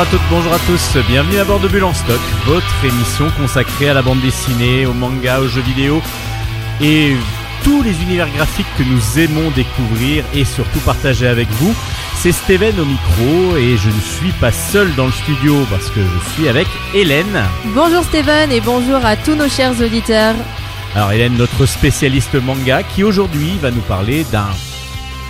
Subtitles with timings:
[0.00, 3.28] Bonjour à toutes, bonjour à tous, bienvenue à bord de Bulle en Stock, votre émission
[3.38, 6.00] consacrée à la bande dessinée, au manga, aux jeux vidéo
[6.80, 7.14] et
[7.64, 11.74] tous les univers graphiques que nous aimons découvrir et surtout partager avec vous.
[12.14, 16.00] C'est Steven au micro et je ne suis pas seul dans le studio parce que
[16.00, 17.44] je suis avec Hélène.
[17.74, 20.34] Bonjour Steven et bonjour à tous nos chers auditeurs.
[20.94, 24.48] Alors Hélène, notre spécialiste manga qui aujourd'hui va nous parler d'un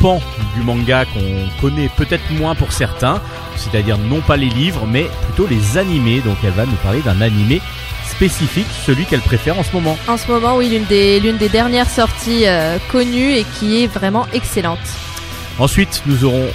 [0.00, 0.20] pan
[0.54, 3.20] du manga qu'on connaît peut-être moins pour certains,
[3.60, 6.20] c'est-à-dire non pas les livres mais plutôt les animés.
[6.20, 7.60] Donc elle va nous parler d'un animé
[8.08, 9.96] spécifique, celui qu'elle préfère en ce moment.
[10.08, 13.86] En ce moment, oui, l'une des, l'une des dernières sorties euh, connues et qui est
[13.86, 14.78] vraiment excellente.
[15.58, 16.46] Ensuite, nous aurons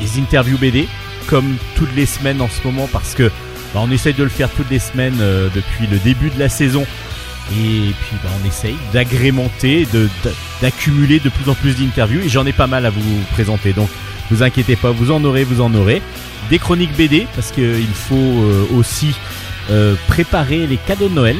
[0.00, 0.86] les interviews BD,
[1.26, 3.24] comme toutes les semaines en ce moment, parce que
[3.72, 6.48] bah, on essaye de le faire toutes les semaines euh, depuis le début de la
[6.48, 6.84] saison.
[7.52, 10.08] Et puis bah, on essaye d'agrémenter, de-
[10.62, 12.20] d'accumuler de plus en plus d'interviews.
[12.24, 13.00] Et j'en ai pas mal à vous
[13.32, 13.72] présenter.
[13.72, 13.88] Donc
[14.30, 16.02] vous inquiétez pas, vous en aurez, vous en aurez.
[16.50, 19.14] Des chroniques BD, parce qu'il faut euh, aussi
[19.70, 21.36] euh, préparer les cadeaux de Noël.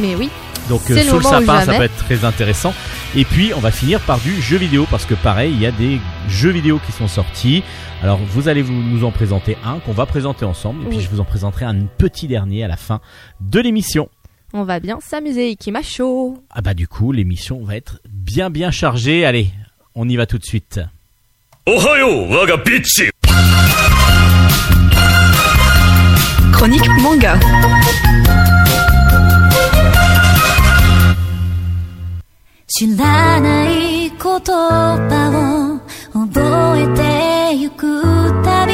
[0.00, 0.30] Mais oui,
[0.68, 2.74] Donc euh, le sous le sapin, ça peut être très intéressant.
[3.14, 5.72] Et puis on va finir par du jeu vidéo parce que pareil, il y a
[5.72, 7.62] des jeux vidéo qui sont sortis.
[8.02, 11.08] Alors vous allez vous, nous en présenter un qu'on va présenter ensemble et puis je
[11.08, 13.00] vous en présenterai un petit dernier à la fin
[13.40, 14.08] de l'émission.
[14.52, 15.50] on va bien s'amuser.
[15.50, 16.38] Ikimasho.
[16.50, 19.24] Ah bah du coup, l'émission va être bien bien chargée.
[19.24, 19.50] Allez,
[19.94, 20.80] on y va tout de suite.
[21.68, 23.10] おはよう我がピッチ
[26.52, 27.36] Chronique manga.
[32.68, 35.80] 知らない言葉
[36.14, 38.00] を覚えてゆく
[38.44, 38.72] たび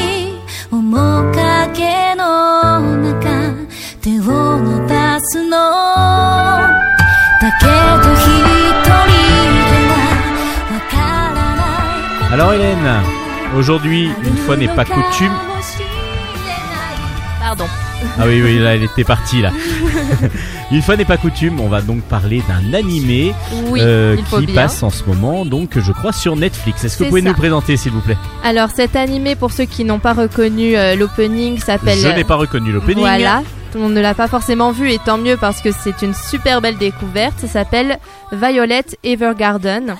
[0.70, 3.54] 面影の中
[4.02, 6.91] 手を伸ばすの
[12.32, 12.78] Alors Hélène,
[13.54, 15.34] aujourd'hui, une fois n'est pas coutume.
[17.38, 17.66] Pardon.
[18.18, 19.50] Ah oui oui, là elle était partie là.
[20.70, 23.34] une fois n'est pas coutume, on va donc parler d'un animé
[23.66, 24.62] Oui, euh, qui bien.
[24.62, 26.82] passe en ce moment, donc je crois sur Netflix.
[26.84, 27.28] Est-ce que vous pouvez ça.
[27.28, 28.16] nous présenter s'il vous plaît?
[28.42, 31.98] Alors cet animé, pour ceux qui n'ont pas reconnu euh, l'opening, s'appelle...
[31.98, 32.96] Je n'ai pas reconnu l'opening.
[32.96, 33.42] Voilà,
[33.72, 36.14] tout le monde ne l'a pas forcément vu et tant mieux parce que c'est une
[36.14, 37.38] super belle découverte.
[37.40, 37.98] Ça s'appelle
[38.32, 39.96] Violet Evergarden.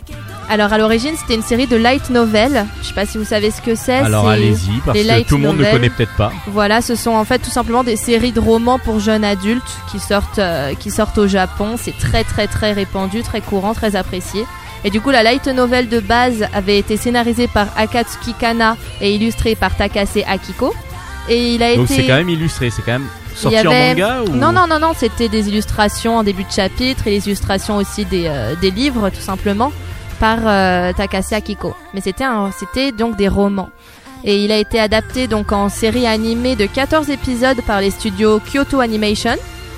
[0.52, 2.66] Alors à l'origine c'était une série de light novels.
[2.82, 3.94] Je sais pas si vous savez ce que c'est.
[3.94, 6.30] Alors allez-y, parce les que tout le monde ne connaît peut-être pas.
[6.46, 9.98] Voilà, ce sont en fait tout simplement des séries de romans pour jeunes adultes qui
[9.98, 11.76] sortent, euh, qui sortent au Japon.
[11.78, 14.44] C'est très très très répandu, très courant, très apprécié.
[14.84, 19.14] Et du coup, la light novel de base avait été scénarisée par Akatsuki Kana et
[19.14, 20.74] illustrée par Takase Akiko.
[21.30, 21.94] Et il a Donc été.
[22.02, 24.78] c'est quand même illustré, c'est quand même sorti avait- en manga ou Non, non, non,
[24.80, 28.70] non, c'était des illustrations en début de chapitre et les illustrations aussi des, euh, des
[28.70, 29.72] livres, tout simplement,
[30.22, 31.74] par euh, Takase Akiko.
[31.94, 33.70] Mais c'était donc des romans.
[34.22, 38.38] Et il a été adapté donc en série animée de 14 épisodes par les studios
[38.38, 39.34] Kyoto Animation.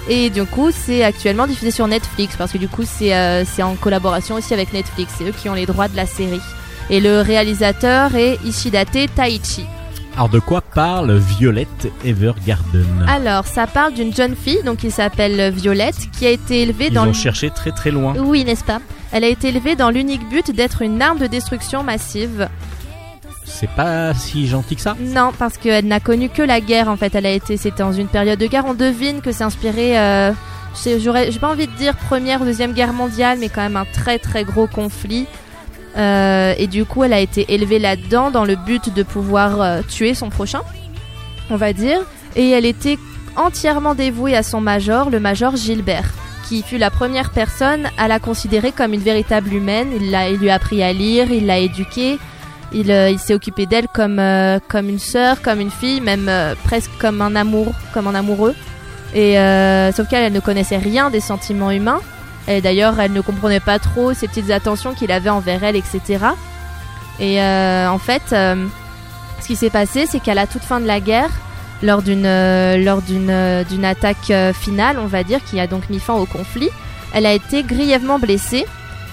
[0.06, 3.62] Et du coup, c'est actuellement diffusé sur Netflix parce que du coup, c'est euh, c'est
[3.62, 5.14] en collaboration aussi avec Netflix.
[5.16, 6.42] C'est eux qui ont les droits de la série.
[6.90, 9.64] Et le réalisateur est Ishidate Taichi.
[10.16, 15.50] Alors de quoi parle Violette Evergarden Alors, ça parle d'une jeune fille, donc qui s'appelle
[15.50, 17.12] Violette, qui a été élevée Ils dans ont le...
[17.12, 18.14] cherché très très loin.
[18.18, 18.78] Oui, n'est-ce pas?
[19.10, 22.48] Elle a été élevée dans l'unique but d'être une arme de destruction massive.
[23.44, 24.96] C'est pas si gentil que ça?
[25.00, 27.12] Non, parce qu'elle n'a connu que la guerre en fait.
[27.16, 28.64] Elle a été, c'était dans une période de guerre.
[28.66, 29.98] On devine que c'est inspiré.
[29.98, 30.32] Euh,
[31.02, 33.84] j'aurais, j'ai pas envie de dire première ou deuxième guerre mondiale, mais quand même un
[33.84, 35.26] très très gros conflit.
[35.96, 39.80] Euh, et du coup, elle a été élevée là-dedans dans le but de pouvoir euh,
[39.88, 40.62] tuer son prochain,
[41.50, 42.00] on va dire.
[42.36, 42.98] Et elle était
[43.36, 46.12] entièrement dévouée à son major, le major Gilbert,
[46.48, 49.88] qui fut la première personne à la considérer comme une véritable humaine.
[50.00, 52.18] Il, l'a, il lui a appris à lire, il l'a éduquée.
[52.72, 54.20] Il, euh, s'est occupé d'elle comme,
[54.68, 56.28] comme une sœur, comme une fille, même
[56.64, 58.54] presque comme un amour, comme un amoureux.
[59.14, 59.34] Et
[59.94, 62.00] sauf qu'elle, elle ne connaissait rien des sentiments humains.
[62.48, 66.18] Et d'ailleurs, elle ne comprenait pas trop ces petites attentions qu'il avait envers elle, etc.
[67.20, 68.66] Et euh, en fait, euh,
[69.40, 71.30] ce qui s'est passé, c'est qu'à la toute fin de la guerre,
[71.82, 76.70] lors d'une euh, attaque finale, on va dire, qui a donc mis fin au conflit,
[77.12, 78.66] elle a été grièvement blessée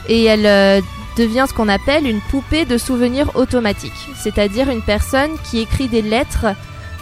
[0.07, 0.81] et elle
[1.18, 6.01] devient ce qu'on appelle une poupée de souvenirs automatique, c'est-à-dire une personne qui écrit des
[6.01, 6.48] lettres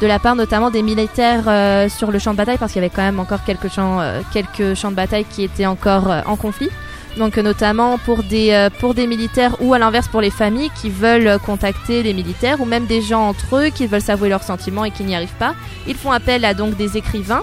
[0.01, 2.86] de la part notamment des militaires euh, sur le champ de bataille, parce qu'il y
[2.86, 6.22] avait quand même encore quelques champs, euh, quelques champs de bataille qui étaient encore euh,
[6.25, 6.69] en conflit.
[7.18, 11.40] Donc notamment pour des, pour des militaires ou à l'inverse pour les familles qui veulent
[11.40, 14.92] contacter les militaires ou même des gens entre eux qui veulent s'avouer leurs sentiments et
[14.92, 15.56] qui n'y arrivent pas.
[15.88, 17.42] Ils font appel à donc des écrivains,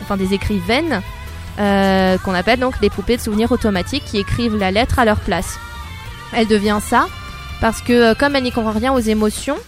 [0.00, 1.02] enfin des écrivaines,
[1.56, 5.58] qu'on appelle donc des poupées de souvenirs automatiques qui écrivent la lettre à leur place.
[6.32, 7.08] Elle devient ça
[7.60, 9.58] parce que comme elle n'y comprend rien aux émotions,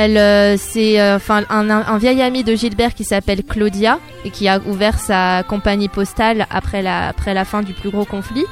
[0.00, 4.46] Elle, euh, c'est euh, enfin un, vieil ami de Gilbert qui s'appelle Claudia et qui
[4.46, 8.44] a ouvert sa compagnie postale après la, après la fin du plus gros conflit.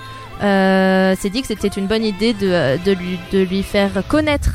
[0.42, 4.50] Euh, s'est dit que c'était une bonne idée de, de, lui, de lui faire connaître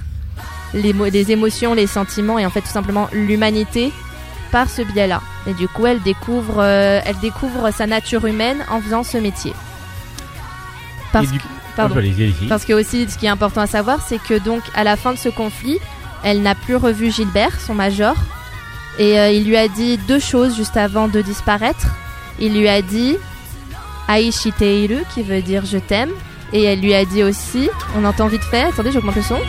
[0.74, 3.94] les, les émotions, les sentiments et en fait tout simplement l'humanité
[4.52, 5.22] par ce biais-là.
[5.48, 9.54] Et du coup, elle découvre, euh, elle découvre sa nature humaine en faisant ce métier.
[11.14, 11.44] Parce du- que,
[11.78, 11.96] pardon.
[11.96, 12.48] Allez-y.
[12.50, 15.14] Parce que aussi, ce qui est important à savoir, c'est que donc à la fin
[15.14, 15.80] de ce conflit,
[16.24, 18.16] elle n'a plus revu Gilbert, son major,
[19.00, 21.88] et euh, il lui a dit deux choses juste avant de disparaître.
[22.40, 23.18] Il lui a dit
[24.10, 26.12] Aishiteiru, qui veut dire je t'aime,
[26.54, 29.40] et elle lui a dit aussi, on entend vite fait, attendez, j'augmente le son.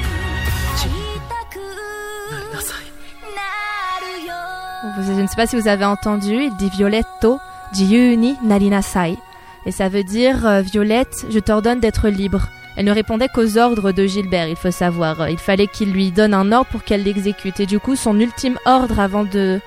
[5.00, 7.38] Je ne sais pas si vous avez entendu, il dit Violetto,
[7.72, 9.16] jiyu ni narinasai.
[9.64, 12.48] Et ça veut dire euh, Violette, je t'ordonne d'être libre.
[12.76, 15.28] Elle ne répondait qu'aux ordres de Gilbert, il faut savoir.
[15.28, 17.60] Il fallait qu'il lui donne un ordre pour qu'elle l'exécute.
[17.60, 19.60] Et du coup, son ultime ordre avant de,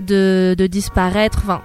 [0.00, 1.62] de, disparaître, enfin,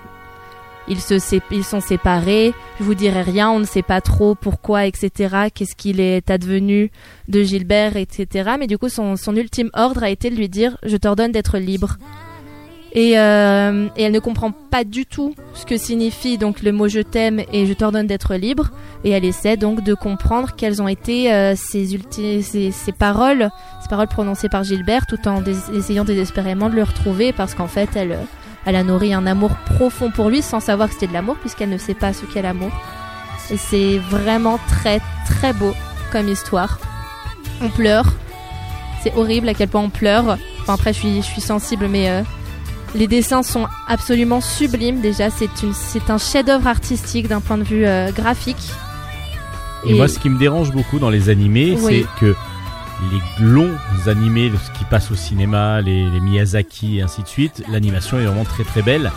[0.88, 1.16] ils, se,
[1.52, 2.54] ils sont séparés.
[2.80, 5.50] Je vous dirai rien, on ne sait pas trop pourquoi, etc.
[5.54, 6.90] Qu'est-ce qu'il est advenu
[7.28, 8.52] de Gilbert, etc.
[8.58, 11.58] Mais du coup, son, son ultime ordre a été de lui dire Je t'ordonne d'être
[11.58, 11.98] libre.
[12.98, 16.88] Et, euh, et elle ne comprend pas du tout ce que signifie donc le mot
[16.88, 18.72] je t'aime et je t'ordonne d'être libre.
[19.04, 22.00] Et elle essaie donc de comprendre quelles ont été euh, ces,
[22.72, 23.52] ces paroles,
[23.84, 25.44] ces paroles prononcées par Gilbert, tout en
[25.76, 28.24] essayant désespérément de le retrouver parce qu'en fait elle, euh,
[28.66, 31.70] elle a nourri un amour profond pour lui sans savoir que c'était de l'amour puisqu'elle
[31.70, 32.72] ne sait pas ce qu'est l'amour.
[33.52, 35.76] Et c'est vraiment très très beau
[36.12, 36.80] comme histoire.
[37.62, 38.08] On pleure.
[39.04, 40.40] C'est horrible à quel point on pleure.
[40.62, 42.24] Enfin après je suis, sensible mais euh,
[42.96, 45.02] les dessins sont absolument sublimes.
[45.02, 48.72] Déjà, c'est une, c'est un chef-d'œuvre artistique d'un point de vue euh, graphique.
[49.86, 52.06] Et, moi, ce qui me dérange beaucoup dans les animés, Oui.
[52.20, 52.36] c'est que
[53.12, 53.72] les longs
[54.08, 58.26] animés, ce qui passe au cinéma, les, les Miyazaki et ainsi de suite, l'animation est
[58.26, 59.12] vraiment très très belle.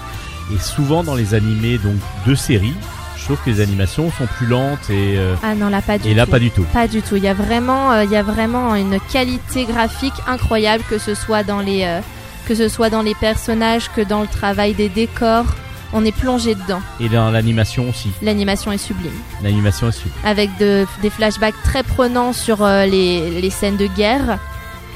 [0.55, 1.94] Et souvent dans les animés donc
[2.26, 2.75] de séries,
[3.17, 6.08] je trouve que les animations sont plus lentes et, euh, ah non, là pas du
[6.08, 6.31] et là tout.
[6.31, 6.64] pas du tout.
[6.72, 7.17] Pas du tout.
[7.17, 11.14] Il y a vraiment, euh, il y a vraiment une qualité graphique incroyable, que ce
[11.14, 12.00] soit dans les, euh,
[12.46, 15.46] que ce soit dans les personnages, que dans le travail des décors.
[15.92, 16.81] On est plongé dedans.
[17.00, 18.10] Et dans l'animation aussi.
[18.22, 19.10] L'animation est sublime,
[19.42, 20.12] L'animation est super.
[20.25, 24.38] avec de- des flashbacks très prenants sur euh, les, les scènes de guerre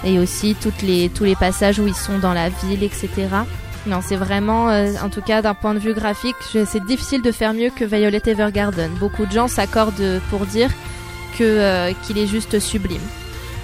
[0.04, 3.08] et aussi toutes les, tous les passages où ils sont dans la ville, etc.
[3.88, 7.32] Non, c'est vraiment, euh, en tout cas d'un point de vue graphique, c'est difficile de
[7.32, 8.90] faire mieux que Violet Evergarden.
[9.00, 10.70] Beaucoup de gens s'accordent pour dire
[11.36, 13.02] que euh, qu'il est juste sublime.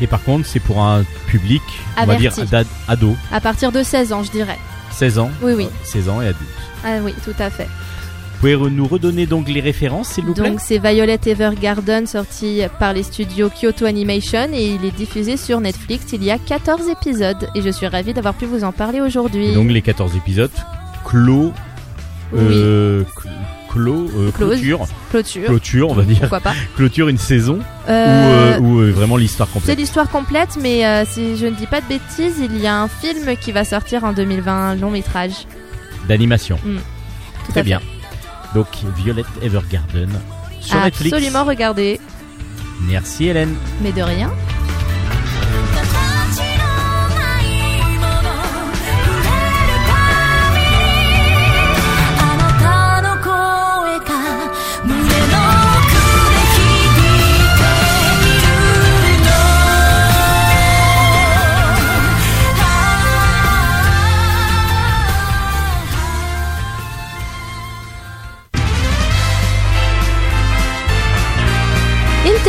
[0.00, 1.62] Et par contre, c'est pour un public,
[1.99, 2.50] on va dire Averti.
[2.50, 4.58] d'ad- ado, À partir de 16 ans, je dirais.
[4.93, 5.69] 16 ans, Oui, oui.
[5.85, 6.50] 16 ans et adulte.
[6.85, 7.69] Ah oui, tout à fait.
[8.42, 10.49] Vous pouvez nous redonner donc les références, s'il vous plaît?
[10.49, 15.61] Donc c'est Violet Evergarden sorti par les studios Kyoto Animation et il est diffusé sur
[15.61, 16.07] Netflix.
[16.14, 19.52] Il y a 14 épisodes et je suis ravie d'avoir pu vous en parler aujourd'hui.
[19.52, 20.50] Donc les 14 épisodes
[21.04, 21.52] clos,
[22.35, 23.28] euh, clos,
[23.79, 24.33] euh, Close.
[24.61, 25.45] clôture, Clôture.
[25.47, 27.59] clôture, on va dire, Pourquoi pas clôture une saison
[27.89, 29.79] Euh, ou, euh, euh, vraiment l'histoire C'est complète.
[29.79, 33.37] l'histoire complète, mais si je ne dis pas de bêtises, il y a un film
[33.41, 35.33] qui va sortir en 2020, un long métrage.
[36.09, 36.59] D'animation.
[36.62, 37.62] Tout Très à fait.
[37.62, 37.81] bien.
[38.55, 40.11] Donc Violet Evergarden
[40.61, 41.12] sur Netflix.
[41.15, 42.00] Absolument regarder,
[42.89, 43.55] Merci Hélène.
[43.83, 44.31] mais de rien.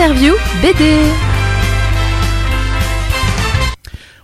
[0.02, 0.84] Interview BD.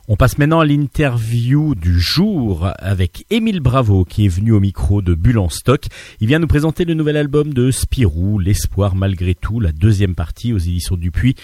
[0.08, 5.04] On passe maintenant à l'interview du jour avec Émile Bravo qui est venu au micro
[5.04, 5.86] de Bulle en stock.
[6.20, 10.52] Il vient nous présenter le nouvel album de Spirou, L'espoir malgré tout, la deuxième partie
[10.52, 11.36] aux éditions Dupuis.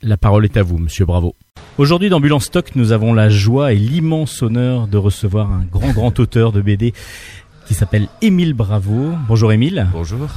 [0.00, 1.36] La parole est à vous, monsieur Bravo.
[1.76, 5.66] Aujourd'hui dans Bulle en stock, nous avons la joie et l'immense honneur de recevoir un
[5.70, 6.94] grand grand auteur de BD
[7.66, 9.12] qui s'appelle Émile Bravo.
[9.28, 9.86] Bonjour Émile.
[9.92, 10.28] Bonjour.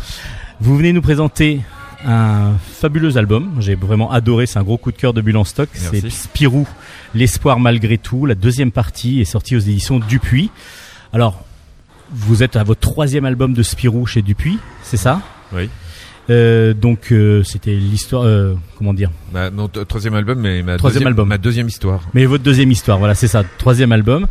[0.60, 1.62] Vous venez nous présenter
[2.06, 3.52] un fabuleux album.
[3.60, 4.46] J'ai vraiment adoré.
[4.46, 5.70] C'est un gros coup de cœur de Bulle en stock.
[5.74, 6.68] C'est Spirou,
[7.14, 8.26] l'espoir malgré tout.
[8.26, 10.50] La deuxième partie est sortie aux éditions Dupuis.
[11.14, 11.44] Alors,
[12.12, 15.22] vous êtes à votre troisième album de Spirou chez Dupuis, c'est ça?
[15.54, 15.70] Oui.
[16.30, 19.10] Euh, donc euh, c'était l'histoire, euh, comment dire?
[19.34, 21.28] Ma, non, t- troisième album, mais ma Troisième deuxième, album.
[21.28, 22.02] ma deuxième histoire.
[22.14, 24.28] Mais votre deuxième histoire, voilà, c'est ça, troisième album.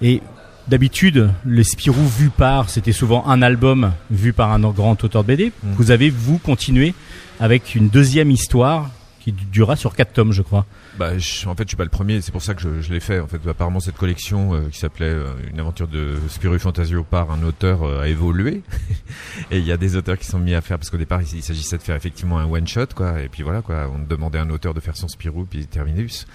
[0.00, 0.22] Et
[0.68, 5.28] d'habitude, les Spirou vus par, c'était souvent un album vu par un grand auteur de
[5.28, 5.52] BD.
[5.62, 5.72] Mm.
[5.74, 6.94] Vous avez, vous, continué
[7.40, 8.90] avec une deuxième histoire
[9.20, 10.66] qui durera sur 4 tomes, je crois.
[10.98, 12.20] Bah, je- en fait, je suis pas le premier.
[12.20, 13.20] C'est pour ça que je, je l'ai fait.
[13.20, 17.30] En fait, apparemment, cette collection euh, qui s'appelait euh, Une aventure de Spirou Fantasio par
[17.30, 18.62] un auteur euh, a évolué.
[19.52, 21.36] et il y a des auteurs qui sont mis à faire parce qu'au départ, il,
[21.38, 23.20] il s'agissait de faire effectivement un one shot, quoi.
[23.20, 23.88] Et puis voilà, quoi.
[23.94, 26.26] On demandait à un auteur de faire son Spirou puis Terminus.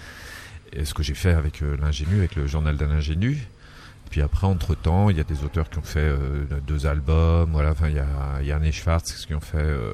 [0.72, 3.46] Et ce que j'ai fait avec l'ingénu, avec le journal d'un ingénu.
[4.10, 7.50] Puis après, entre temps, il y a des auteurs qui ont fait euh, deux albums.
[7.52, 8.06] Voilà, enfin, il y a,
[8.40, 9.92] il y a Arne Schwartz qui ont fait euh,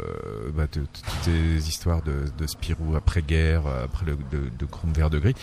[0.54, 5.10] bah, toutes ces histoires de, de Spirou après-guerre, euh, après le de, de Chrome vert
[5.10, 5.34] de gris.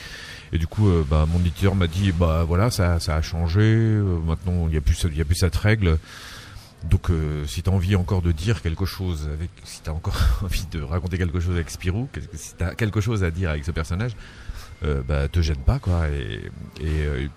[0.54, 3.62] Et du coup, euh, bah, mon éditeur m'a dit, bah voilà, ça, ça a changé.
[4.26, 5.98] maintenant, il y a plus, il y a plus cette règle.
[6.90, 7.12] Donc,
[7.46, 11.18] si t'as envie encore de dire quelque chose avec, si t'as encore envie de raconter
[11.18, 14.14] quelque chose avec Spirou, si t'as quelque chose à dire avec ce personnage,
[15.08, 16.08] bah te gêne pas quoi.
[16.10, 16.50] Et,
[16.84, 17.30] et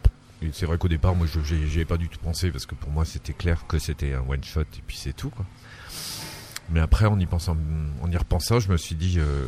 [0.52, 3.04] c'est vrai qu'au départ, moi, j'y ai pas du tout pensé parce que pour moi,
[3.04, 5.32] c'était clair que c'était un one shot et puis c'est tout.
[6.70, 7.56] Mais après, en y pensant,
[8.02, 9.46] repensant, je me suis dit, euh,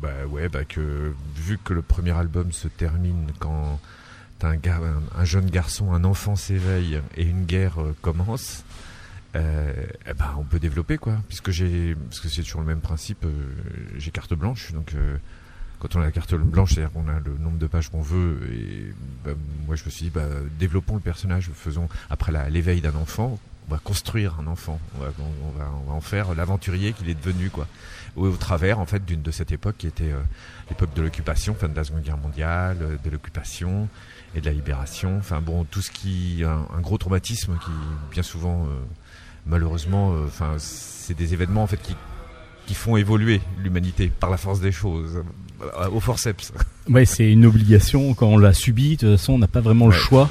[0.00, 3.78] bah ouais, bah que vu que le premier album se termine quand
[4.44, 8.64] un, un, un jeune garçon, un enfant s'éveille et une guerre euh, commence,
[9.36, 9.72] euh,
[10.08, 13.32] eh ben on peut développer quoi, puisque c'est toujours le même principe, euh,
[13.96, 14.94] j'ai carte blanche, donc
[15.78, 18.38] quand on a la carte blanche, c'est-à-dire qu'on a le nombre de pages qu'on veut,
[18.52, 19.32] et bah,
[19.66, 20.26] moi je me suis dit, bah,
[20.58, 23.38] développons le personnage, faisons après l'éveil d'un enfant,
[23.68, 27.66] on va construire un enfant, on va, en faire l'aventurier qu'il est devenu quoi,
[28.16, 30.20] au, travers en fait d'une de cette époque qui était euh,
[30.68, 33.88] l'époque de l'occupation, fin de la Seconde Guerre mondiale, euh, de l'occupation
[34.34, 37.70] et de la libération, enfin bon tout ce qui, un, un gros traumatisme qui
[38.10, 38.68] bien souvent euh,
[39.46, 41.96] malheureusement, euh, enfin c'est des événements en fait qui
[42.66, 45.22] qui font évoluer l'humanité par la force des choses,
[45.92, 46.52] au forceps.
[46.88, 48.96] Ouais, c'est une obligation quand on l'a subi.
[48.96, 50.28] De toute façon, on n'a pas vraiment le choix.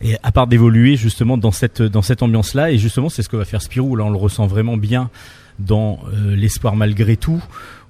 [0.00, 3.36] Et à part d'évoluer justement dans cette dans cette ambiance-là, et justement, c'est ce que
[3.36, 3.96] va faire Spirou.
[3.96, 5.10] Là, on le ressent vraiment bien
[5.58, 7.42] dans euh, l'espoir malgré tout,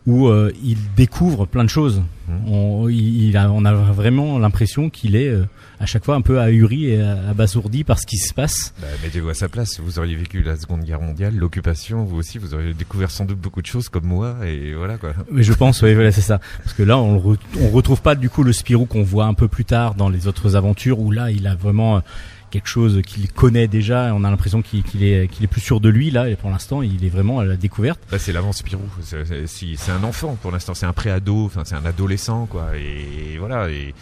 [0.07, 2.03] où euh, il découvre plein de choses.
[2.29, 2.53] Mhm.
[2.53, 5.45] On, il il a, on a vraiment l'impression qu'il est euh,
[5.81, 8.73] à chaque fois un peu ahuri et abasourdi par ce qui se passe.
[8.81, 12.39] Bah, Mettez-vous à sa place, vous auriez vécu la Seconde Guerre mondiale, l'occupation, vous aussi,
[12.39, 15.13] vous auriez découvert sans doute beaucoup de choses comme moi, et voilà quoi.
[15.31, 16.41] Mais je pense, ouais, voilà, c'est ça.
[16.63, 19.35] Parce que là, on, re- on retrouve pas du coup le Spirou qu'on voit un
[19.35, 22.01] peu plus tard dans les autres aventures, où là, il a vraiment euh,
[22.51, 24.13] quelque chose qu'il connaît déjà.
[24.15, 26.29] On a l'impression qu'il est, qu'il est plus sûr de lui là.
[26.29, 28.01] Et pour l'instant, il est vraiment à la découverte.
[28.11, 31.85] Bah, c'est l'avant Spirou, c'est, un enfant pour l'instant, c'est un pré-ado, enfin c'est un
[31.85, 33.95] adolescent quoi, et, voilà, et,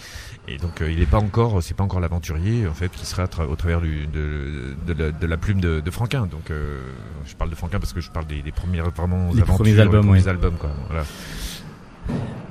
[0.48, 3.24] et donc euh, il est pas encore, c'est pas encore l'aventurier en fait qui sera
[3.26, 6.26] tra- au travers du, de, de, la, de la plume de, Franquin.
[6.26, 6.80] Donc euh,
[7.26, 9.78] je parle de Franquin parce que je parle des, des premières vraiment Les aventures, premiers
[9.80, 10.28] albums, les premiers ouais.
[10.28, 10.70] albums quoi.
[10.88, 11.04] Voilà.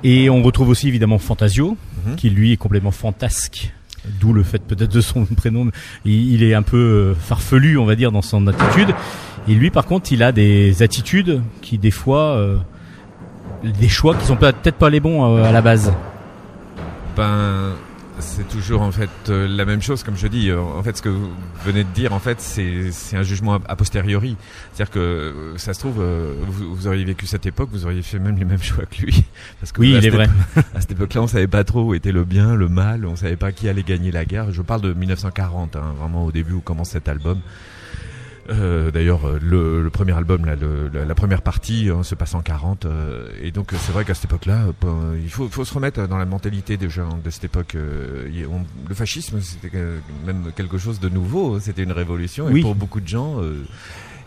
[0.02, 2.16] Et on retrouve aussi évidemment Fantasio, Mhm.
[2.16, 3.72] qui lui est complètement fantasque.
[4.20, 5.70] D'où le fait peut-être de son prénom.
[6.04, 8.94] Il, est un peu euh, farfelu, on va dire, dans son attitude.
[9.48, 12.56] Et lui, par contre, il a des attitudes qui, des fois, euh,
[13.62, 15.92] des choix qui sont peut-être pas les bons euh, à la base.
[17.16, 17.72] Ben,
[18.20, 20.50] c'est toujours en fait euh, la même chose, comme je dis.
[20.50, 21.30] Euh, En fait, ce que vous
[21.64, 24.36] venez de dire, en fait, c'est un jugement a, posteriori.
[24.72, 28.02] C'est-à-dire que euh, ça se trouve, euh, vous, vous auriez vécu cette époque, vous auriez
[28.02, 29.24] fait même les mêmes choix que lui.
[29.60, 30.28] Parce que Oui, il est vrai.
[30.74, 33.06] À cette époque-là, on savait pas trop où était le bien, le mal.
[33.06, 34.52] On savait pas qui allait gagner la guerre.
[34.52, 37.40] Je parle de 1940, hein, vraiment au début où commence cet album.
[38.50, 42.14] Euh, D'ailleurs, euh, le, le premier album, là, le- la, la première partie, hein, se
[42.14, 45.48] passe en 40, euh, et donc euh, c'est vrai qu'à cette époque-là, euh, il faut,
[45.48, 47.74] faut se remettre dans la mentalité des gens de cette époque.
[47.74, 49.70] euh, on- le fascisme, c'était
[50.26, 52.60] même quelque chose de nouveau, hein, c'était une révolution, Oui.
[52.60, 53.64] et pour beaucoup de gens, euh,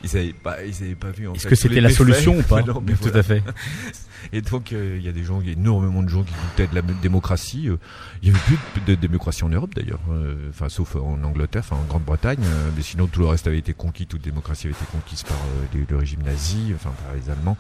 [0.04, 1.28] ils n'avaient pas, ils avaient pas vu.
[1.28, 3.20] en Est-ce que c'était la solution ou pas Non, Tout voilà.
[3.20, 3.44] à fait.
[4.34, 6.34] Et donc, euh, il y a des gens, il y a énormément de gens qui
[6.34, 7.70] doutaient de la démocratie.
[7.70, 7.78] euh,
[8.22, 11.64] Il y avait plus de, de démocratie en Europe d'ailleurs, euh, enfin sauf en Angleterre,
[11.66, 12.40] enfin en Grande-Bretagne.
[12.44, 15.38] euh, mais sinon, tout le reste avait été conquis, toute démocratie avait été conquise par
[15.38, 17.58] euh, les- le régime nazi, enfin par les Allemands.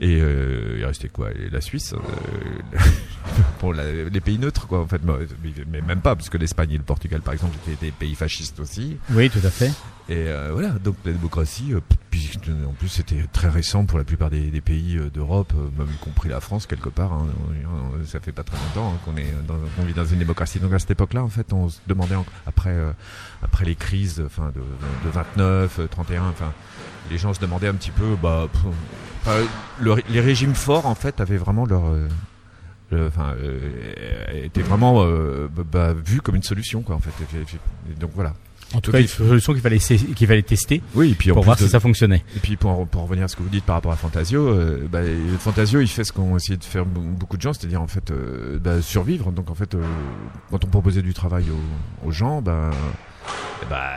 [0.00, 1.30] Et euh, il restait quoi?
[1.50, 2.78] La Suisse, euh,
[3.58, 4.80] pour la- les pays neutres, quoi.
[4.80, 7.86] En fait, mais, mais même pas, parce que l'Espagne et le Portugal, par exemple, étaient
[7.86, 8.96] des pays fascistes aussi.
[9.10, 9.72] Oui, tout à fait.
[10.10, 12.30] Et euh, voilà, donc la démocratie, euh, puis
[12.66, 15.96] en plus c'était très récent pour la plupart des, pays euh, d'Europe, euh, même y
[15.98, 17.12] compris la France quelque part.
[17.12, 17.26] hein.
[18.06, 20.58] Ça fait pas très longtemps hein, qu'on est dans, vit dans une démocratie.
[20.60, 22.92] Donc à cette époque-là, en fait, on se demandait après euh,
[23.42, 24.60] après les crises, enfin de,
[25.06, 26.52] de 29, euh, 31, enfin
[27.10, 28.48] les gens se demandaient un petit peu, bah,
[30.10, 31.84] les régimes forts en fait avaient vraiment leur
[32.90, 35.04] le- enfin, euh, étaient vraiment
[35.72, 37.12] bah, vus comme une solution, quoi, en fait.
[37.98, 38.34] Donc voilà.
[38.74, 41.42] En tout cas, il une solution qu'il fallait, qu'il fallait tester Oui, et puis pour
[41.42, 42.22] voir de- si ça fonctionnait.
[42.36, 44.86] et puis pour, pour revenir à ce que vous dites par rapport à Fantasio, euh,
[44.92, 45.00] bah,
[45.38, 48.10] Fantasio il fait ce qu'ont essayé de faire be- beaucoup de gens, c'est-à-dire en fait
[48.10, 49.32] euh, bah, survivre.
[49.32, 49.82] Donc en fait, euh,
[50.50, 52.70] quand on proposait du travail aux, aux gens, bah,
[53.70, 53.90] bah,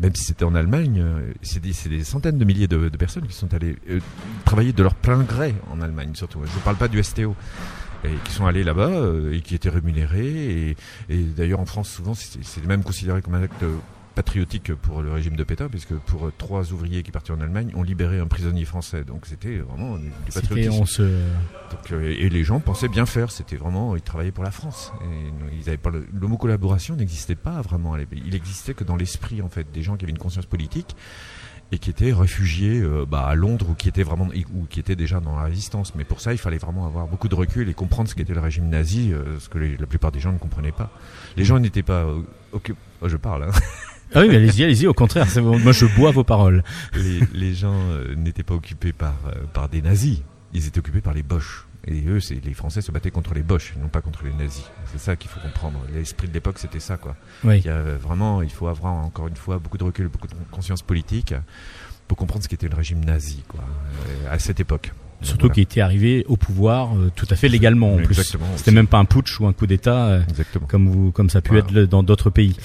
[0.00, 1.04] même si c'était en Allemagne,
[1.42, 3.76] c'est des, centaines de milliers de, de personnes qui sont allées
[4.44, 6.38] travailler de leur plein gré en Allemagne, surtout.
[6.44, 7.34] Je ne parle pas du STO.
[8.06, 8.90] Et qui sont allés là-bas
[9.32, 10.26] et qui étaient rémunérés.
[10.28, 10.76] Et,
[11.08, 13.64] et d'ailleurs, en France, souvent, c'est même considéré comme un acte
[14.14, 17.72] patriotique pour le régime de Pétain, puisque pour euh, trois ouvriers qui partaient en Allemagne,
[17.74, 19.04] on libérait un prisonnier français.
[19.04, 20.80] Donc c'était vraiment du patriotisme.
[20.82, 23.30] on se, Donc, euh, et les gens pensaient bien faire.
[23.30, 24.92] C'était vraiment, ils travaillaient pour la France.
[25.02, 27.96] Et ils avaient pas le, le mot collaboration n'existait pas vraiment.
[27.96, 30.94] Il existait que dans l'esprit en fait des gens qui avaient une conscience politique
[31.72, 34.96] et qui étaient réfugiés euh, bah, à Londres ou qui étaient vraiment ou qui étaient
[34.96, 35.94] déjà dans la résistance.
[35.96, 38.40] Mais pour ça, il fallait vraiment avoir beaucoup de recul et comprendre ce qu'était le
[38.40, 40.90] régime nazi, euh, ce que les- la plupart des gens ne comprenaient pas.
[41.36, 42.20] Les gens n'étaient pas euh,
[42.52, 43.44] occu- oh, je parle.
[43.44, 43.50] Hein.
[44.14, 44.86] Ah oui, mais allez-y, allez-y.
[44.86, 45.58] Au contraire, bon.
[45.58, 46.62] moi je bois vos paroles.
[46.94, 51.00] les, les gens euh, n'étaient pas occupés par, euh, par des nazis, ils étaient occupés
[51.00, 51.66] par les Boches.
[51.86, 54.64] Et eux, c'est les Français se battaient contre les Boches, non pas contre les nazis.
[54.92, 55.78] C'est ça qu'il faut comprendre.
[55.92, 57.14] L'esprit de l'époque, c'était ça, quoi.
[57.44, 57.58] Oui.
[57.58, 60.26] Il y a euh, vraiment, il faut avoir encore une fois beaucoup de recul, beaucoup
[60.28, 61.34] de conscience politique
[62.08, 63.60] pour comprendre ce qu'était le régime nazi, quoi,
[64.30, 64.92] à cette époque.
[65.22, 65.54] Surtout Voilà.
[65.54, 68.34] qu'il était arrivé au pouvoir euh, tout à fait légalement en plus.
[68.56, 70.66] C'était même pas un putsch ou un coup d'État euh, Exactement.
[70.66, 71.64] comme vous, comme ça a pu Voilà.
[71.64, 72.56] être le- dans d'autres pays.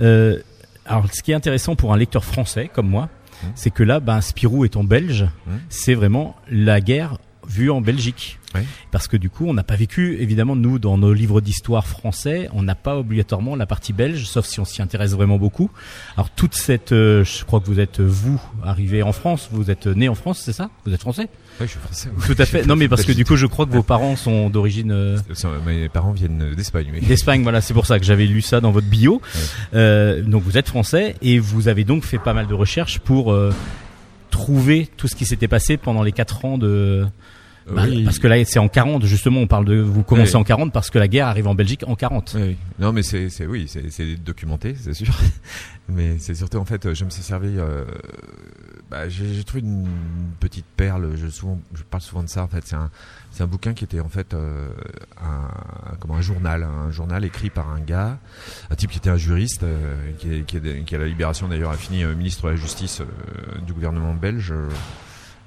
[0.00, 0.38] Euh,
[0.86, 3.08] alors, ce qui est intéressant pour un lecteur français comme moi,
[3.42, 3.50] Hum.
[3.56, 5.58] c'est que là, ben, Spirou étant belge, Hum.
[5.68, 8.38] c'est vraiment la guerre vue en Belgique.
[8.54, 8.62] Oui.
[8.92, 12.48] Parce que du coup, on n'a pas vécu, évidemment, nous, dans nos livres d'histoire français,
[12.52, 15.70] on n'a pas obligatoirement la partie belge, sauf si on s'y intéresse vraiment beaucoup.
[16.16, 19.88] Alors, toute cette, euh, je crois que vous êtes, vous, arrivé en France, vous êtes
[19.88, 20.70] né en France, c'est ça?
[20.86, 21.28] Vous êtes français?
[21.60, 22.08] Ouais, je suis français.
[22.16, 22.22] oui.
[22.26, 22.66] Tout à fait.
[22.66, 25.18] Non, mais parce que du coup, je crois que vos parents sont d'origine euh,
[25.66, 27.00] Mes parents viennent d'Espagne, oui.
[27.00, 27.42] d'Espagne.
[27.42, 29.22] Voilà, c'est pour ça que j'avais lu ça dans votre bio.
[29.74, 33.32] Euh, donc, vous êtes français et vous avez donc fait pas mal de recherches pour
[33.32, 33.52] euh,
[34.30, 37.06] trouver tout ce qui s'était passé pendant les quatre ans de.
[37.66, 38.04] Bah, Oui.
[38.04, 39.40] Parce que là, c'est en 40 justement.
[39.40, 40.40] On parle de vous commencez Oui.
[40.40, 42.36] en 40 parce que la guerre arrive en Belgique en 40.
[42.38, 42.56] Oui.
[42.78, 45.14] Non, mais c'est, c'est oui, c'est, documenté, c'est sûr.
[45.88, 47.54] mais c'est surtout en fait, je me suis servi.
[47.58, 47.84] Euh,
[48.90, 49.88] bah, j'ai, trouvé une
[50.40, 51.16] petite perle.
[51.16, 52.44] Je souvent, je parle souvent de ça.
[52.44, 52.90] En fait, c'est un,
[53.30, 54.68] c'est un bouquin qui était en fait euh,
[55.22, 58.18] un, comment un journal, un journal écrit par un gars,
[58.70, 61.76] un type qui était un juriste, euh, qui, qui, qui à la libération d'ailleurs a
[61.76, 64.52] fini euh, ministre de la Justice euh, du gouvernement belge.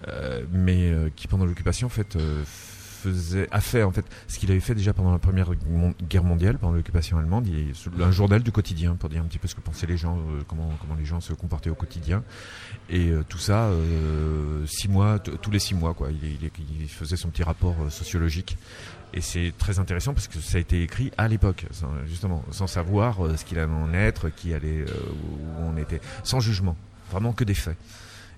[0.07, 4.39] Euh, mais euh, qui pendant l'occupation en fait euh, faisait a fait en fait ce
[4.39, 5.49] qu'il avait fait déjà pendant la première
[6.09, 7.47] guerre mondiale pendant l'occupation allemande.
[7.47, 9.97] Il a un journal du quotidien pour dire un petit peu ce que pensaient les
[9.97, 12.23] gens euh, comment comment les gens se comportaient au quotidien.
[12.89, 16.09] Et euh, tout ça euh, six mois tous les six mois quoi.
[16.11, 18.57] Il, il- il faisait son petit rapport sociologique.
[19.13, 21.65] Et c'est très intéressant parce que ça a été écrit à l'époque,
[22.07, 26.75] justement, sans savoir ce qu'il allait en être, qui allait, où on était, sans jugement,
[27.09, 27.77] vraiment que des faits.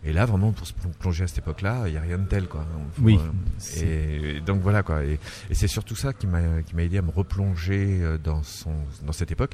[0.05, 2.25] Et là, vraiment, pour se plon- plonger à cette époque-là, il n'y a rien de
[2.25, 2.65] tel, quoi.
[2.95, 3.19] Faut, Oui.
[3.19, 5.03] euh, et, et donc voilà, quoi.
[5.03, 8.41] Et, et c'est surtout ça qui m'a qui m'a aidé à me replonger euh, dans
[8.43, 8.71] son
[9.05, 9.51] dans cette époque.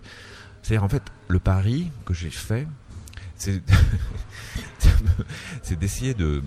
[0.61, 2.67] C'est-à-dire en fait le pari que j'ai fait,
[3.35, 3.61] c'est
[5.63, 6.43] c'est d'essayer de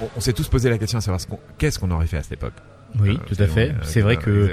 [0.00, 2.18] on, on s'est tous posé la question à savoir ce qu'on- qu'est-ce qu'on aurait fait
[2.18, 2.54] à cette époque?
[3.00, 3.70] Oui, Euh, tout à fait.
[3.70, 4.50] euh, C'est vrai que.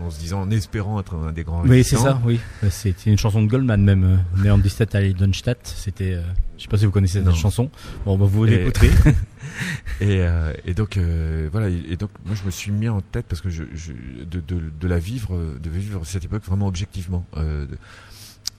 [0.00, 1.62] en se disant, en espérant être un des grands.
[1.66, 2.20] Oui, c'est ça.
[2.24, 4.18] Oui, c'était une chanson de Goldman même.
[4.44, 5.58] euh, 17 à Donstadt.
[5.64, 6.14] C'était.
[6.14, 6.22] euh,
[6.56, 7.70] je sais pas si vous connaissez cette chanson.
[8.04, 8.90] Bon, bah, vous l'écouterez.
[10.00, 11.68] Et, euh, et donc euh, voilà.
[11.68, 13.92] Et donc moi je me suis mis en tête parce que je, je
[14.24, 17.24] de, de, de la vivre, euh, de vivre cette époque vraiment objectivement.
[17.36, 17.64] euh,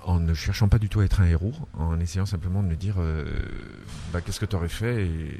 [0.07, 2.75] en ne cherchant pas du tout à être un héros, en essayant simplement de me
[2.75, 3.25] dire euh,
[4.13, 5.39] bah, qu'est-ce que tu aurais fait et,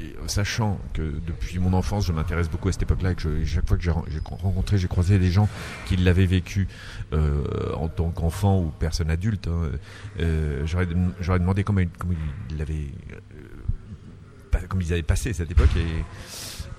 [0.00, 3.44] et sachant que depuis mon enfance je m'intéresse beaucoup à cette époque-là et que je-
[3.44, 5.48] chaque fois que j'ai ren- j'ai rencontré, j'ai croisé des gens
[5.84, 6.66] qui l'avaient vécu
[7.12, 9.70] euh, en tant qu'enfant ou personne adulte, hein,
[10.20, 12.14] euh, j'aurais dem- j'aurais demandé comment, ils- comment
[12.50, 16.04] ils l'avaient euh, comme ils avaient passé cette époque et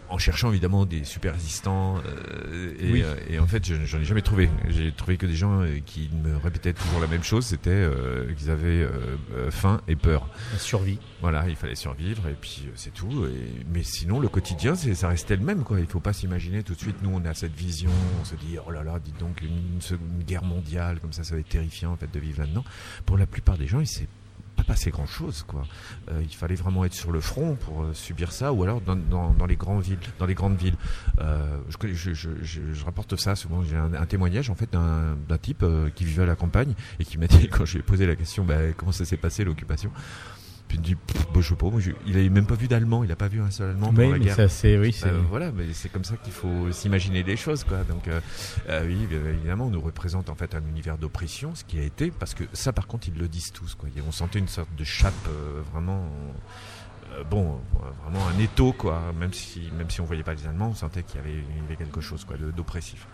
[0.09, 3.01] en cherchant évidemment des super résistants euh, et, Oui.
[3.03, 5.79] euh, et en fait je- j'en ai jamais trouvé j'ai trouvé que des gens euh,
[5.85, 10.29] qui me répétaient toujours la même chose c'était euh, qu'ils avaient euh, faim et peur
[10.53, 10.97] La survie.
[11.21, 14.95] voilà il fallait survivre et puis euh, c'est tout et- mais sinon le quotidien c'est
[14.95, 17.33] ça restait le même quoi il faut pas s'imaginer tout de suite nous on a
[17.33, 17.91] cette vision
[18.21, 19.79] on se dit oh là là dites donc une,
[20.25, 22.63] guerre mondiale comme ça ça va être terrifiant en fait de vivre là-dedans
[23.05, 24.07] pour la plupart des gens il s'est
[24.57, 25.63] pas passé grand chose quoi.
[26.11, 28.95] Euh, il fallait vraiment être sur le front pour euh, subir ça ou alors dans,
[28.95, 30.75] dans, dans les grandes villes dans les grandes villes.
[31.21, 35.37] Euh, je, je, je, je, rapporte ça souvent j'ai un, témoignage en fait d'un d'un
[35.37, 37.83] type euh, qui vivait à la campagne et qui m'a dit quand je lui ai
[37.83, 39.91] posé la question bah, comment ça s'est passé l'occupation
[40.67, 42.67] puis il dit Pff, bah, je sais pas moi, je- il avait même pas vu
[42.67, 44.77] d'allemand il a pas vu un seul allemand pendant Oui, la guerre ça, c'est.
[44.77, 45.07] Oui, c'est.
[45.07, 47.83] euh, voilà, mais c'est comme ça qu'il faut s'imaginer les choses, quoi.
[47.83, 48.19] Donc, euh,
[48.69, 52.11] euh, oui, évidemment, on nous représente en fait un univers d'oppression, ce qui a été,
[52.11, 53.89] parce que ça, par contre, ils le disent tous, quoi.
[54.07, 56.05] On sentait une sorte de chape, euh, vraiment,
[57.13, 59.01] euh, bon, euh, vraiment un étau, quoi.
[59.19, 61.61] Même si, même si on voyait pas les Allemands, on sentait qu'il y avait, il
[61.61, 63.07] y avait quelque chose, quoi, d'oppressif.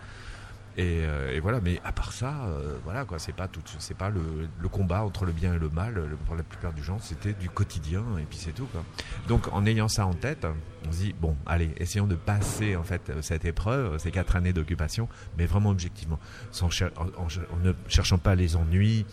[0.76, 3.96] Et, euh, et voilà, mais à part ça, euh, voilà quoi, c'est pas tout, c'est
[3.96, 4.20] pas le,
[4.60, 5.94] le combat entre le bien et le mal.
[5.94, 8.82] le- pour la plupart du gens, c'était du quotidien et puis c'est tout quoi.
[9.28, 10.44] Donc en ayant ça en tête,
[10.88, 14.52] on se dit bon, allez, essayons de passer en fait cette épreuve, ces quatre années
[14.52, 15.08] d'occupation,
[15.38, 16.18] mais vraiment objectivement,
[16.50, 19.06] sans cher- en, en- en ne cherchant pas les ennuis.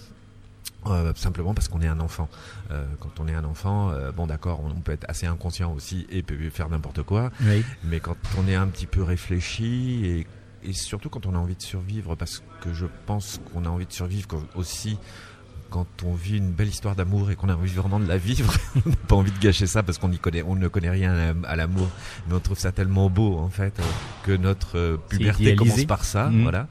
[0.88, 2.28] euh, simplement parce qu'on est un enfant.
[2.72, 5.72] Euh, quand on est un enfant, euh, bon d'accord, on, on peut être assez inconscient
[5.74, 7.30] aussi et peut faire n'importe quoi.
[7.42, 7.64] Oui.
[7.84, 10.28] Mais quand on est un petit peu réfléchi et,
[10.64, 13.86] et surtout quand on a envie de survivre, parce que je pense qu'on a envie
[13.86, 14.98] de survivre aussi
[15.70, 18.54] quand on vit une belle histoire d'amour et qu'on a envie vraiment de la vivre,
[18.86, 21.34] on n'a pas envie de gâcher ça parce qu'on y connaît, on ne connaît rien
[21.46, 21.88] à, l'amour,
[22.28, 23.84] mais on trouve ça tellement beau en fait euh,
[24.24, 26.44] que notre euh, puberté commence par ça, Mhm.
[26.44, 26.68] voilà.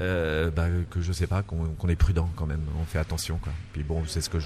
[0.00, 3.36] Euh, bah, que je sais pas qu'on qu'on est prudent quand même on fait attention
[3.42, 4.38] quoi puis bon c'est ce que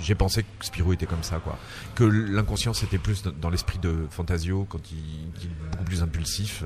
[0.00, 1.56] j'ai pensé que Spirou était comme ça quoi
[1.94, 6.02] que l'inconscient c'était plus dans- dans l'esprit de Fantasio quand il, qui est beaucoup plus
[6.02, 6.64] impulsif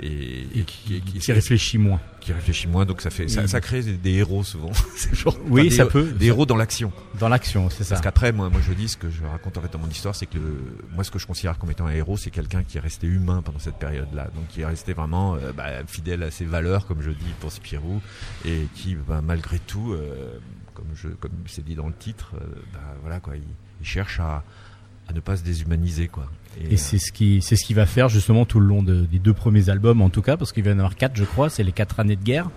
[0.00, 2.00] et, Et qui, et qui réfléchit moins.
[2.20, 3.48] qui réfléchit moins donc ça fait ça, Oui.
[3.48, 4.72] ça crée des, des héros souvent
[5.12, 6.10] genre- Oui, enfin, ça des, peut.
[6.18, 7.90] des héros dans l'action Dans l'action, c'est ça.
[7.90, 10.16] parce qu'après moi moi je dis ce que je raconte en fait dans mon histoire
[10.16, 12.78] c'est que le- moi ce que je considère comme étant un héros c'est quelqu'un qui
[12.78, 16.24] est resté humain pendant cette période là donc qui est resté vraiment euh, bah, fidèle
[16.24, 17.67] à ses valeurs comme je dis pour Spirou
[18.44, 20.38] et qui bah, malgré tout euh,
[20.74, 23.42] comme je comme c'est dit dans le titre euh, bah, voilà quoi il,
[23.80, 24.42] il cherche à,
[25.08, 26.26] à ne pas se déshumaniser quoi
[26.70, 29.18] Et c'est ce qui, c'est ce qui va faire justement tout le long de- des
[29.18, 31.48] deux premiers albums, en tout cas, parce qu'il va y en avoir quatre, je crois.
[31.50, 32.50] C'est les quatre années de guerre,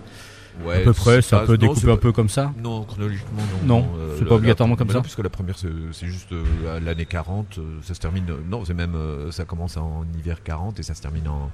[0.66, 1.22] Ouais, à peu près.
[1.22, 2.52] C'est un peu non, découpé un peu comme ça.
[2.62, 3.80] Non, chronologiquement, non.
[3.80, 4.98] Non, euh, c'est pas obligatoirement la- comme bah ça.
[4.98, 8.24] non, puisque la première, c'est juste euh, l'année 40, euh, ça se termine.
[8.50, 8.94] non, c'est même.
[9.30, 11.50] ça commence en hiver 40 et ça se termine en,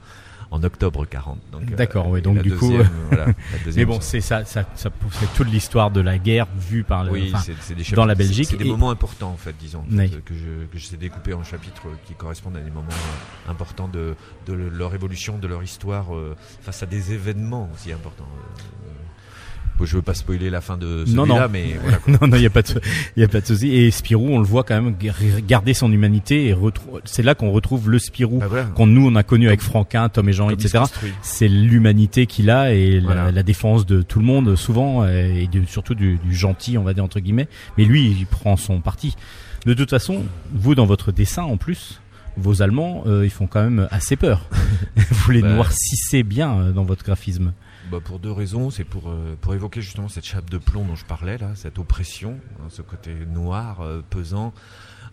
[0.51, 1.39] en octobre 40.
[1.53, 3.27] donc, euh, D'accord, oui, donc du coup, deuxième, voilà,
[3.77, 7.11] Mais bon, c'est- ça, ça, ça, c'est toute l'histoire de la guerre vue par le.
[7.11, 9.55] Oui, enfin, c'est c'est des dans la Belgique C'est des et- moments importants, en fait,
[9.61, 10.11] disons, en fait, Oui.
[10.15, 12.87] euh, que je que j'essaie de découper en chapitres euh, qui correspondent à des moments
[12.91, 14.15] euh, importants de,
[14.47, 18.25] de le- leur évolution, de leur histoire, euh, face à des événements aussi importants.
[18.25, 18.89] euh,
[19.87, 21.49] je veux pas spoiler la fin de celui-là, non.
[21.53, 21.97] mais voilà.
[21.99, 22.13] quoi.
[22.21, 22.81] non, non, il y a pas de,
[23.17, 23.69] il y a pas de souci.
[23.75, 25.15] Et Spirou, on le voit quand même gar-
[25.47, 26.57] garder son humanité et
[27.05, 28.65] c'est là qu'on retrouve le Spirou Bah, voilà.
[28.67, 30.85] qu'on nous on a connu avec Franquin, Tom et Jean, etc.
[31.23, 33.33] C'est l'humanité qu'il a et la, Voilà.
[33.33, 36.95] la défense de tout le monde souvent et de- surtout du, du gentil, on va
[36.95, 37.49] dire entre guillemets.
[37.77, 39.15] Mais lui, il prend son parti.
[39.67, 42.01] De toute façon, vous dans votre dessin en plus,
[42.37, 44.47] vos Allemands, euh, ils font quand même assez peur.
[45.11, 45.49] vous les Bah.
[45.55, 47.53] noircissez bien euh, dans votre graphisme.
[47.91, 50.95] Bah, pour deux raisons, c'est pour euh, pour évoquer justement cette chape de plomb dont
[50.95, 54.53] je parlais là, cette oppression, hein, ce côté noir, euh, pesant,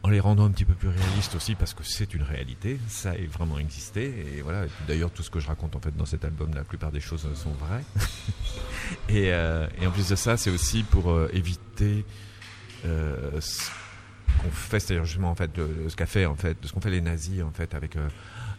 [0.04, 3.12] en les rendant un petit peu plus réalistes aussi parce que c'est une réalité, ça
[3.12, 4.66] a vraiment existé et voilà.
[4.90, 7.26] D'ailleurs, tout ce que je raconte en fait dans cet album, la plupart des choses
[7.36, 7.86] sont vraies.
[9.10, 12.06] et, euh, et en plus de ça, c'est aussi pour éviter
[12.84, 13.70] ce
[14.42, 15.52] qu'on fait, justement en fait
[15.88, 17.98] ce qu'a fait en fait, ce qu'ont fait les nazis en fait avec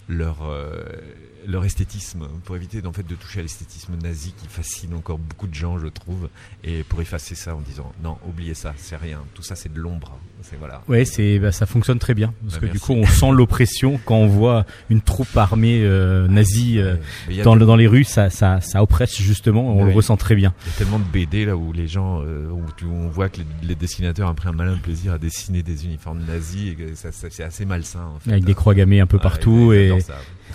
[0.09, 0.85] leur euh,
[1.49, 5.47] leur esthétisme pour éviter en fait de toucher à l'esthétisme nazi qui fascine encore beaucoup
[5.47, 6.29] de gens je trouve
[6.65, 9.79] et pour effacer ça en disant non oubliez ça c'est rien tout ça c'est de
[9.81, 12.93] l'ombre c'est voilà Ouais, c'est bah, ça fonctionne très bien parce Bah, que du coup
[12.93, 16.97] on sent l'oppression quand on voit une troupe armée euh, nazie euh,
[17.45, 19.73] dans, de- le- dans les rues, ça, ça, ça oppresse justement.
[19.77, 20.53] On le ressent très bien.
[20.65, 23.39] il y a tellement de BD là où les gens euh, où, on voit que
[23.39, 26.95] les, les dessinateurs ont pris un malin plaisir à dessiner des uniformes nazis et que
[26.95, 28.31] ça, ça- c'est assez malsain en fait.
[28.31, 29.91] Avec des croix gammées un peu partout et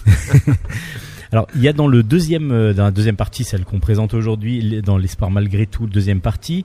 [1.31, 4.13] alors il y a dans le deuxième euh, dans la deuxième partie celle qu'on présente
[4.13, 6.63] aujourd'hui dans l'espoir malgré tout deuxième partie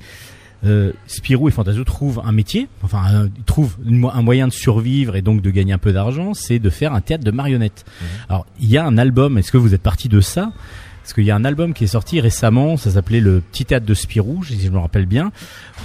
[0.65, 4.53] euh, Spirou et Fantasio trouvent un métier enfin un- ils trouvent une un moyen de
[4.53, 7.85] survivre et donc de gagner un peu d'argent c'est de faire un théâtre de marionnettes.
[8.01, 8.07] Mhm.
[8.31, 10.53] alors il y a un album est-ce que vous êtes parti de ça?
[11.07, 13.87] Parce qu'il y a un album qui est sorti récemment, ça s'appelait le Petit Théâtre
[13.87, 15.31] de Spirou, si je me rappelle bien,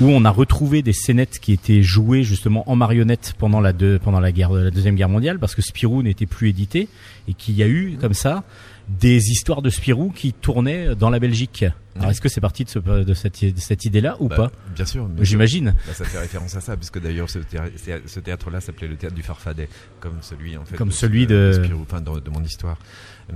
[0.02, 4.00] où on a retrouvé des scénettes qui étaient jouées justement en marionnettes pendant la, deux-
[4.00, 6.88] pendant la, guerre, la deuxième guerre mondiale, parce que Spirou n'était plus édité
[7.28, 8.44] et qu'il y a eu comme ça
[8.90, 11.66] des histoires de Spirou qui tournaient dans la Belgique.
[11.98, 14.52] Alors est-ce que c'est parti de, ce, de cette, idée-là ou Bah, pas?
[14.76, 15.76] bien sûr J'imagine.
[15.86, 17.70] Bah, ça fait référence à ça, puisque d'ailleurs ce, théâ-
[18.08, 21.84] ce théâtre-là s'appelait le théâtre du Farfadet, comme celui en fait, Comme celui de- Spirou,
[21.84, 22.78] enfin, de, de mon histoire.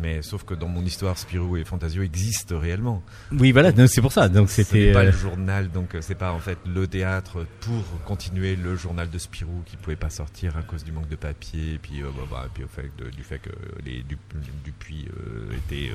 [0.01, 3.03] Mais sauf que dans mon histoire, Spirou et Fantasio existent réellement.
[3.31, 4.29] Oui, voilà, c'est pour ça.
[4.29, 4.91] Donc c'était.
[4.91, 8.75] pas euh, le journal, donc euh, c'est pas en fait le théâtre pour continuer le
[8.75, 12.01] journal de Spirou qui pouvait pas sortir à cause du manque de papier, et puis
[12.01, 13.49] euh, bah, bah, puis au fait de- du fait que
[13.86, 14.17] les du,
[14.63, 15.93] Dupuis euh, euh,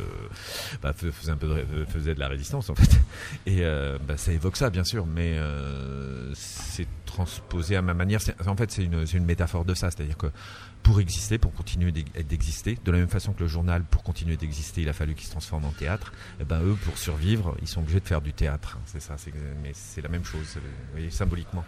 [0.83, 0.93] bah,
[1.29, 2.99] un peu de, euh, faisaient de la résistance en fait.
[3.47, 3.63] Et
[4.17, 5.37] ça évoque ça bien sûr, mais
[6.35, 8.21] c'est transposé à ma manière.
[8.47, 10.29] En fait, c'est une, c'est une métaphore de ça, c'est-à-dire que
[10.83, 14.37] pour exister, pour continuer d'e- d'exister, de la même façon que le journal, pour continuer
[14.37, 16.13] d'exister, il a fallu qu'il se transforme en théâtre.
[16.41, 18.79] Et ben eux, pour survivre, ils sont obligés de faire du théâtre.
[18.87, 19.17] C'est ça,
[19.63, 21.65] mais c'est la même chose, euh, vous voyez, symboliquement.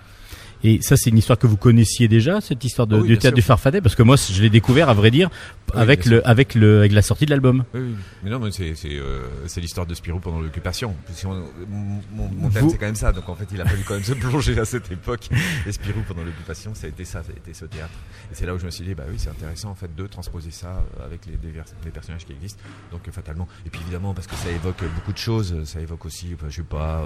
[0.64, 3.18] Et ça, c'est une histoire que vous connaissiez déjà, cette histoire de, Ah oui, du
[3.18, 3.35] théâtre sûr.
[3.35, 5.29] du Farfadet, parce que moi, je l'ai découvert, à vrai dire,
[5.75, 7.64] Oui, avec le, avec le, avec la sortie de l'album.
[7.75, 7.94] Oui, oui.
[8.22, 9.22] Mais non, mais c'est c'est euh,
[9.57, 10.94] l'histoire de Spirou pendant l'occupation.
[11.25, 11.29] On-
[11.68, 13.94] Mon, mon- thème Vous- c'est quand même ça, donc en fait il a fallu quand
[13.94, 15.29] même se plonger à cette époque.
[15.66, 17.92] Et Spirou pendant l'occupation, ça a été ça, ça a été ce théâtre.
[18.31, 20.07] Et c'est là où je me suis dit, bah oui, c'est intéressant en fait de
[20.07, 22.62] transposer ça euh, avec les, personnages qui existent.
[22.92, 23.48] Donc euh, fatalement.
[23.66, 26.46] Et puis évidemment parce que ça évoque euh, beaucoup de choses, ça évoque aussi, enfin,
[26.51, 27.03] je sais pas.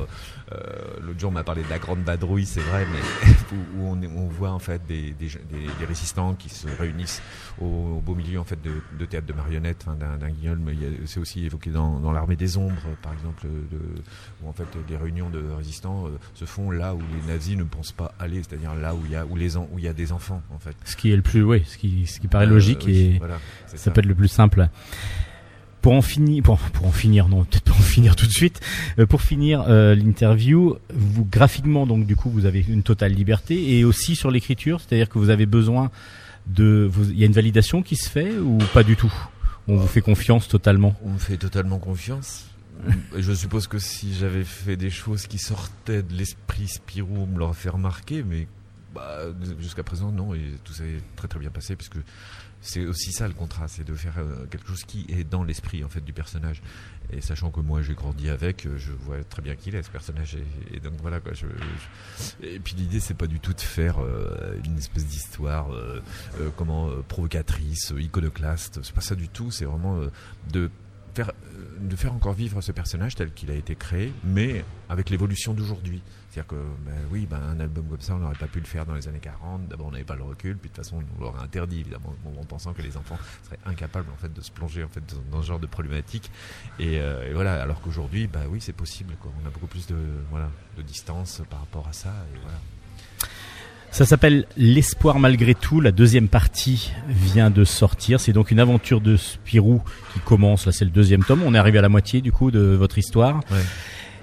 [0.52, 0.56] euh,
[1.00, 4.02] L'autre jour on m'a parlé de la grande vadrouille, c'est vrai, mais où, où on,
[4.02, 7.22] on voit en fait des, des, des- des résistants qui se réunissent
[7.60, 10.72] au, au beau milieu en fait de, de théâtre de marionnettes, enfin, d'un guignol, mais
[11.06, 13.78] c'est aussi évoqué dans, dans l'armée des ombres, par exemple, de,
[14.42, 17.64] où en fait des réunions de résistants euh, se font là où les nazis ne
[17.64, 19.92] pensent pas aller, c'est-à-dire là où il y a où les où il y a
[19.92, 20.74] des enfants en fait.
[20.84, 23.18] Ce qui est le plus, oui, ce qui, ce qui paraît Euh, logique oui, et
[23.18, 24.68] voilà, ça peut être le plus simple.
[25.86, 28.60] Pour en finir, pour, pour en finir, non, peut-être pas en finir tout de suite.
[28.98, 33.78] Euh, pour finir euh, l'interview, vous graphiquement donc du coup vous avez une totale liberté
[33.78, 35.92] et aussi sur l'écriture, c'est-à-dire que vous avez besoin
[36.48, 39.14] de, il y a une validation qui se fait ou pas du tout?
[39.68, 40.96] On vous fait confiance totalement?
[41.04, 42.46] On me fait totalement confiance.
[43.16, 47.38] Je suppose que si j'avais fait des choses qui sortaient de l'esprit Spirou, on me
[47.38, 48.48] l'aurait fait remarquer, mais
[48.92, 49.20] bah,
[49.60, 51.98] jusqu'à présent, non, et tout s'est très très bien passé, puisque
[52.66, 55.84] c'est aussi ça le contrat, c'est de faire euh, quelque chose qui est dans l'esprit
[55.84, 56.62] en fait du personnage.
[57.12, 59.82] Et sachant que moi j'ai grandi avec, euh, je vois très bien qui il est
[59.84, 60.36] ce personnage,
[60.72, 61.32] et, donc voilà quoi.
[61.32, 61.46] Je,
[62.44, 65.68] Et puis l'idée c'est pas du tout de faire euh, une espèce d'histoire
[66.56, 68.80] comment provocatrice, iconoclaste.
[68.82, 69.50] C'est pas ça du tout.
[69.50, 70.00] C'est vraiment
[70.50, 70.70] de
[71.14, 71.32] faire
[71.80, 76.02] de faire encore vivre ce personnage tel qu'il a été créé, mais avec l'évolution d'aujourd'hui.
[76.36, 78.84] C'est-à-dire que, ben oui, ben, un album comme ça, on n'aurait pas pu le faire
[78.84, 79.68] dans les années 40.
[79.68, 82.44] D'abord, on n'avait pas le recul, puis de toute façon, on l'aurait interdit, évidemment, en
[82.44, 85.46] pensant que les enfants seraient incapables, en fait, de se plonger, en fait, dans, ce
[85.46, 86.30] genre de problématique.
[86.78, 89.32] Et, euh, et voilà, alors qu'aujourd'hui, bah oui, c'est possible, quoi.
[89.42, 89.96] On a beaucoup plus de,
[90.30, 92.58] voilà, de distance par rapport à ça, et voilà.
[93.90, 95.80] Ça s'appelle L'espoir malgré tout.
[95.80, 98.20] La deuxième partie vient de sortir.
[98.20, 99.80] C'est donc une aventure de Spirou
[100.12, 100.66] qui commence.
[100.66, 101.42] Là, c'est le deuxième tome.
[101.46, 103.36] On est arrivé à la moitié du coup de votre histoire.
[103.50, 103.62] Ouais.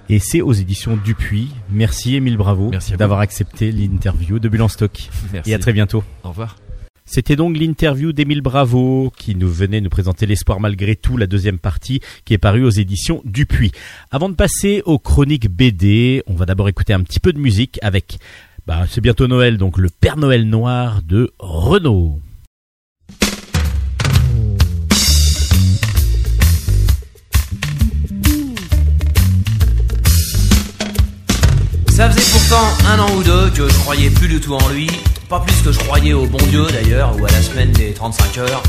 [0.10, 1.50] Et c'est aux éditions Dupuis.
[1.70, 5.10] Merci Émile Bravo d'avoir accepté l'interview de Bulle en stock.
[5.32, 5.52] Merci.
[5.52, 6.04] Et à très bientôt.
[6.24, 6.58] Au revoir.
[7.06, 11.60] C'était donc l'interview d'Émile Bravo qui nous venait nous présenter l'espoir malgré tout, la deuxième
[11.60, 13.72] partie qui est parue aux éditions Dupuis.
[14.10, 17.78] Avant de passer aux chroniques BD, on va d'abord écouter un petit peu de musique
[17.82, 18.18] avec,
[18.68, 22.20] bah, c'est bientôt Noël, donc le Père Noël noir de Renault.
[31.96, 34.90] Ça faisait pourtant un an ou deux que je croyais plus du tout en lui,
[35.30, 38.40] pas plus que je croyais au bon Dieu d'ailleurs, ou à la semaine des 35
[38.40, 38.64] heures.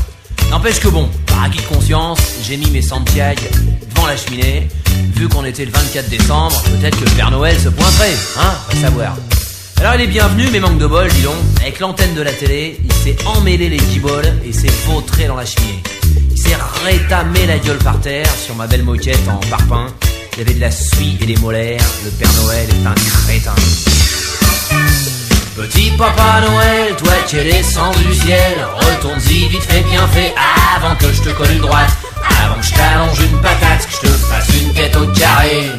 [0.51, 3.41] N'empêche que bon, par acquis de conscience, j'ai mis mes Santiago
[3.89, 4.67] devant la cheminée.
[5.15, 8.75] Vu qu'on était le 24 décembre, peut-être que le Père Noël se pointerait, hein, à
[8.75, 9.15] savoir.
[9.79, 11.33] Alors il est bienvenu, mais manque de bol, dis donc.
[11.61, 15.47] Avec l'antenne de la télé, il s'est emmêlé les guiboles et s'est vautré dans la
[15.47, 15.81] cheminée.
[16.29, 19.87] Il s'est rétamé la gueule par terre sur ma belle moquette en parpaing.
[20.37, 21.79] Il avait de la suie et des molaires.
[22.03, 23.55] Le Père Noël est un crétin.
[25.55, 30.33] Petit Papa Noël, toi qui es descendu du ciel, retourne-y vite fait bien fait
[30.75, 31.89] avant que je te colle une droite,
[32.43, 35.71] avant que je t'allonge une patate, que je te fasse une tête au carré.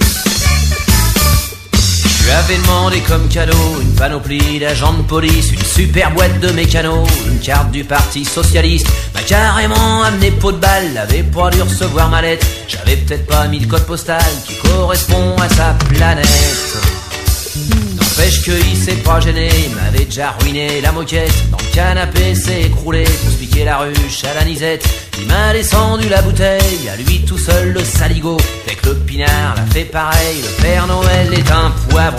[2.26, 7.04] Lui avais demandé comme cadeau une panoplie d'agents de police, une super boîte de mécano,
[7.28, 8.88] une carte du parti socialiste.
[9.14, 12.44] M'a carrément amené pot de balle, avait pas dû recevoir ma lettre.
[12.66, 16.26] J'avais peut-être pas mis le code postal qui correspond à sa planète.
[17.94, 21.32] N'empêche qu'il s'est pas gêné, il m'avait déjà ruiné la moquette.
[21.52, 24.84] Dans le canapé s'est écroulé pour piquer la ruche à la nisette.
[25.18, 28.36] Il m'a descendu la bouteille, à lui tout seul le saligo.
[28.66, 32.16] Fait que le pinard l'a fait pareil, le Père Noël est un poivreau.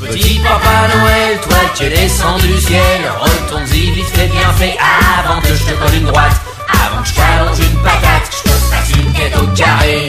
[0.00, 4.76] Petit Papa Noël, toi qui es descendu du ciel, retourne-y vite fait bien fait
[5.18, 8.42] avant que je te colle une droite, avant que je t'allonge une patate, que je
[8.42, 10.08] te fasse une quête au carré.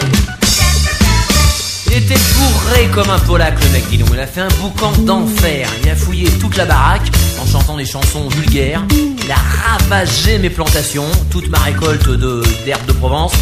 [1.90, 4.00] Il était bourré comme un polac le mec dis.
[4.12, 5.68] Il a fait un boucan d'enfer.
[5.84, 7.10] Il a fouillé toute la baraque
[7.42, 8.84] en chantant des chansons vulgaires.
[8.92, 13.34] Il a ravagé mes plantations, toute ma récolte de d'herbes de Provence.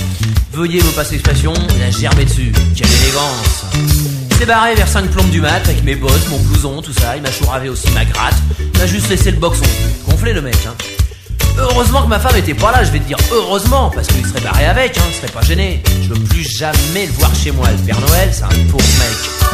[0.53, 2.51] Veuillez me passer l'expression, il a germé dessus.
[2.75, 3.65] Quelle élégance
[4.37, 7.15] s'est barré vers 5 plombes du mat avec mes bottes, mon blouson, tout ça.
[7.15, 8.35] Il m'a chouravé aussi ma gratte.
[8.59, 9.65] Il m'a juste laissé le boxon.
[10.07, 10.75] Gonflé le mec, hein.
[11.59, 14.41] Heureusement que ma femme était pas là, je vais te dire heureusement, parce qu'il serait
[14.41, 15.81] barré avec, hein, il serait pas gêné.
[16.03, 19.47] Je veux plus jamais le voir chez moi, le Père Noël, c'est un pauvre mec.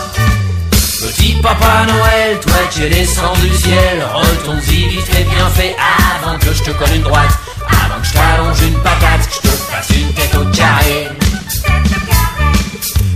[1.01, 5.75] Petit Papa Noël, toi qui es descendu du ciel, retourne-y vite fait bien fait
[6.15, 7.31] avant que je te colle une droite,
[7.67, 11.09] avant que je t'allonge une patate, que je te fasse une tête au carré.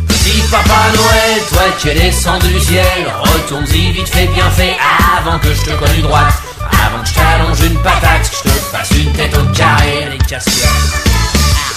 [0.08, 4.76] Petit Papa Noël, toi qui es descendu du ciel, retourne-y vite fait bien fait
[5.18, 6.34] avant que je te colle une droite,
[6.72, 10.04] avant que je t'allonge une patate, que je te fasse une tête au carré.
[10.06, 10.70] Allez, casse-toi.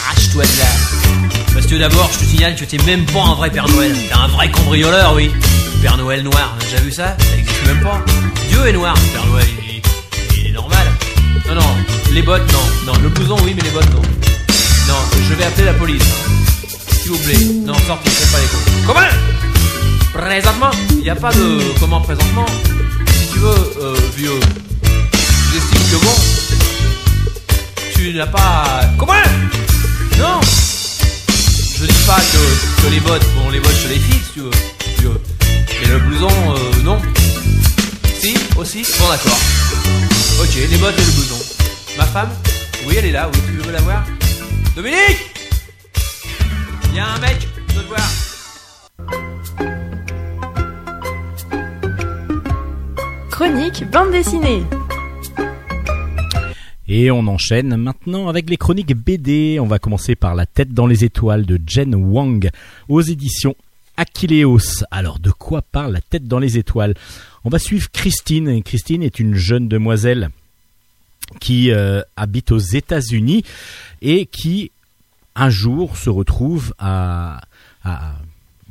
[0.08, 1.30] Arrache-toi de là.
[1.52, 3.92] Parce que d'abord, je te signale que t'es même pas un vrai Père Noël.
[3.92, 5.30] T'es un vrai cambrioleur, oui.
[5.82, 7.16] Père Noël noir, t'as déjà vu ça?
[7.18, 8.04] Ça existe même pas.
[8.48, 9.82] Dieu est noir, Père Noël, il est,
[10.38, 10.86] il est normal.
[11.48, 11.76] Non, non,
[12.12, 12.92] les bottes, non.
[12.92, 14.02] Non, le blouson, oui, mais les bottes, non.
[14.88, 14.94] Non,
[15.28, 16.02] je vais appeler la police.
[17.02, 17.44] S'il vous plaît.
[17.64, 18.86] Non, sortez, faites pas les cons.
[18.86, 19.00] Comment?
[20.12, 20.70] Présentement?
[20.90, 21.60] Il n'y a pas de...
[21.78, 22.46] Comment présentement
[23.06, 24.40] Si tu veux, euh, vieux...
[25.90, 26.16] Que bon...
[27.94, 28.82] Tu n'as pas...
[28.98, 29.12] Comment
[30.18, 30.40] Non
[31.80, 34.50] je dis pas que, que les bottes, bon les bottes je les fixe tu veux,
[34.98, 35.18] tu veux.
[35.80, 37.00] Mais le blouson, euh, non.
[38.20, 39.38] Si, aussi Bon d'accord.
[40.42, 41.42] Ok, les bottes et le blouson.
[41.96, 42.28] Ma femme
[42.86, 44.04] Oui elle est là, oui tu veux la voir?
[44.76, 45.34] Dominique
[46.90, 48.10] Il y a un mec, je veux te voir.
[53.30, 54.66] Chronique bande dessinée.
[56.92, 59.58] Et on enchaîne maintenant avec les chroniques BD.
[59.60, 62.50] On va commencer par La tête dans les étoiles de Jen Wang
[62.88, 63.54] aux éditions
[63.96, 64.82] Achilleos.
[64.90, 66.94] Alors de quoi parle La tête dans les étoiles?
[67.44, 68.60] On va suivre Christine.
[68.64, 70.30] Christine est une jeune demoiselle
[71.38, 73.44] qui euh, habite aux États-Unis
[74.02, 74.72] et qui
[75.36, 77.40] un jour se retrouve à,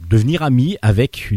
[0.09, 1.31] devenir amie avec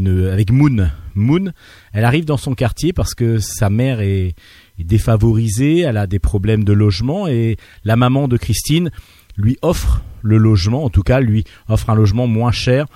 [0.50, 0.90] Moon.
[1.14, 1.52] Moon,
[1.92, 4.34] elle arrive dans son quartier parce que sa mère est,
[4.82, 8.90] défavorisée, elle a des problèmes de logement et la maman de Christine
[9.36, 12.86] lui offre le logement, en tout cas lui offre un logement moins cher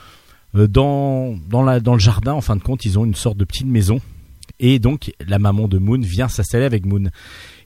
[0.55, 2.33] euh, dans dans le jardin.
[2.33, 4.01] En fin de compte, ils ont une sorte de petite maison
[4.59, 7.11] et donc la maman de Moon vient s'installer avec Moon.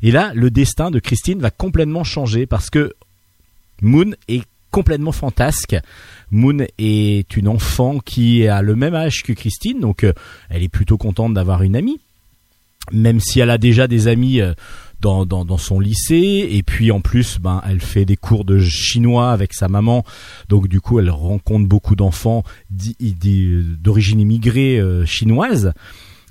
[0.03, 2.95] Et là, le destin de Christine va complètement changer parce que
[3.83, 5.77] Moon est complètement fantasque.
[6.31, 10.13] Moon est une enfant qui a le même âge que Christine, donc euh,
[10.49, 12.01] elle est plutôt contente d'avoir une amie,
[12.93, 14.53] même si elle a déjà des amis euh,
[15.01, 19.33] dans, dans, son lycée, et puis en plus, ben, elle fait des cours de chinois
[19.33, 20.05] avec sa maman,
[20.49, 25.73] donc du coup, elle rencontre beaucoup d'enfants d'origine immigrée euh, chinoise.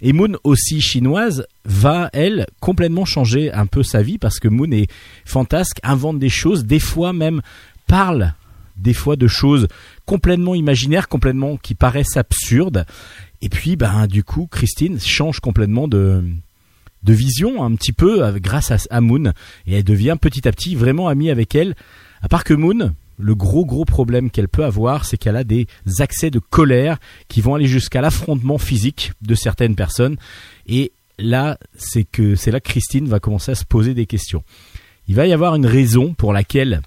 [0.01, 4.71] Et Moon, aussi chinoise, va, elle, complètement changer un peu sa vie parce que Moon
[4.71, 4.89] est
[5.25, 7.41] fantasque, invente des choses, des fois même
[7.88, 8.33] parle
[8.77, 9.67] des fois de choses
[10.05, 12.85] complètement imaginaires, complètement qui paraissent absurdes.
[13.41, 16.23] Et puis, ben, du coup, Christine change complètement de,
[17.04, 19.32] de vision un petit peu euh, grâce à, à Moon
[19.65, 21.75] et elle devient petit à petit vraiment amie avec elle.
[22.21, 25.67] À part que Moon, le gros gros problème qu'elle peut avoir, c'est qu'elle a des
[25.99, 26.97] accès de colère
[27.28, 30.17] qui vont aller jusqu'à l'affrontement physique de certaines personnes.
[30.67, 34.43] Et là, c'est que c'est là que Christine va commencer à se poser des questions.
[35.08, 36.82] Il va y avoir une raison pour laquelle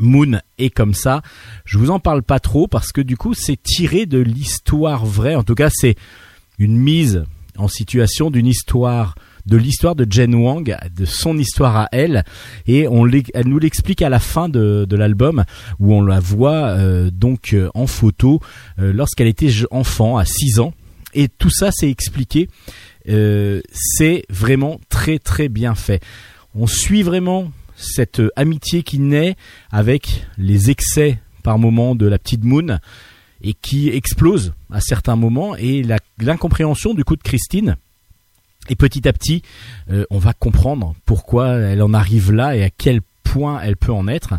[0.00, 1.22] Moon est comme ça.
[1.64, 5.34] Je vous en parle pas trop parce que du coup, c'est tiré de l'histoire vraie.
[5.34, 5.96] En tout cas, c'est
[6.58, 7.24] une mise
[7.58, 12.22] en situation d'une histoire de l'histoire de Jen Wang, de son histoire à elle,
[12.68, 15.44] et on l'e- elle nous l'explique à la fin de, l'album
[15.80, 18.40] où on la voit euh, donc euh, en photo
[18.78, 20.72] euh, lorsqu'elle était enfant à 6 ans,
[21.12, 22.48] et tout ça c'est expliqué.
[23.06, 26.00] C'est vraiment très très bien fait.
[26.54, 29.36] On suit vraiment cette euh, amitié qui naît
[29.70, 32.78] avec les excès par moment de la petite Moon
[33.42, 35.82] et qui explose à certains moments et
[36.18, 37.76] l'incompréhension du coup de Christine.
[38.68, 39.42] Et petit à petit,
[39.90, 43.92] euh, on va comprendre pourquoi elle en arrive là et à quel point elle peut
[43.92, 44.34] en être.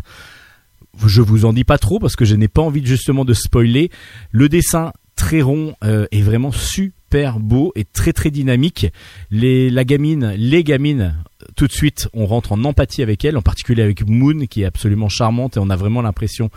[1.06, 3.90] Je vous en dis pas trop parce que je n'ai pas envie justement de spoiler.
[4.30, 7.03] Le dessin très rond euh, est vraiment super
[7.38, 8.86] beau et très très dynamique.
[9.30, 11.14] Les, la gamine, les gamines,
[11.56, 14.64] tout de suite, on rentre en empathie avec elle, en particulier avec Moon qui est
[14.64, 16.50] absolument charmante et on a vraiment l'impression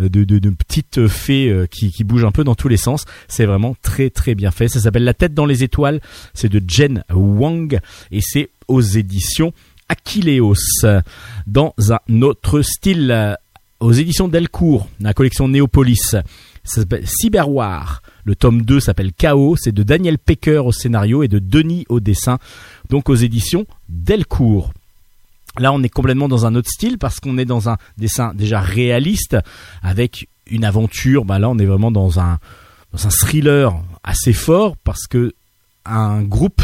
[0.00, 2.76] euh, de, de, de petites fées euh, qui, qui bougent un peu dans tous les
[2.76, 3.04] sens.
[3.28, 4.68] C'est vraiment très très bien fait.
[4.68, 6.00] Ça s'appelle La tête dans les étoiles.
[6.34, 7.78] C'est de Jen Wang
[8.10, 9.52] et c'est aux éditions
[9.88, 10.54] Achilleos.
[11.46, 13.34] Dans un autre style, euh,
[13.80, 15.96] aux éditions Delcourt, la collection Néopolis.
[16.10, 16.22] Ça
[16.64, 18.02] s'appelle Cyberwar.
[18.24, 19.56] Le tome 2 s'appelle Chaos.
[19.56, 22.38] C'est de Daniel Pecker au scénario et de Denis au dessin.
[22.88, 24.72] Donc aux éditions Delcourt.
[25.58, 28.60] Là, on est complètement dans un autre style parce qu'on est dans un dessin déjà
[28.60, 29.36] réaliste
[29.82, 31.24] avec une aventure.
[31.24, 32.38] Bah là, on est vraiment dans un
[32.92, 35.34] thriller assez fort parce que
[35.84, 36.62] un groupe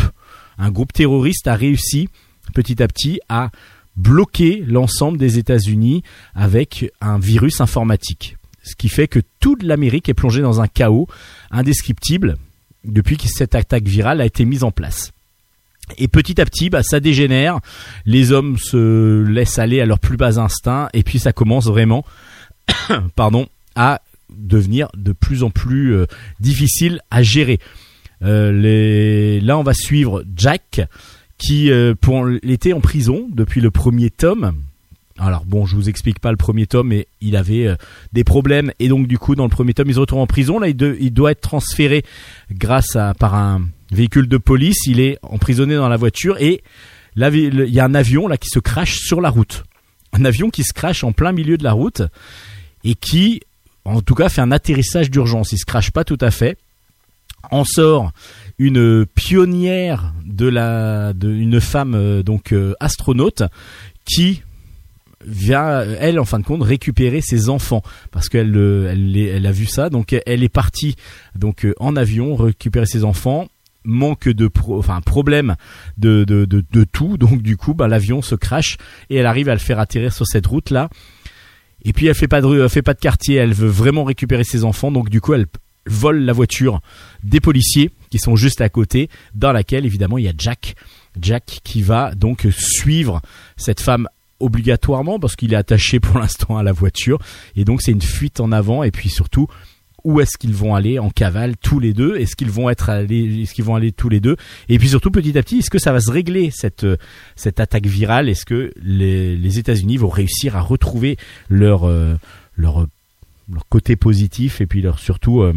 [0.58, 2.08] groupe terroriste a réussi
[2.54, 3.50] petit à petit à
[3.96, 6.02] bloquer l'ensemble des États-Unis
[6.34, 8.36] avec un virus informatique.
[8.62, 11.06] Ce qui fait que toute l'Amérique est plongée dans un chaos
[11.50, 12.36] indescriptible
[12.84, 15.12] depuis que cette attaque virale a été mise en place.
[15.98, 17.60] Et petit à petit, bah, ça dégénère,
[18.06, 22.04] les hommes se laissent aller à leur plus bas instinct, et puis ça commence vraiment,
[23.14, 26.06] pardon, à devenir de plus en plus euh,
[26.40, 27.60] difficile à gérer.
[28.22, 29.40] Euh.
[29.40, 30.80] Là, on va suivre Jack,
[31.38, 31.94] qui euh,
[32.42, 34.54] l'été en prison depuis le premier tome.
[35.18, 37.76] Alors bon, je vous explique pas le premier tome, mais il avait euh,
[38.12, 40.58] des problèmes et donc du coup dans le premier tome il se en prison.
[40.58, 42.04] Là, il, doit être transféré
[42.50, 44.86] grâce à par un véhicule de police.
[44.86, 46.62] Il est emprisonné dans la voiture et
[47.16, 49.64] il y a un avion là qui se crache sur la route.
[50.12, 52.02] Un avion qui se crache en plein milieu de la route
[52.84, 53.40] et qui,
[53.84, 55.52] en tout cas, fait un atterrissage d'urgence.
[55.52, 56.58] Il se crache pas tout à fait.
[57.50, 58.12] En sort
[58.58, 63.42] une pionnière de la, une femme euh, donc euh, astronaute
[64.04, 64.42] qui
[65.26, 67.82] vient elle en fin de compte récupérer ses enfants.
[68.10, 69.90] Parce qu'elle euh, elle, a vu ça.
[69.90, 70.96] Donc elle est partie
[71.34, 73.48] donc euh, en avion récupérer ses enfants.
[73.88, 75.54] Manque de pro, enfin problème
[75.96, 77.18] de, de, de, de tout.
[77.18, 78.78] Donc du coup bah, l'avion se crache
[79.10, 80.88] et elle arrive à le faire atterrir sur cette route là
[81.86, 83.36] et puis elle fait pas de rue, elle fait pas de quartier.
[83.36, 84.90] Elle veut vraiment récupérer ses enfants.
[84.90, 85.46] Donc du coup elle
[85.86, 86.80] vole la voiture
[87.22, 90.74] des policiers qui sont juste à côté dans laquelle évidemment il y a Jack.
[91.20, 93.22] Jack qui va donc suivre
[93.56, 94.08] cette femme
[94.40, 97.18] obligatoirement parce qu'il est attaché pour l'instant à la voiture.
[97.56, 98.82] Et donc c'est une fuite en avant.
[98.82, 99.48] Et puis surtout
[100.06, 102.16] où est-ce qu'ils vont aller en cavale tous les deux?
[102.16, 104.36] Est-ce qu'ils vont être allés Est-ce qu'ils vont aller tous les deux?
[104.68, 106.96] Et puis surtout petit à petit, est-ce que ça va se régler cette euh,
[107.34, 108.28] cette attaque virale?
[108.28, 111.16] Est-ce que les, États-Unis vont réussir à retrouver
[111.48, 112.14] leur euh,
[112.56, 112.86] leur
[113.52, 115.52] leur côté positif et puis leur surtout euh,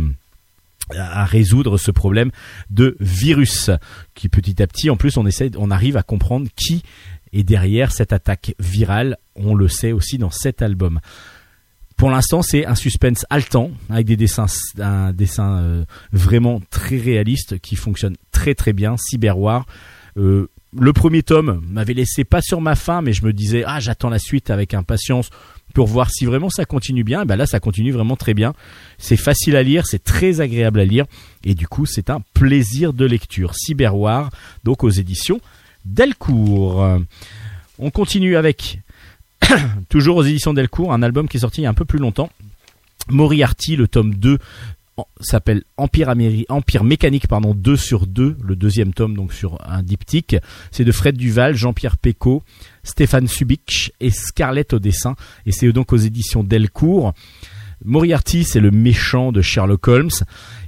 [0.95, 2.31] à résoudre ce problème
[2.71, 3.69] de virus
[4.15, 6.83] qui petit à petit en plus on essaie on arrive à comprendre qui
[7.33, 10.99] est derrière cette attaque virale on le sait aussi dans cet album
[11.97, 14.47] pour l'instant c'est un suspense haletant avec des dessins
[14.79, 19.65] un dessin euh, vraiment très réaliste qui fonctionne très très bien Cyberwar
[20.17, 23.79] euh, le premier tome m'avait laissé pas sur ma faim mais je me disais ah
[23.79, 25.29] j'attends la suite avec impatience
[25.73, 27.23] pour voir si vraiment ça continue bien.
[27.23, 28.53] Et ben là, ça continue vraiment très bien.
[28.97, 31.05] C'est facile à lire, c'est très agréable à lire,
[31.43, 33.53] et du coup, c'est un plaisir de lecture.
[33.55, 34.29] Cyberwar,
[34.63, 35.39] donc aux éditions
[35.85, 36.99] Delcourt.
[37.77, 38.79] On continue avec
[39.89, 41.99] toujours aux éditions Delcourt, un album qui est sorti il y a un peu plus
[41.99, 42.29] longtemps.
[43.09, 44.37] Moriarty, le tome 2
[44.97, 46.13] en- s'appelle Empire,
[46.49, 50.35] Empire mécanique pardon 2 sur 2 le deuxième tome donc sur un diptyque
[50.71, 52.43] c'est de Fred Duval Jean-Pierre Pécaud
[52.83, 55.15] Stéphane Subic et Scarlett au dessin
[55.45, 57.13] et c'est donc aux éditions Delcourt
[57.85, 60.09] Moriarty c'est le méchant de Sherlock Holmes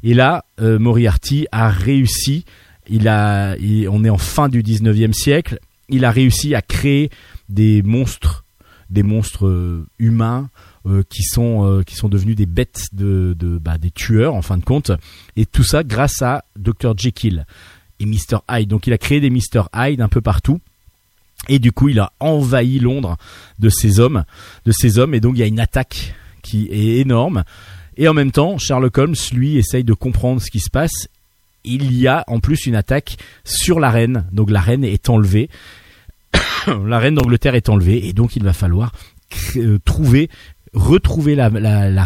[0.03, 2.45] et là euh, Moriarty a réussi
[2.87, 3.55] il a
[3.89, 5.59] on est en fin du 19e siècle.
[5.89, 7.09] Il a réussi à créer
[7.49, 8.45] des monstres
[8.91, 10.49] des monstres euh, humains
[10.85, 14.41] euh, qui sont euh, qui sont devenus des bêtes de, de bah, des tueurs en
[14.41, 14.91] fin de compte.
[15.37, 17.45] Et tout ça grâce à Dr Jekyll
[17.99, 18.67] et Mr Hyde.
[18.67, 20.59] Donc il a créé des Mr Hyde un peu partout.
[21.49, 23.17] Et du coup il a envahi Londres
[23.59, 24.25] de ces hommes
[24.65, 25.13] de ces hommes.
[25.13, 27.43] Et donc il y a une attaque qui est énorme.
[27.95, 31.07] Et en même temps Sherlock Holmes lui essaye de comprendre ce qui se passe
[31.63, 34.25] il y a en plus une attaque sur la reine.
[34.31, 35.49] Donc la reine est enlevée.
[36.85, 38.91] La reine d'Angleterre est enlevée et donc il va falloir
[39.57, 40.29] euh, trouver
[40.73, 41.49] retrouver la,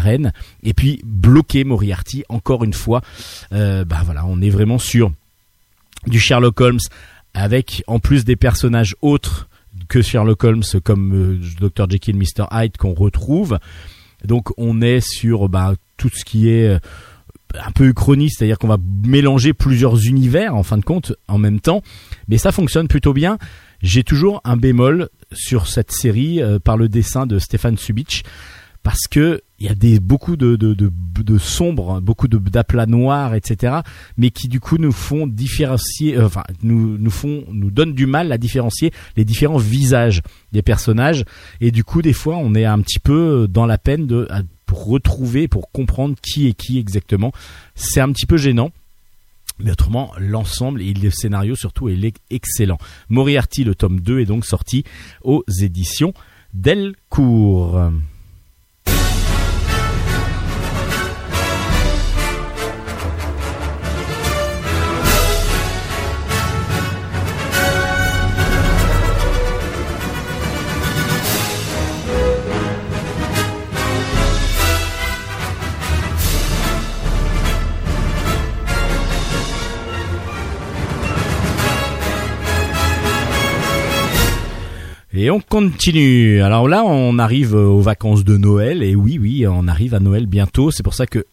[0.00, 0.32] reine
[0.64, 3.00] et puis bloquer Moriarty encore une fois.
[3.52, 5.12] Euh, bah voilà on est vraiment sur
[6.06, 6.80] du Sherlock Holmes
[7.34, 9.48] avec en plus des personnages autres
[9.88, 13.58] que Sherlock Holmes comme euh, Dr Jekyll Mr Hyde qu'on retrouve.
[14.24, 16.80] Donc on est sur bah, tout ce qui est
[17.64, 21.60] un peu uchroniste, c'est-à-dire qu'on va mélanger plusieurs univers en fin de compte en même
[21.60, 21.82] temps,
[22.28, 23.38] mais ça fonctionne plutôt bien.
[23.82, 28.24] J'ai toujours un bémol sur cette série euh, par le dessin de Stéphane Subic
[28.82, 33.34] parce que il y a des beaucoup de de, de, de sombres, beaucoup d'aplats noirs,
[33.34, 33.78] etc.
[34.16, 38.06] Mais qui du coup nous font différencier, euh, enfin nous nous font nous donnent du
[38.06, 41.24] mal à différencier les différents visages des personnages
[41.60, 44.28] et du coup des fois on est un petit peu dans la peine de
[44.66, 47.32] pour retrouver, pour comprendre qui est qui exactement.
[47.74, 48.70] C'est un petit peu gênant.
[49.58, 52.76] Mais autrement, l'ensemble et le scénario surtout est excellent.
[53.08, 54.84] Moriarty, le tome 2, est donc sorti
[55.22, 56.12] aux éditions
[56.52, 57.90] Delcourt.
[85.18, 86.42] Et on continue.
[86.42, 88.82] Alors là, on arrive aux vacances de Noël.
[88.82, 90.70] Et oui, oui, on arrive à Noël bientôt.
[90.70, 91.24] C'est pour ça que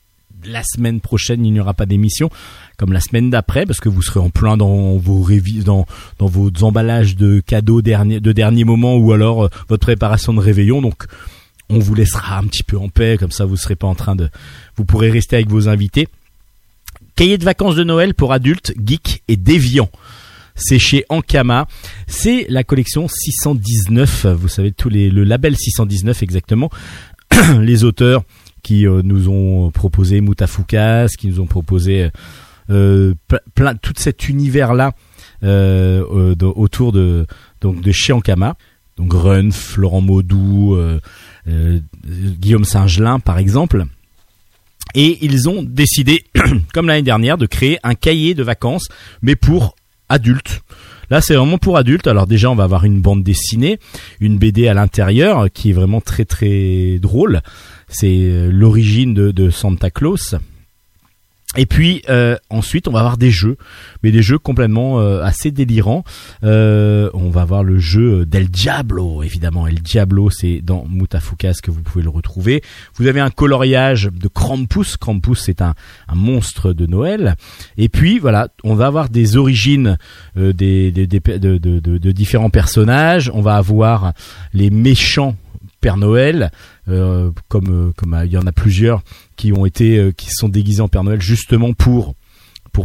[0.46, 2.30] la semaine prochaine, il n'y aura pas d'émission,
[2.78, 5.28] comme la semaine d'après, parce que vous serez en plein dans vos
[5.66, 5.86] dans,
[6.20, 10.82] vos emballages de cadeaux de dernier moment, ou alors euh, votre préparation de réveillon.
[10.82, 11.04] Donc,
[11.70, 14.16] on vous laissera un petit peu en paix, comme ça vous serez pas en train
[14.16, 14.30] de,
[14.78, 16.08] vous pourrez rester avec vos invités.
[17.16, 19.90] Cahier de vacances de Noël pour adultes, geeks et déviants.
[20.56, 21.68] C'est chez Ankama.
[22.08, 24.28] C'est la collection 619.
[24.28, 26.70] Vous savez tous le label 619 exactement.
[27.60, 28.24] les auteurs
[28.62, 32.10] qui euh, nous ont proposé Mutafukas, qui nous ont proposé
[32.70, 34.94] euh, ple- plein tout cet univers là
[35.44, 37.26] autour de
[37.60, 38.56] donc de chez Ankama.
[38.98, 41.00] Donc Runf, Laurent Maudou, euh,
[41.48, 43.86] euh, Guillaume Saint-Gelin par exemple.
[44.96, 46.24] Et ils ont décidé,
[46.74, 48.88] comme l'année dernière, de créer un cahier de vacances,
[49.24, 49.76] mais pour
[50.14, 50.62] adultes.
[51.10, 52.08] Là, c'est vraiment pour adultes.
[52.08, 53.80] Alors déjà, on va avoir une bande dessinée,
[54.20, 57.42] une BD à l'intérieur qui est vraiment très très drôle.
[57.88, 60.36] C'est euh, l'origine de Santa Claus.
[61.56, 63.58] Et puis euh, ensuite, on va avoir des jeux,
[64.02, 66.04] mais des jeux complètement euh, assez délirants.
[66.44, 69.68] Euh, on va avoir le jeu d'El Diablo, évidemment.
[69.68, 72.64] El Diablo, c'est dans Mutafukas que vous pouvez le retrouver.
[72.96, 74.98] Vous avez un coloriage de Krampus.
[74.98, 75.76] Krampus, c'est un,
[76.14, 77.36] monstre de Noël.
[77.78, 79.98] Et puis voilà, on va avoir des origines
[80.36, 83.32] de différents personnages.
[83.34, 84.14] On va avoir
[84.54, 85.36] les méchants
[85.84, 86.50] Père Noël,
[86.88, 89.02] euh, comme euh, euh, il y en a plusieurs
[89.36, 92.16] qui ont été qui sont déguisés en Père Noël justement pour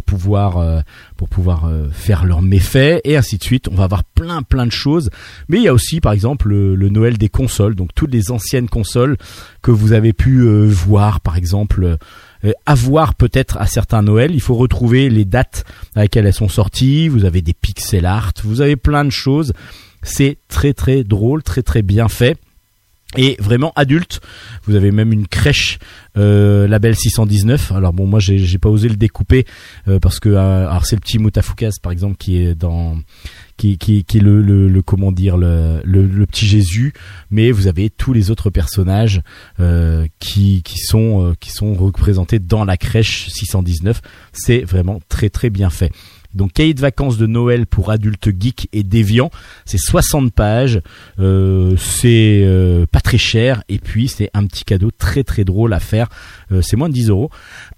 [0.05, 3.69] pouvoir faire leurs méfaits et ainsi de suite.
[3.71, 5.09] On va avoir plein plein de choses,
[5.47, 8.67] mais il y a aussi par exemple le, Noël des consoles, donc toutes les anciennes
[8.67, 9.15] consoles
[9.61, 11.97] que vous avez pu voir par exemple
[12.65, 15.63] avoir peut-être à certains Noël, il faut retrouver les dates
[15.95, 19.53] à laquelle elles sont sorties, vous avez des pixel art, vous avez plein de choses.
[20.01, 22.37] C'est très très drôle, très très bien fait.
[23.17, 24.21] Et vraiment adulte,
[24.65, 25.79] vous avez même une crèche
[26.15, 27.71] euh, label 619.
[27.71, 29.45] Alors bon, moi j'ai pas osé le découper
[29.87, 32.99] euh, parce que euh, alors c'est le petit Mutafukas par exemple qui est dans
[33.57, 36.93] qui qui, qui est le, le, le comment dire le le petit Jésus,
[37.31, 39.21] mais vous avez tous les autres personnages
[39.59, 44.01] euh, qui qui sont euh, qui sont représentés dans la crèche 619.
[44.33, 45.91] C'est vraiment très très bien fait.
[46.33, 49.31] Donc cahier de vacances de Noël pour adultes geeks et déviants,
[49.65, 50.79] c'est 60 pages,
[51.19, 55.73] euh, c'est euh, pas très cher et puis c'est un petit cadeau très très drôle
[55.73, 56.07] à faire,
[56.51, 57.29] Euh, c'est moins de 10 euros,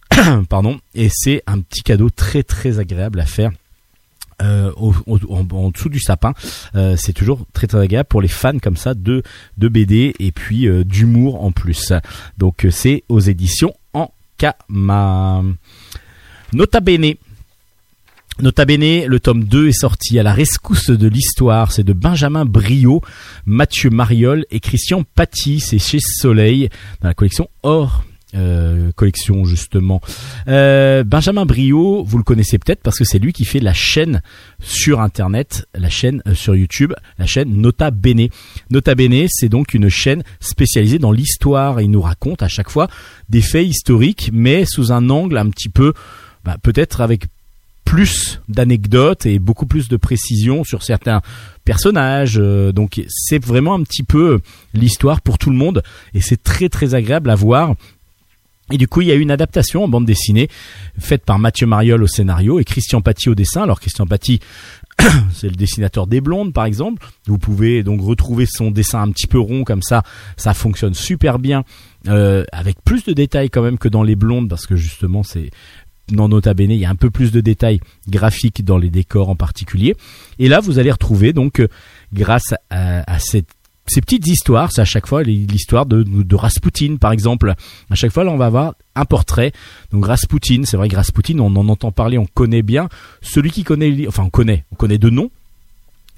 [0.50, 3.52] pardon, et c'est un petit cadeau très très agréable à faire.
[4.40, 6.34] en, dessous du sapin,
[6.98, 9.24] c'est toujours très très agréable pour les fans comme ça de
[9.58, 11.94] de BD et puis d'humour en plus.
[12.38, 15.44] Donc c'est aux éditions en Kama.
[16.54, 17.16] Nota bene.
[18.40, 21.72] Nota bene, le tome 2 est sorti à la rescousse de l'histoire.
[21.72, 23.02] C'est de Benjamin Brio,
[23.46, 25.60] Mathieu Mariol et Christian Paty.
[25.60, 26.70] C'est chez Soleil
[27.02, 28.04] dans la collection Or.
[28.34, 30.02] euh, collection justement.
[30.48, 34.22] Euh, Benjamin Brio, vous le connaissez peut-être parce que c'est lui qui fait la chaîne
[34.60, 38.30] sur internet, la chaîne euh, sur YouTube, la chaîne Nota Bene.
[38.72, 41.82] Nota Bene, c'est donc une chaîne spécialisée dans l'histoire.
[41.82, 42.88] Il nous raconte à chaque fois
[43.30, 45.94] des faits historiques, mais sous un angle un petit peu,
[46.44, 47.26] bah, peut-être avec
[47.86, 51.22] plus d'anecdotes et beaucoup plus de précision sur certains
[51.66, 52.38] personnages.
[52.38, 54.40] Euh, donc c'est vraiment un petit peu
[54.74, 57.76] l'histoire pour tout le monde et c'est très très agréable à voir.
[58.72, 60.48] Et du coup, il y a eu une adaptation en bande dessinée
[60.98, 63.64] faite par Mathieu Mariol au scénario et Christian Paty au dessin.
[63.64, 64.40] Alors Christian Paty,
[65.34, 67.06] c'est le dessinateur des blondes par exemple.
[67.28, 70.04] Vous pouvez donc retrouver son dessin un petit peu rond comme ça.
[70.38, 71.64] Ça fonctionne super bien
[72.08, 75.52] euh, avec plus de détails quand même que dans les blondes parce que justement c'est
[76.12, 79.30] dans Nota Bene, il y a un peu plus de détails graphiques dans les décors
[79.30, 79.96] en particulier.
[80.40, 81.68] Et là, vous allez retrouver donc, euh,
[82.14, 83.44] grâce à, ces
[84.00, 87.54] petites histoires, c'est à chaque fois l'histoire de, de Rasputin, par exemple.
[87.90, 89.52] À chaque fois, là, on va avoir un portrait.
[89.92, 92.90] Donc Rasputin, c'est vrai que Rasputin, on en entend parler, on connaît bien.
[93.22, 95.30] Celui qui connaît, enfin, on connaît, on connaît de nom.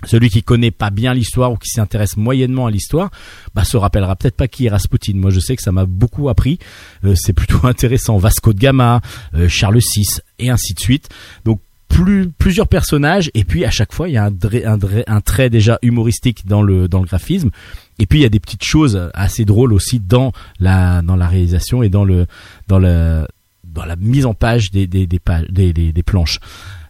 [0.05, 3.09] Celui qui connaît pas bien l'histoire ou qui s'intéresse moyennement à l'histoire,
[3.55, 5.13] bah se rappellera peut-être pas qui est Rasputin.
[5.15, 6.59] Moi, je sais que ça m'a beaucoup appris.
[7.03, 8.17] Euh, c'est plutôt intéressant.
[8.17, 9.01] Vasco de Gama,
[9.35, 10.05] euh, Charles VI
[10.39, 11.09] et ainsi de suite.
[11.45, 15.21] Donc plus, plusieurs personnages et puis à chaque fois il y a un, un, un
[15.21, 17.51] trait déjà humoristique dans le dans le graphisme
[17.99, 21.27] et puis il y a des petites choses assez drôles aussi dans la dans la
[21.27, 22.25] réalisation et dans le
[22.67, 23.27] dans le
[23.63, 26.39] dans la mise en page des des des, pages, des, des, des planches.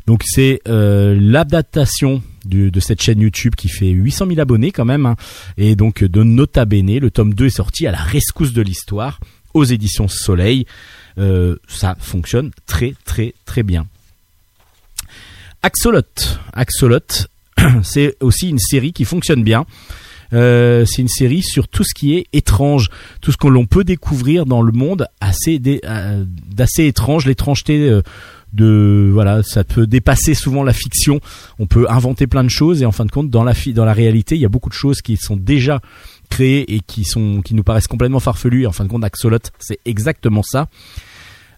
[0.05, 5.05] Donc c'est euh, l'adaptation de cette chaîne YouTube qui fait 800 000 abonnés quand même
[5.05, 5.15] hein.
[5.57, 9.19] et donc de Nota Bene, le tome 2 est sorti à la rescousse de l'histoire
[9.53, 10.65] aux éditions Soleil.
[11.17, 13.85] Euh, ça fonctionne très très très bien.
[15.61, 16.01] Axolot,
[16.53, 16.99] Axolot,
[17.83, 19.65] c'est aussi une série qui fonctionne bien.
[20.33, 22.89] Euh, c'est une série sur tout ce qui est étrange,
[23.21, 28.01] tout ce que l'on peut découvrir dans le monde assez euh, d'assez étrange, l'étrangeté.
[28.53, 31.19] De voilà, ça peut dépasser souvent la fiction.
[31.59, 33.93] On peut inventer plein de choses et en fin de compte, dans la dans la
[33.93, 35.81] réalité, il y a beaucoup de choses qui sont déjà
[36.29, 38.63] créées et qui sont qui nous paraissent complètement farfelues.
[38.63, 40.67] Et en fin de compte, Axolot, c'est exactement ça.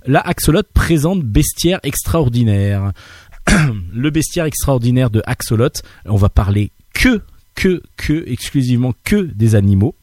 [0.07, 2.91] Là, Axolot présente Bestiaire extraordinaire.
[3.93, 5.69] le bestiaire extraordinaire de Axolot,
[6.05, 7.21] on va parler que
[7.55, 9.95] que que exclusivement que des animaux.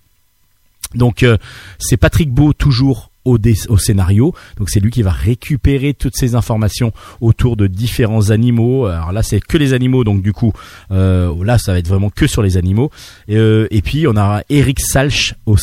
[0.95, 1.39] Donc euh,
[1.79, 3.39] c'est Patrick Beau toujours au,
[3.79, 4.35] scénario.
[4.59, 8.87] Donc c'est lui qui va récupérer toutes ces informations autour de différents animaux.
[8.87, 10.53] Alors là c'est que les animaux, donc du coup
[10.91, 12.91] euh, là ça va être vraiment que sur les animaux.
[13.29, 15.57] Et, euh, puis on a Eric Salch au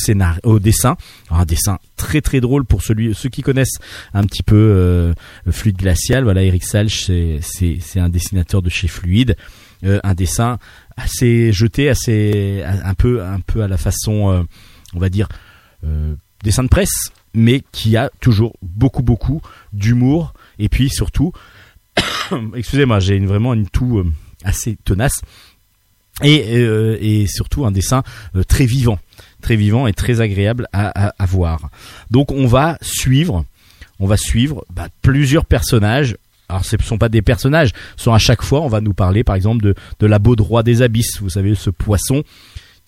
[0.44, 0.98] au dessin.
[1.30, 3.78] Un dessin très très drôle pour celui, ceux qui connaissent
[4.14, 5.14] un petit peu euh,
[5.46, 6.24] le fluide glacial.
[6.24, 9.36] Voilà Eric Salch c'est un dessinateur de chez Fluide.
[9.86, 10.60] Euh, un dessin
[10.98, 14.44] assez jeté, assez un peu un peu à la façon, euh,
[14.94, 15.30] on va dire
[15.86, 19.42] euh, dessin de presse, mais qui a toujours beaucoup beaucoup
[19.74, 20.34] d'humour.
[20.60, 21.32] Et puis surtout,
[22.56, 24.12] excusez-moi, j'ai vraiment une toux euh,
[24.44, 25.22] assez tenace.
[26.22, 28.04] Et euh, et surtout un dessin
[28.36, 29.00] euh, très vivant,
[29.42, 31.70] très vivant et très agréable à voir.
[32.12, 33.46] Donc on va suivre,
[34.00, 36.18] on va suivre bah, plusieurs personnages.
[36.50, 38.94] Alors ce ne sont pas des personnages, ce sont à chaque fois, on va nous
[38.94, 42.24] parler par exemple de, de la baudroie des abysses, vous savez, ce poisson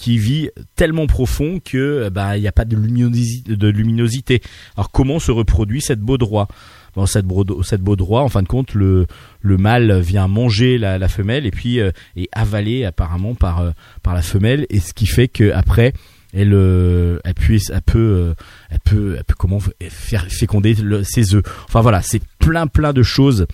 [0.02, 4.44] qui vit tellement profond que bah il n'y a pas de luminosité, de.
[4.76, 6.48] Alors comment se reproduit cette baudroie
[6.94, 7.82] Bon, cette, brodo- cette
[8.22, 9.08] en fin de compte, le,
[9.40, 13.72] le mâle vient manger la, femelle et puis euh, est avalé apparemment par, euh,
[14.04, 15.94] par la femelle, et ce qui fait que après
[16.34, 18.34] elle, euh, elle, puisse, elle peut, euh,
[18.72, 21.44] elle peut, comment faire féconder ses œufs.
[21.68, 23.46] Enfin voilà, c'est plein plein de choses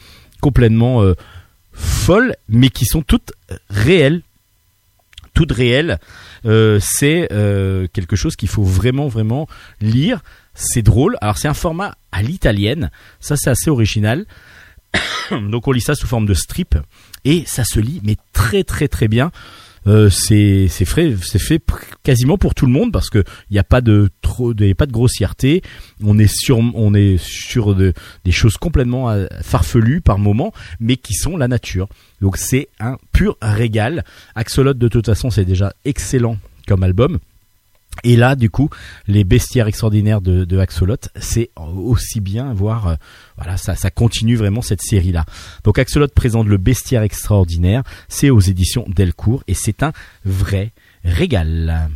[0.41, 1.13] complètement euh,
[1.73, 3.33] folles, mais qui sont toutes
[3.69, 4.23] réelles,
[5.37, 5.99] toutes réelles.
[6.45, 9.47] Euh, c'est euh, quelque chose qu'il faut vraiment vraiment
[9.81, 10.23] lire.
[10.55, 11.15] C'est drôle.
[11.21, 12.89] Alors c'est un format à l'italienne.
[13.19, 14.25] Ça c'est assez original.
[15.31, 16.75] Donc on lit ça sous forme de strip
[17.23, 19.31] et ça se lit mais très très très bien.
[19.87, 21.63] Euh, c'est c'est fait c'est fait
[22.03, 24.71] quasiment pour tout le monde parce que il n'y a pas de trop il y
[24.71, 25.61] a pas de grossièreté.
[26.03, 27.93] On est sur on est sur de,
[28.25, 31.87] des choses complètement euh, farfelues par moment mais qui sont la nature.
[32.21, 34.03] Donc c'est un pur régal.
[34.35, 37.19] Axolot de toute façon c'est déjà excellent comme album
[38.03, 38.69] et là, du coup,
[39.07, 42.95] les bestiaires extraordinaires de, de Axolot, c'est aussi bien, voire, euh,
[43.37, 45.25] voilà, ça, ça continue vraiment cette série-là.
[45.63, 49.93] Donc Axolot présente le bestiaire extraordinaire, c'est aux éditions Delcourt, et c'est un
[50.25, 50.73] vrai
[51.03, 51.89] régal.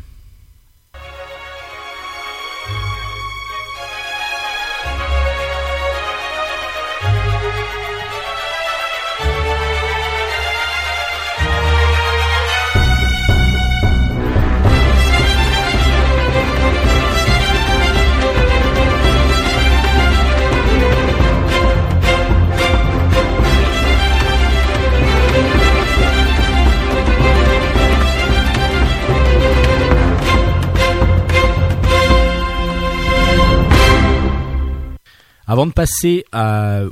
[35.52, 36.84] Avant de passer à,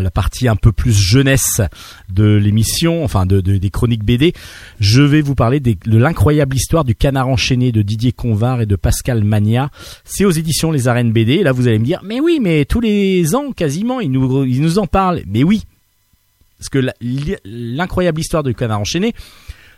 [0.00, 1.60] la partie un peu plus jeunesse
[2.08, 4.32] de l'émission, enfin de, de- des chroniques BD,
[4.80, 8.74] je vais vous parler de l'incroyable histoire du canard enchaîné de Didier Convar et de
[8.74, 9.68] Pascal Magna.
[10.06, 11.42] C'est aux éditions Les Arènes BD.
[11.42, 14.62] Là, vous allez me dire, mais oui, mais tous les ans, quasiment, ils nous, ils
[14.62, 15.20] nous en parlent.
[15.26, 15.64] Mais oui,
[16.58, 16.88] parce que
[17.44, 19.12] l'incroyable histoire du canard enchaîné,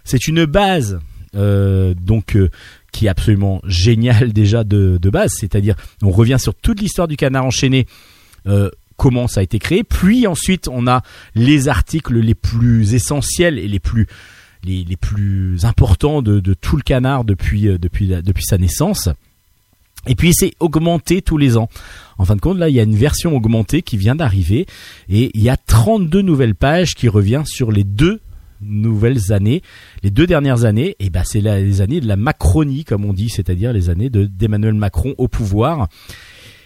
[0.05, 1.01] c'est une base,
[1.35, 2.51] euh, donc euh,
[2.93, 5.33] qui est absolument géniale déjà de base.
[5.41, 5.75] C'est-à-dire,
[6.05, 7.89] on revient sur toute l'histoire du canard enchaîné
[8.47, 9.85] euh, comment ça a été créé.
[9.85, 11.03] Puis ensuite, on a
[11.35, 14.07] les articles les plus essentiels et les plus
[14.65, 19.09] les, plus importants de, tout le canard depuis euh, depuis depuis sa naissance.
[20.07, 21.69] Et puis c'est augmenté tous les ans.
[22.19, 24.67] En fin de compte, là, il y a une version augmentée qui vient d'arriver
[25.09, 28.21] et il y a 32 nouvelles pages qui revient sur les deux
[28.61, 29.63] nouvelles années,
[30.03, 33.29] les deux dernières années, et ben c'est les années de la Macronie comme on dit,
[33.29, 35.89] c'est-à-dire les années de d'Emmanuel Macron au pouvoir.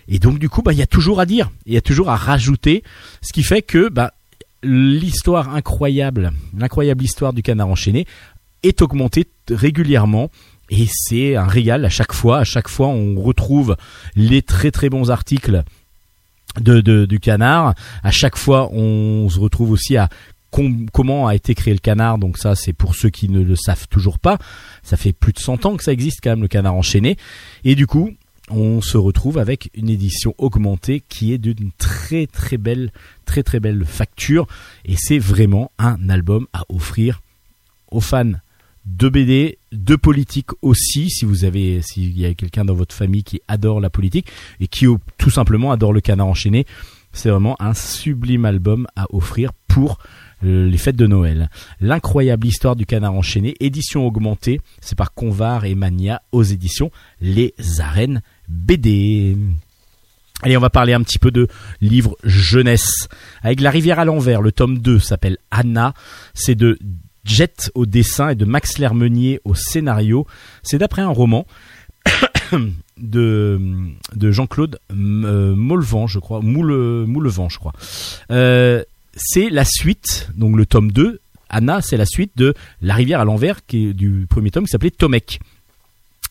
[0.08, 2.10] Et donc du coup, bah, il y a toujours à dire, il y a toujours
[2.10, 2.82] à rajouter,
[3.22, 4.12] ce qui fait que bah,
[4.62, 8.06] l'histoire incroyable, l'incroyable histoire du canard enchaîné
[8.62, 10.30] est augmentée régulièrement.
[10.70, 12.38] Et c'est un régal à chaque fois.
[12.38, 13.76] À chaque fois, on retrouve
[14.16, 15.64] les très très bons articles
[16.60, 17.74] de, de- du canard.
[18.02, 20.08] À chaque fois, on se retrouve aussi à
[20.50, 22.16] com- comment a été créé le canard.
[22.18, 24.38] Donc ça, c'est pour ceux qui ne le savent toujours pas.
[24.82, 27.18] Ça fait plus de 100 ans que ça existe quand même le canard enchaîné.
[27.64, 28.10] Et du coup,
[28.50, 32.92] on se retrouve avec une édition augmentée qui est d'une très très belle,
[33.24, 34.46] très très belle facture.
[34.84, 37.22] Et c'est vraiment un album à offrir
[37.90, 38.32] aux fans
[38.84, 43.22] de BD, de politique aussi, si vous avez, s'il y a quelqu'un dans votre famille
[43.22, 44.26] qui adore la politique
[44.58, 44.86] et qui
[45.18, 46.66] tout simplement adore le canard enchaîné,
[47.12, 49.98] c'est vraiment un sublime album à offrir pour
[50.42, 51.48] les fêtes de Noël.
[51.80, 56.90] L'incroyable histoire du canard enchaîné, édition augmentée, c'est par Convar et Mania aux éditions
[57.20, 59.36] Les Arènes BD.
[60.42, 61.46] Allez, on va parler un petit peu de
[61.80, 63.08] livres jeunesse.
[63.42, 65.94] Avec La rivière à l'envers, le tome 2 s'appelle Anna.
[66.34, 66.78] C'est de
[67.24, 70.26] Jet au dessin et de Max Lermenier au scénario.
[70.64, 71.46] C'est d'après un roman
[72.98, 73.60] de,
[74.16, 76.40] de Jean-Claude euh, Mollevent, je crois.
[76.40, 77.72] Moule, Moulevent, je crois.
[78.32, 78.82] Euh,
[79.14, 81.20] c'est la suite, donc le tome 2.
[81.48, 84.70] Anna, c'est la suite de La rivière à l'envers, qui est du premier tome, qui
[84.70, 85.40] s'appelait Tomek.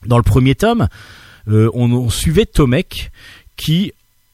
[0.06, 0.88] Dans le premier tome,
[1.48, 3.12] euh, on, suivait Tomek,
[3.56, 3.94] qui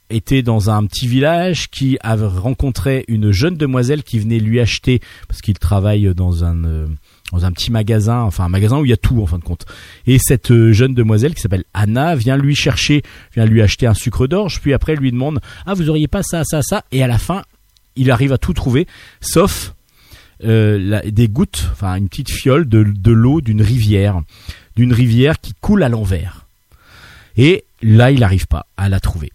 [0.10, 5.02] était dans un petit village, qui avait rencontré une jeune demoiselle qui venait lui acheter,
[5.28, 6.88] parce qu'il travaille dans un, euh,
[7.34, 9.44] dans un petit magasin, enfin un magasin où il y a tout en fin de
[9.44, 9.66] compte.
[10.06, 13.04] Et cette euh, jeune demoiselle qui s'appelle Anna vient lui chercher,
[13.36, 16.44] vient lui acheter un sucre d'orge, puis après lui demande ah vous auriez pas ça
[16.46, 17.44] ça ça, et à la fin
[17.98, 18.88] il arrive à tout trouver,
[19.20, 19.74] sauf
[20.44, 24.22] euh, des gouttes, enfin une petite fiole de, l'eau d'une rivière,
[24.76, 26.46] d'une rivière qui coule à l'envers.
[27.38, 29.32] Et là, il n'arrive pas à la trouver.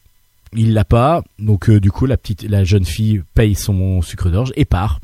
[0.55, 4.53] Il l'a pas, donc euh, du coup, la la jeune fille paye son sucre d'orge
[4.57, 5.01] et part.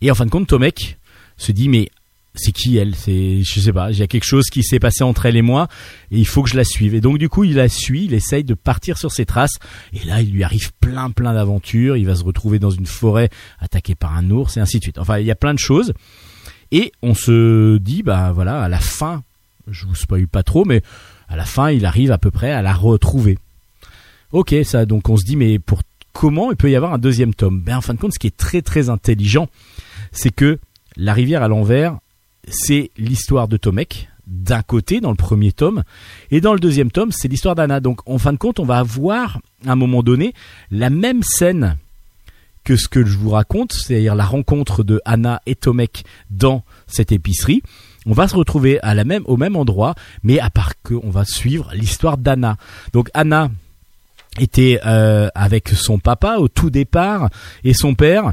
[0.00, 0.98] Et en fin de compte, Tomek
[1.36, 1.88] se dit mais
[2.36, 2.94] c'est qui elle?
[2.94, 5.42] C'est je sais pas, il y a quelque chose qui s'est passé entre elle et
[5.42, 5.68] moi
[6.10, 6.94] et il faut que je la suive.
[6.94, 9.58] Et donc du coup, il la suit, il essaye de partir sur ses traces
[9.92, 13.28] et là, il lui arrive plein plein d'aventures, il va se retrouver dans une forêt
[13.58, 14.98] attaqué par un ours et ainsi de suite.
[14.98, 15.92] Enfin, il y a plein de choses
[16.70, 19.22] et on se dit bah voilà, à la fin,
[19.68, 20.82] je vous spoil pas trop mais
[21.28, 23.38] à la fin, il arrive à peu près à la retrouver.
[24.32, 25.82] OK, ça donc on se dit mais pour
[26.12, 27.60] comment il peut y avoir un deuxième tome?
[27.60, 29.48] Ben en fin de compte, ce qui est très très intelligent,
[30.12, 30.58] c'est que
[30.96, 31.98] la rivière à l'envers
[32.48, 35.84] c'est l'histoire de Tomek d'un côté dans le premier tome
[36.30, 37.80] et dans le deuxième tome c'est l'histoire d'Anna.
[37.80, 40.34] Donc en fin de compte on va avoir à un moment donné
[40.70, 41.76] la même scène
[42.64, 47.12] que ce que je vous raconte c'est-à-dire la rencontre de Anna et Tomek dans cette
[47.12, 47.62] épicerie.
[48.04, 51.10] On va se retrouver à la même au même endroit mais à part que on
[51.10, 52.56] va suivre l'histoire d'Anna.
[52.92, 53.50] Donc Anna
[54.40, 57.30] était euh, avec son papa au tout départ
[57.62, 58.32] et son père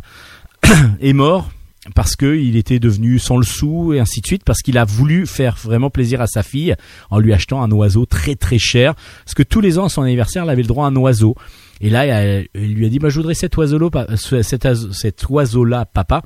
[1.02, 1.52] est mort
[1.96, 4.86] parce que il était devenu sans le sou et ainsi de suite parce qu'il a
[4.86, 6.76] voulu faire vraiment plaisir à sa fille
[7.10, 10.02] en lui achetant un oiseau très très cher parce que tous les ans à son
[10.02, 11.36] anniversaire elle avait le droit à un oiseau.
[11.82, 14.94] Et là elle, elle lui a dit bah je voudrais cet oiseau là cet, oiseau-
[14.94, 16.22] cet oiseau là papa.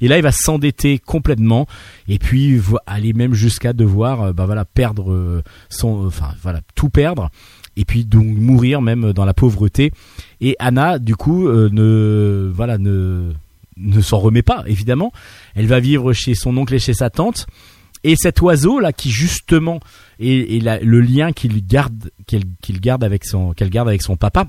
[0.00, 1.66] Et là il va s'endetter complètement.
[2.08, 6.88] Et puis aller même jusqu'à devoir euh, bah voilà perdre euh, son enfin voilà tout
[6.88, 7.28] perdre.
[7.76, 9.92] Et puis donc mourir même dans la pauvreté.
[10.40, 13.32] Et Anna du coup euh, ne voilà ne
[13.82, 15.12] ne s'en remet pas évidemment.
[15.54, 17.46] Elle va vivre chez son oncle et chez sa tante.
[18.04, 19.80] Et cet oiseau là qui justement
[20.18, 24.46] est, le lien qu'il garde qu'elle qu'il garde avec son qu'elle garde avec son papa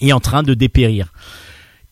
[0.00, 1.12] est en train de dépérir.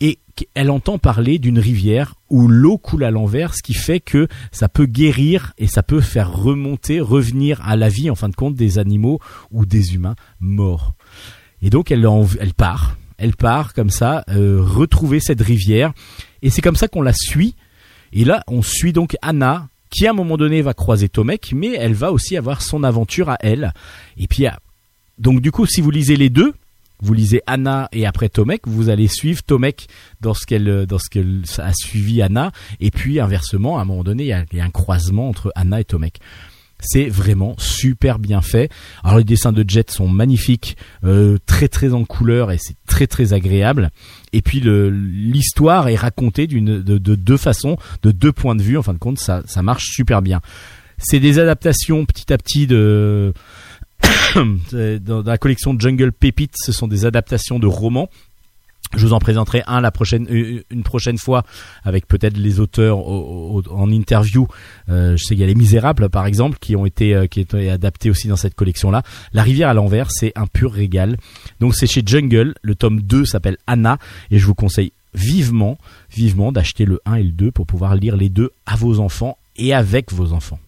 [0.01, 0.19] Et
[0.55, 4.69] elle entend parler d'une rivière où l'eau coule à l'envers, ce qui fait que ça
[4.69, 8.57] peut guérir et ça peut faire remonter, revenir à la vie en fin de compte
[8.57, 9.21] des animaux
[9.53, 10.95] ou des humains morts.
[11.63, 12.07] Et donc elle,
[12.41, 15.93] elle part, elle part comme ça, euh, retrouver cette rivière,
[16.45, 17.57] et c'est comme ça qu'on la suit.
[18.13, 21.73] Et là, on suit donc Anna, qui à un moment donné va croiser Tomek, mais
[21.75, 23.73] elle va aussi avoir son aventure à elle.
[24.19, 24.47] Et puis,
[25.19, 26.53] donc du coup, si vous lisez les deux,
[27.01, 29.89] vous lisez Anna et après Tomek, vous allez suivre Tomek
[30.21, 30.87] dans ce qu'elle
[31.59, 34.61] a suivi Anna, et puis inversement, à un moment donné, il y a, il y
[34.61, 36.21] a un croisement entre Anna et Tomek.
[36.81, 38.71] C'est vraiment super bien fait.
[39.03, 43.07] Alors les dessins de Jet sont magnifiques, euh, très très en couleur et c'est très
[43.07, 43.91] très agréable.
[44.35, 48.77] Et puis l'histoire est racontée de deux façons, de deux points de vue.
[48.77, 50.41] En fin de compte, ça ça marche super bien.
[50.99, 53.33] C'est des adaptations petit à petit de
[55.01, 56.57] dans la collection Jungle Pépites.
[56.57, 58.11] Ce sont des adaptations de romans.
[58.97, 60.27] Je vous en présenterai un la prochaine,
[60.71, 61.45] une prochaine fois
[61.83, 64.47] avec peut-être les auteurs au- au- en interview.
[64.89, 67.41] Euh, je sais qu'il y a les Misérables par exemple qui ont été euh, qui
[67.41, 69.03] été adaptés aussi dans cette collection-là.
[69.33, 71.17] La rivière à l'envers, c'est un pur régal.
[71.59, 72.55] Donc c'est chez Jungle.
[72.63, 73.99] Le tome 2 s'appelle Anna
[74.31, 75.77] et je vous conseille vivement,
[76.15, 79.39] vivement d'acheter le 1 et le 2 pour pouvoir lire les deux à vos enfants
[79.57, 80.61] et avec vos enfants.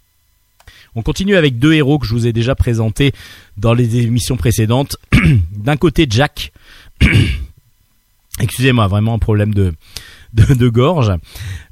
[0.96, 3.12] On continue avec deux héros que je vous ai déjà présentés
[3.56, 4.96] dans les émissions précédentes.
[5.52, 6.52] D'un côté Jack.
[8.40, 11.12] Excusez-moi, vraiment un problème de gorge.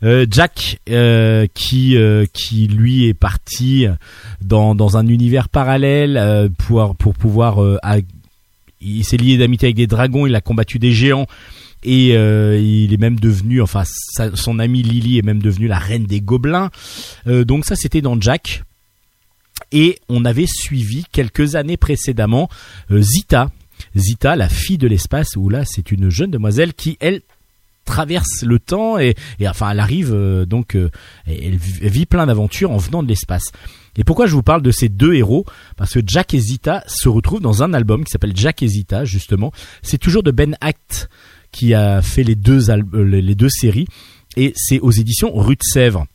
[0.02, 3.86] Euh, Jack euh, qui euh, qui lui est parti
[4.40, 7.58] dans un univers parallèle pour pouvoir
[8.80, 11.26] il s'est lié d'amitié avec des dragons, il a combattu des géants
[11.82, 13.82] et il est même devenu, enfin
[14.34, 16.70] son amie Lily est même devenue la reine des gobelins.
[17.26, 18.62] Donc ça c'était dans Jack.
[19.72, 22.48] Et on avait suivi quelques années précédemment
[22.92, 23.50] Zita,
[23.96, 27.22] Zita, la fille de l'espace, où là c'est une jeune demoiselle qui elle
[27.84, 30.90] traverse le temps et, et enfin elle arrive euh, donc euh,
[31.26, 33.52] elle vit- plein d'aventures en venant de l'espace.
[33.96, 35.44] Et pourquoi je vous parle de ces deux héros?
[35.76, 39.04] Parce que Jack et Zita se retrouvent dans un album qui s'appelle Jack et Zita
[39.04, 39.52] justement.
[39.82, 41.08] C'est toujours de Ben Act
[41.52, 43.86] qui a fait les deux euh, les deux séries
[44.36, 46.06] et c'est aux éditions Rue de Sèvres.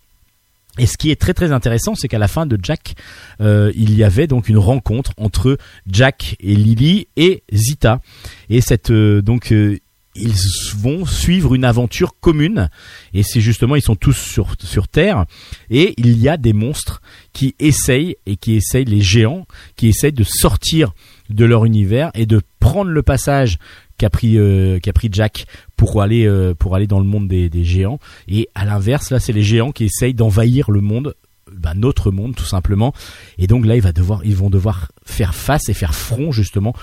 [0.80, 2.96] Et ce qui est très très intéressant, c'est qu'à la fin de Jack,
[3.42, 5.58] euh, il y avait donc une rencontre entre
[5.88, 8.02] Jack et Lily et Zita.
[8.50, 9.78] Et cette euh, donc euh,
[10.16, 10.34] ils
[10.76, 12.70] vont suivre une aventure commune.
[13.14, 15.26] Et c'est justement ils sont tous sur sur Terre
[15.70, 17.02] et il y a des monstres
[17.34, 20.94] qui essayent et qui essayent les géants qui essayent de sortir
[21.30, 23.60] de leur univers et de prendre le passage
[24.00, 25.45] qu'a pris euh, qu'a pris Jack
[25.76, 26.56] pour aller euh,
[26.88, 28.00] dans le monde des, géants.
[28.28, 31.14] Et à l'inverse là c'est les géants qui essayent d'envahir le monde
[31.52, 32.93] bah, notre monde tout simplement.
[33.38, 36.74] Et donc là ils vont devoir faire face et faire front justement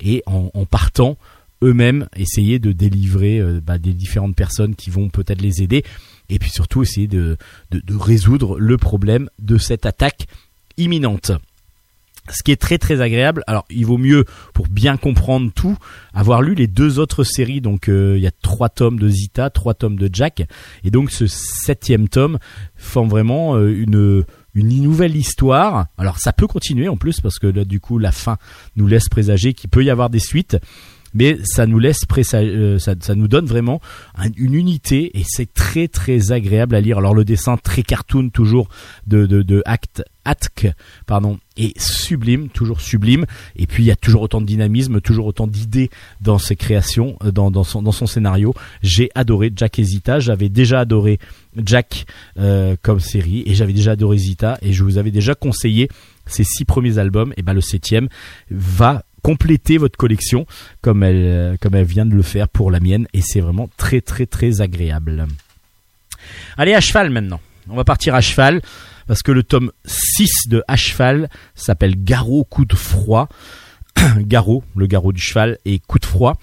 [0.00, 1.16] et en, partant
[1.62, 5.82] eux-mêmes essayer de délivrer euh, bah, des différentes personnes qui vont peut-être les aider.
[6.28, 7.38] Et puis surtout essayer de
[7.88, 10.26] résoudre le problème de cette attaque
[10.76, 11.32] imminente
[12.30, 13.42] ce qui est très très agréable.
[13.46, 14.24] Alors, il vaut mieux
[14.54, 15.76] pour bien comprendre tout
[16.14, 17.60] avoir lu les deux autres séries.
[17.60, 20.42] Donc, euh, il y a trois tomes de Zita, trois tomes de Jack,
[20.84, 22.38] et donc ce septième tome
[22.76, 24.24] forme vraiment euh,
[24.54, 25.86] une nouvelle histoire.
[25.98, 28.38] Alors, ça peut continuer en plus parce que là, du coup, la fin
[28.76, 30.56] nous laisse présager qu'il peut y avoir des suites.
[31.14, 32.00] Mais ça nous laisse
[32.34, 33.80] euh, ça, ça nous donne vraiment
[34.16, 36.98] un- une unité et c'est très très agréable à lire.
[36.98, 38.68] Alors le dessin très cartoon toujours
[39.06, 39.62] de de, de
[40.26, 40.68] Atk
[41.06, 43.24] pardon est sublime, toujours sublime.
[43.56, 47.16] Et puis il y a toujours autant de dynamisme, toujours autant d'idées dans ses créations,
[47.24, 48.54] euh, dans, son scénario.
[48.82, 50.18] J'ai adoré Jack et Zita.
[50.18, 51.18] J'avais déjà adoré
[51.56, 52.06] Jack
[52.38, 55.88] euh, comme série et j'avais déjà adoré Zita et je vous avais déjà conseillé
[56.26, 57.32] ces six premiers albums.
[57.36, 58.08] Et ben le septième
[58.50, 60.46] va compléter votre collection
[60.86, 64.26] euh, comme elle vient de le faire pour la mienne et c'est vraiment très très
[64.26, 65.26] très agréable.
[66.56, 67.40] Allez à cheval maintenant.
[67.68, 68.60] On va partir à cheval
[69.06, 73.28] parce que le tome 6 de À cheval s'appelle Garrot coup de froid.
[74.18, 76.38] Garrot, le garrot du cheval et coup de froid.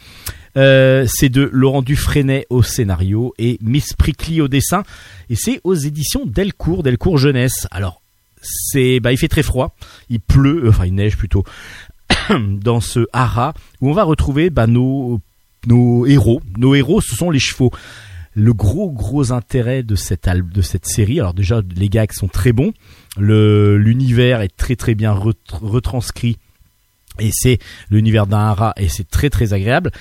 [0.55, 4.83] Euh, c'est de Laurent Dufresnay au scénario et Miss Prickly au dessin
[5.29, 7.67] et c'est aux éditions Delcourt, Delcourt Jeunesse.
[7.71, 8.01] Alors
[8.41, 9.75] c'est bah il fait très froid,
[10.09, 11.43] il pleut, euh, enfin il neige plutôt
[12.29, 15.19] dans ce haras où on va retrouver bah, nos
[15.65, 16.41] nos héros.
[16.57, 17.71] Nos héros ce sont les chevaux
[18.35, 21.19] le gros gros intérêt de cette de cette série.
[21.19, 22.73] Alors déjà les gags sont très bons.
[23.17, 26.37] Le l'univers est très très bien ret- retranscrit
[27.19, 27.59] et c'est
[27.89, 29.91] l'univers d'un hara et c'est très très agréable.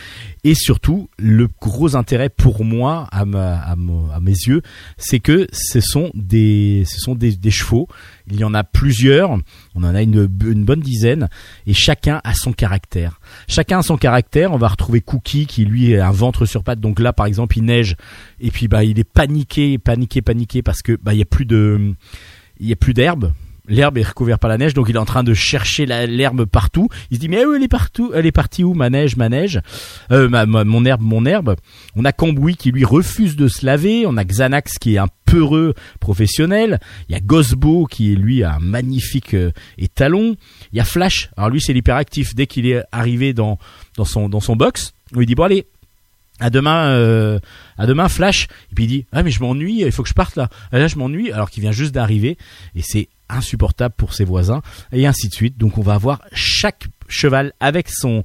[0.44, 4.62] Et surtout le gros intérêt pour moi à, mes yeux
[4.96, 6.84] c'est que ce sont des
[7.50, 7.88] chevaux.
[8.30, 9.30] Il y en a plusieurs.
[9.74, 11.28] On en a une, bonne dizaine.
[11.66, 13.20] Et chacun a son caractère.
[13.48, 14.52] Chacun a son caractère.
[14.52, 16.80] On va retrouver Cookie qui lui a un ventre sur pattes.
[16.80, 17.96] Donc là par exemple il neige.
[18.40, 21.44] Et puis bah il est paniqué paniqué paniqué parce que bah il a plus
[22.94, 23.32] d'herbe
[23.68, 26.88] l'herbe est recouverte par la neige donc il est en train de chercher l'herbe partout.
[27.10, 29.60] Il se dit mais elle est partout elle est partie où ma neige ma neige?
[30.10, 31.56] Euh, ma- ma- mon herbe mon herbe.
[31.94, 34.04] On a Cambouis qui lui refuse de se laver.
[34.06, 36.78] On a Xanax qui est un peureux professionnel.
[37.08, 40.36] Il y a Gosbo qui lui a un magnifique euh, étalon.
[40.72, 41.30] Il y a Flash.
[41.36, 42.34] Alors lui c'est l'hyperactif.
[42.34, 43.58] Dès qu'il est arrivé dans
[43.96, 45.66] dans son dans son box on lui dit bon allez
[46.40, 47.38] à demain euh,
[47.78, 48.48] à demain Flash.
[48.72, 50.48] Et puis il dit ah mais je m'ennuie il faut que je parte là.
[50.72, 52.36] Ah, là je m'ennuie alors qu'il vient juste d'arriver.
[52.74, 54.62] Et c'est insupportable pour ses voisins
[54.92, 55.58] et ainsi de suite.
[55.58, 58.22] Donc on va avoir chaque cheval avec son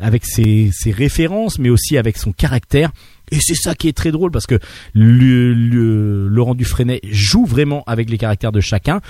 [0.00, 2.90] avec ses, ses références mais aussi avec son caractère.
[3.30, 4.58] Et c'est ça qui est très drôle parce que
[4.94, 9.00] le, le- Laurent Dufresnay joue vraiment avec les caractères de chacun.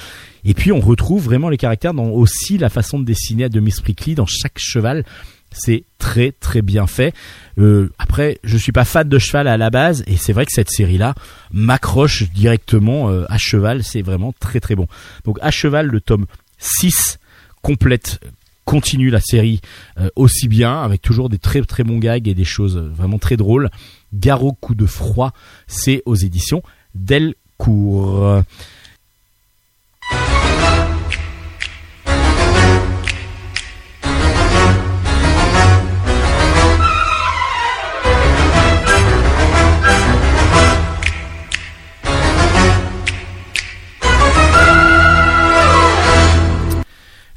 [0.44, 3.80] Et puis on retrouve vraiment les caractères dans aussi la façon de dessiner de Miss
[3.80, 5.04] Prickly dans chaque cheval
[5.50, 7.14] c'est très très bien fait.
[7.58, 10.52] Euh, après, je suis pas fan de cheval à la base, et c'est vrai que
[10.52, 11.14] cette série-là
[11.52, 13.82] m'accroche directement euh, à cheval.
[13.82, 14.86] C'est vraiment très très bon.
[15.24, 16.26] Donc à cheval, le tome
[16.58, 17.18] 6
[17.62, 18.20] complète
[18.64, 19.60] continue la série
[19.98, 23.36] euh, aussi bien avec toujours des très très bons gags et des choses vraiment très
[23.36, 23.70] drôles.
[24.12, 25.32] Garot coup de froid,
[25.66, 26.62] c'est aux éditions
[26.94, 28.42] Delcourt.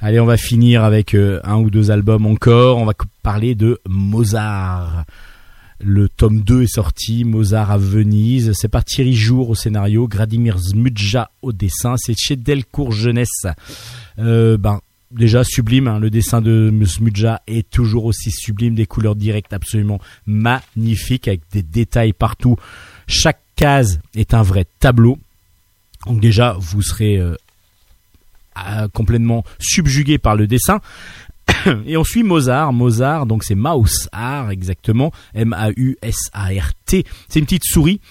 [0.03, 2.79] Allez, on va finir avec euh, un ou deux albums encore.
[2.79, 5.05] On va parler de Mozart.
[5.79, 10.57] Le tome 2 est sorti, Mozart à Venise, c'est par Thierry Jour au scénario, Gradimir
[10.57, 13.45] Zmudja au dessin, c'est chez Delcourt Jeunesse.
[14.17, 14.81] Euh, ben,
[15.11, 19.99] déjà sublime, hein, le dessin de Smudja est toujours aussi sublime, des couleurs directes absolument
[20.25, 22.57] magnifiques, avec des détails partout.
[23.05, 25.19] Chaque case est un vrai tableau.
[26.07, 27.19] Donc déjà, vous serez
[28.93, 30.81] complètement subjugué par le dessin.
[31.85, 32.73] Et on suit Mozart.
[32.73, 37.05] Mozart, donc c'est Mausart exactement, M-A-U-S-A-R-T.
[37.29, 38.01] C'est une petite souris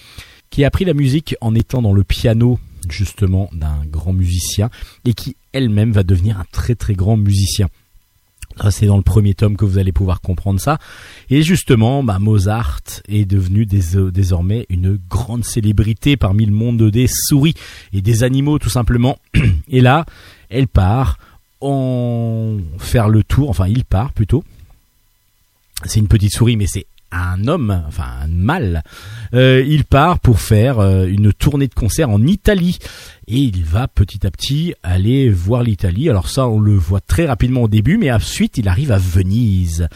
[0.49, 4.69] qui a appris la musique en étant dans le piano justement d'un grand musicien
[5.05, 7.67] et qui elle-même va devenir un très très grand musicien.
[8.69, 10.77] C'est dans le premier tome que vous allez pouvoir comprendre ça.
[11.29, 17.55] Et justement, bah, Mozart est devenu désormais une grande célébrité parmi le monde des souris
[17.93, 19.17] et des animaux tout simplement.
[19.69, 20.05] Et là,
[20.49, 21.17] elle part
[21.61, 24.43] en faire le tour, enfin il part plutôt.
[25.85, 28.83] C'est une petite souris, mais c'est un homme, enfin un mâle.
[29.33, 32.79] Euh, il part pour faire euh, une tournée de concert en Italie
[33.27, 36.09] et il va petit à petit aller voir l'Italie.
[36.09, 39.87] Alors ça, on le voit très rapidement au début, mais ensuite il arrive à Venise,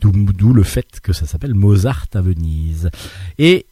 [0.00, 2.90] d'où le fait que ça s'appelle Mozart à Venise.
[3.38, 3.66] Et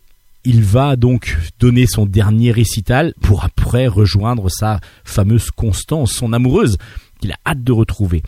[0.44, 6.78] il va donc donner son dernier récital pour après rejoindre sa fameuse Constance, son amoureuse,
[7.20, 8.22] qu'il a hâte de retrouver.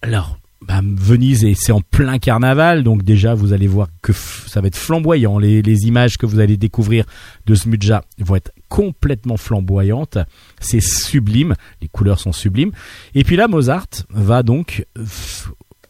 [0.00, 4.60] Alors, bah, Venise, et c'est en plein carnaval, donc déjà vous allez voir que ça
[4.60, 5.38] va être flamboyant.
[5.38, 7.04] Les, images que vous allez découvrir
[7.46, 10.18] de Smudja vont être complètement flamboyantes.
[10.60, 12.72] C'est sublime, les couleurs sont sublimes.
[13.14, 14.86] Et puis là, Mozart va donc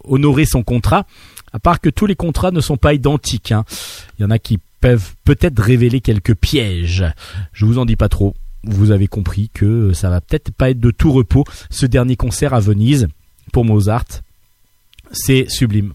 [0.05, 1.07] honorer son contrat,
[1.53, 3.53] à part que tous les contrats ne sont pas identiques.
[3.53, 3.65] Hein.
[4.19, 7.05] Il y en a qui peuvent peut-être révéler quelques pièges.
[7.53, 8.35] Je vous en dis pas trop.
[8.65, 12.53] Vous avez compris que ça va peut-être pas être de tout repos ce dernier concert
[12.53, 13.07] à Venise
[13.53, 14.05] pour Mozart
[15.13, 15.95] c'est sublime.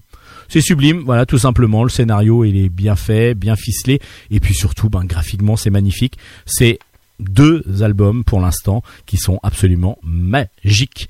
[0.50, 1.84] C'est sublime, voilà, tout simplement.
[1.84, 4.02] Le scénario, il est bien fait, bien ficelé,
[4.32, 6.18] et puis surtout, ben, graphiquement, c'est magnifique.
[6.46, 6.80] C'est
[7.20, 11.08] deux albums pour l'instant qui sont absolument magiques,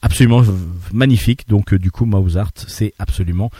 [0.00, 0.44] absolument
[0.92, 1.48] magnifiques.
[1.48, 3.50] Donc, euh, du coup, Mozart, c'est absolument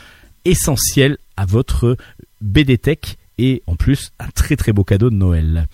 [0.45, 1.97] essentiel à votre
[2.41, 2.99] BD Tech
[3.37, 5.67] et en plus un très très beau cadeau de Noël.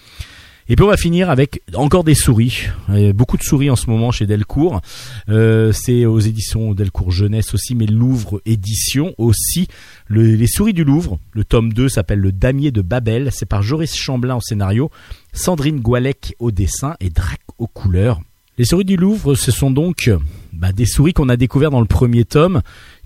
[0.72, 2.68] Et puis on va finir avec encore des souris.
[2.90, 4.82] A beaucoup de souris en ce moment chez Delcourt.
[5.28, 9.68] Euh, c'est aux éditions Delcourt Jeunesse aussi, mais Louvre Édition aussi.
[10.12, 13.30] les souris du Louvre, le tome 2 s'appelle Le Damier de Babel.
[13.32, 14.92] C'est par Joris Chamblin au scénario,
[15.34, 18.22] Sandrine Goualec au dessin et Drac aux couleurs.
[18.60, 20.12] Les souris du Louvre, ce sont donc
[20.54, 22.62] bah, des souris qu'on a découvert dans le premier tome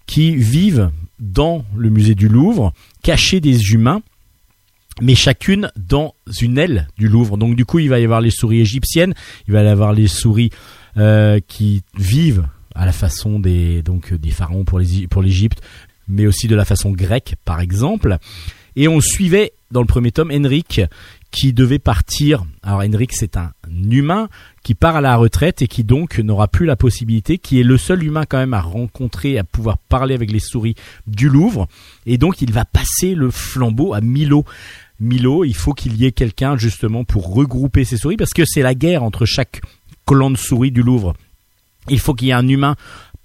[0.05, 4.01] qui vivent dans le musée du Louvre, cachées des humains
[5.01, 7.37] mais chacune dans une aile du Louvre.
[7.37, 9.13] Donc du coup, il va y avoir les souris égyptiennes,
[9.47, 10.51] il va y avoir les souris
[10.97, 15.61] euh, qui vivent à la façon des donc des pharaons pour l'Égypte,
[16.07, 18.17] mais aussi de la façon grecque par exemple.
[18.75, 20.81] Et on suivait dans le premier tome Henrik
[21.31, 22.45] qui devait partir.
[22.61, 23.51] Alors Henrik c'est un
[23.89, 24.29] humain
[24.63, 27.77] qui part à la retraite et qui donc n'aura plus la possibilité, qui est le
[27.77, 30.75] seul humain quand même à rencontrer, à pouvoir parler avec les souris
[31.07, 31.67] du Louvre.
[32.05, 34.45] Et donc il va passer le flambeau à Milo.
[35.03, 38.61] Milo, il faut qu'il y ait quelqu'un justement pour regrouper ces souris parce que c'est
[38.61, 39.61] la guerre entre chaque
[40.05, 41.13] clan de souris du Louvre.
[41.89, 42.75] Il faut qu'il y ait un humain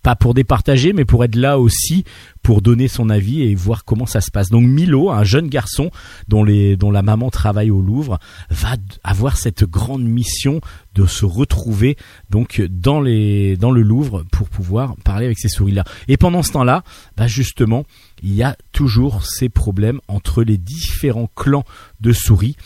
[0.03, 2.05] pas pour départager, mais pour être là aussi
[2.43, 4.49] pour donner son avis et voir comment ça se passe.
[4.49, 5.91] Donc Milo, un jeune garçon
[6.29, 8.19] dont, la maman travaille au Louvre,
[8.49, 10.61] va avoir cette grande mission
[10.95, 11.97] de se retrouver
[12.31, 15.85] donc dans le Louvre pour pouvoir parler avec ces souris-là.
[16.07, 16.85] Et pendant ce temps-là,
[17.17, 17.85] bah justement,
[18.23, 21.65] il y a toujours ces problèmes entre les différents clans
[22.01, 22.57] de souris.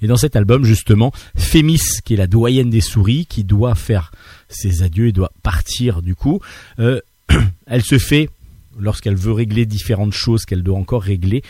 [0.00, 4.12] Et dans cet album, justement, Fémis, qui est la doyenne des souris, qui doit faire
[4.48, 6.40] ses adieux et doit partir du coup,
[6.78, 7.00] euh,
[7.66, 8.30] elle se fait
[8.78, 11.42] lorsqu'elle veut régler différentes choses qu'elle doit encore régler,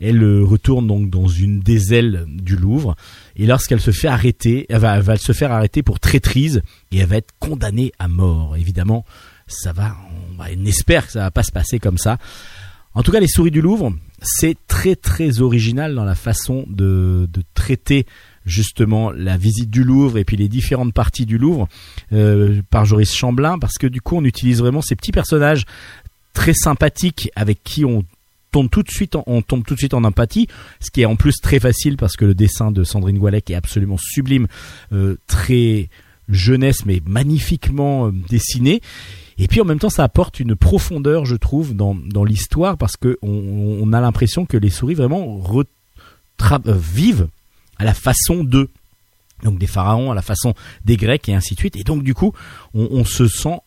[0.00, 2.96] elle euh, retourne donc dans une des ailes du Louvre
[3.34, 6.62] et lorsqu'elle se fait arrêter, elle va, se faire arrêter pour traîtrise
[6.92, 8.56] et elle va être condamnée à mort.
[8.56, 9.04] Évidemment,
[9.48, 9.96] ça va,
[10.38, 12.18] on, on espère que ça va pas se passer comme ça.
[12.96, 13.92] En tout cas, les souris du Louvre,
[14.22, 18.06] c'est très très original dans la façon de, traiter
[18.46, 21.68] justement la visite du Louvre et puis les différentes parties du Louvre
[22.14, 25.64] euh, par Joris Chamblin parce que du coup on utilise vraiment ces petits personnages
[26.32, 28.04] très sympathiques avec qui on
[28.52, 29.24] tombe tout de suite en,
[30.04, 30.46] empathie
[30.80, 33.56] ce qui est en plus très facile parce que le dessin de Sandrine Goualec est
[33.56, 34.46] absolument sublime
[34.92, 35.88] euh, très
[36.28, 38.80] jeunesse mais magnifiquement euh, dessiné
[39.38, 42.96] et puis en même temps, ça apporte une profondeur, je trouve, dans, dans l'histoire parce
[42.96, 47.28] que on, a l'impression que les souris vraiment euh, vivent
[47.78, 48.70] à la façon d'eux.
[49.42, 50.54] Donc des pharaons à la façon
[50.86, 51.76] des Grecs et ainsi de suite.
[51.76, 52.32] Et donc du coup,
[52.72, 53.58] on, se sent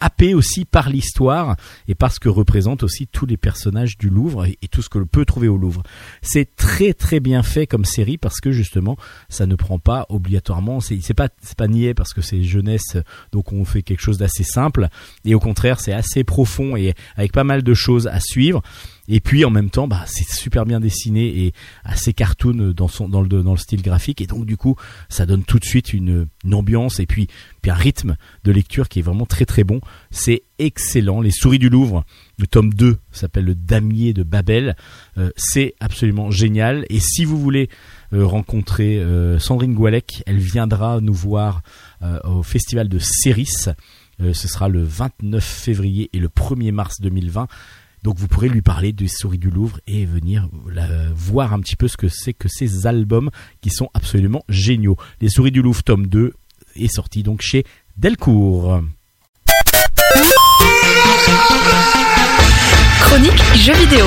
[0.00, 4.46] happé aussi par l'histoire et par ce que représentent aussi tous les personnages du Louvre
[4.46, 5.82] et, et tout ce que l'on peut trouver au Louvre.
[6.22, 8.96] C'est très très bien fait comme série parce que justement
[9.28, 12.96] ça ne prend pas obligatoirement, c'est pas c'est pas niais parce que c'est jeunesse
[13.32, 14.88] donc on fait quelque chose d'assez simple
[15.24, 18.62] et au contraire c'est assez profond et avec pas mal de choses à suivre.
[19.08, 21.52] Et puis en même temps, bah, c'est super bien dessiné et
[21.82, 24.76] assez cartoon dans son dans le dans le style graphique et donc du coup
[25.08, 27.28] ça donne tout de suite une, ambiance et puis
[27.62, 29.80] puis un rythme de lecture qui est vraiment très très bon.
[30.10, 31.20] C'est excellent.
[31.20, 32.04] Les Souris du Louvre,
[32.38, 34.76] le tome 2 s'appelle le Damier de Babel.
[35.16, 36.84] Euh, c'est absolument génial.
[36.90, 37.68] Et si vous voulez
[38.12, 41.62] euh, rencontrer euh, Sandrine Goualec, elle viendra nous voir
[42.24, 43.70] au festival de Céris.
[44.20, 47.48] Ce sera le 29 février et le 1er mars 2020.
[48.08, 51.76] Donc vous pourrez lui parler des souris du Louvre et venir la- voir un petit
[51.76, 53.28] peu ce que c'est que ces albums
[53.60, 54.96] qui sont absolument géniaux.
[55.20, 56.32] Les souris du Louvre tome 2
[56.76, 57.64] est sorti donc chez
[57.98, 58.80] Delcourt.
[63.02, 64.06] Chronique jeux vidéo.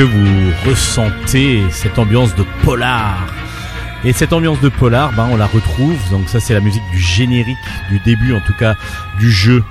[0.00, 3.18] Que vous ressentez cette ambiance de polar
[4.02, 5.98] Et cette ambiance de polar, ben on la retrouve.
[6.10, 7.58] Donc ça c'est la musique du générique,
[7.90, 8.76] du début en tout cas
[9.18, 9.62] du jeu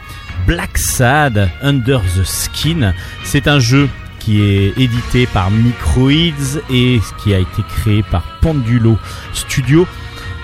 [0.45, 2.93] Black Sad Under the Skin.
[3.23, 8.99] C'est un jeu qui est édité par Microids et qui a été créé par Pendulo
[9.33, 9.87] Studio.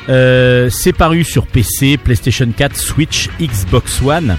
[0.10, 4.36] Euh, c'est paru sur PC, PlayStation 4, Switch, Xbox One.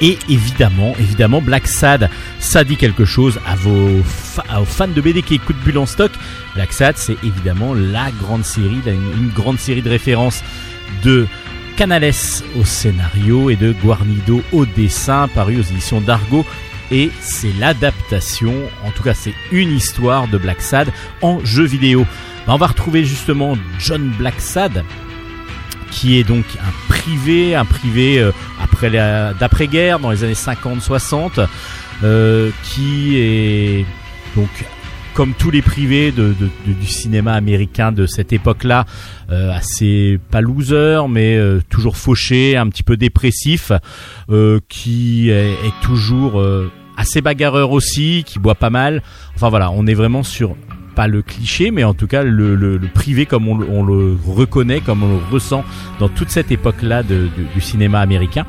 [0.00, 5.22] Et évidemment, évidemment, Black Sad, ça dit quelque chose à vos, aux fans de BD
[5.22, 6.12] qui écoutent Bulle en stock.
[6.54, 10.42] Black Sad, c'est évidemment la grande série, une, grande série de références
[11.02, 11.26] de
[11.76, 12.12] Canales
[12.58, 16.44] au scénario et de Guarnido au dessin, paru aux éditions d'Argo.
[16.90, 20.88] Et c'est l'adaptation, en tout cas c'est une histoire de Black Sad
[21.22, 22.06] en jeu vidéo.
[22.46, 24.84] Ben, on va retrouver justement John Black Sad,
[25.90, 28.32] qui est donc un privé, un privé euh,
[28.62, 31.46] après la- d'après-guerre dans les années 50-60,
[32.04, 33.84] euh, qui est
[34.36, 34.48] donc
[35.14, 36.32] comme tous les privés de,
[36.64, 38.84] du cinéma américain de cette époque-là,
[39.30, 41.36] euh, assez pas loser, mais
[41.68, 43.72] toujours fauché, un petit peu dépressif,
[44.68, 46.40] qui est, est toujours
[46.96, 49.02] assez bagarreur aussi, qui boit pas mal.
[49.34, 50.54] Enfin voilà, on est vraiment sur
[50.98, 54.80] pas le cliché, mais en tout cas le, privé comme on, le- on le reconnaît,
[54.80, 55.62] comme on le ressent
[56.00, 58.44] dans toute cette époque-là du cinéma américain.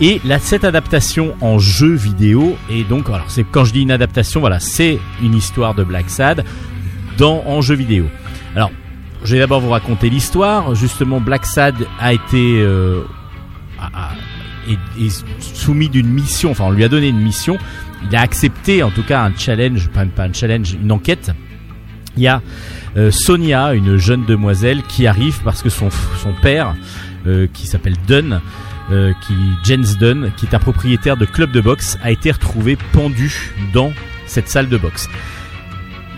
[0.00, 3.90] Et là, cette adaptation en jeu vidéo, et donc, alors c'est quand je dis une
[3.90, 6.44] adaptation, voilà, c'est une histoire de Black Sad
[7.18, 8.06] dans en jeu vidéo.
[8.56, 8.70] Alors,
[9.22, 10.74] je vais d'abord vous raconter l'histoire.
[10.74, 13.02] Justement, Black Sad a été euh,
[15.40, 17.58] soumis d'une mission, enfin on lui a donné une mission.
[18.08, 21.32] Il a accepté en tout cas un challenge, pas, pas un challenge, une enquête.
[22.16, 22.42] Il y a
[22.96, 25.90] euh, Sonia, une jeune demoiselle, qui arrive parce que son,
[26.42, 26.74] père,
[27.26, 28.40] euh, qui s'appelle Dunn,
[28.90, 33.52] euh, qui Dunn, qui est un propriétaire de club de boxe, a été retrouvé pendu
[33.72, 33.92] dans
[34.26, 35.08] cette salle de boxe.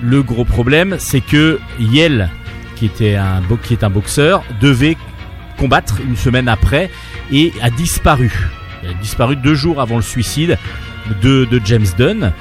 [0.02, 2.30] Le gros problème, c'est que Yel,
[2.76, 4.96] qui était un qui est un boxeur, devait
[5.58, 6.90] combattre une semaine après
[7.30, 8.32] et a disparu.
[8.82, 10.58] Il a disparu deux jours avant le suicide
[11.22, 12.32] de, de James Dunn.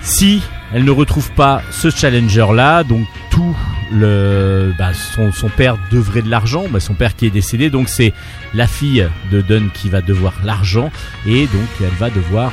[0.00, 0.42] Si
[0.72, 3.56] elle ne retrouve pas ce challenger-là, donc tout
[3.90, 8.12] le, bah, son, père devrait de l'argent, bah, son père qui est décédé, donc c'est
[8.54, 10.90] la fille de Dunn qui va devoir l'argent.
[11.26, 12.52] Et donc elle va devoir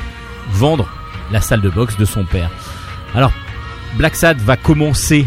[0.52, 0.90] vendre
[1.32, 2.50] la salle de boxe de son père.
[3.14, 3.34] Alors
[3.98, 5.26] Black Sad va commencer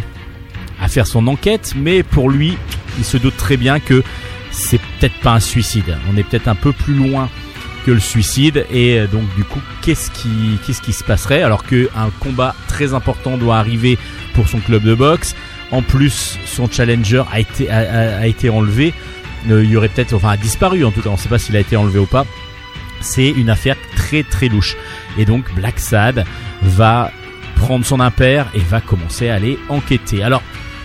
[0.81, 2.57] à faire son enquête, mais pour lui,
[2.99, 4.03] il se doute très bien que
[4.51, 5.97] c'est peut-être pas un suicide.
[6.13, 7.29] On est peut-être un peu plus loin
[7.89, 11.65] que le suicide et euh, donc du coup qu'est-ce qui qu'est-ce qui se passerait alors
[11.65, 13.97] que un combat très important doit arriver
[14.35, 15.35] pour son club de boxe?
[15.71, 18.93] En plus son challenger a été a, été enlevé
[19.49, 21.57] euh, il y aurait peut-être, enfin, disparu en tout cas, on ne sait pas s'il
[21.57, 22.27] a été enlevé ou pas.
[23.01, 24.77] C'est une affaire très très louche.
[25.17, 26.27] Et donc Black Sad
[26.63, 27.11] va
[27.57, 30.23] prendre son impair et va commencer à aller enquêter.
[30.23, 30.43] Alors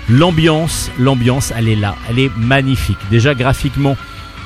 [0.09, 2.99] l'ambiance, l'ambiance, elle est là, elle est magnifique.
[3.11, 3.97] Déjà graphiquement,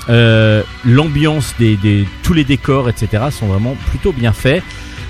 [0.10, 3.26] euh, l'ambiance des, des- tous les décors, etc.
[3.32, 4.64] sont vraiment plutôt bien faits.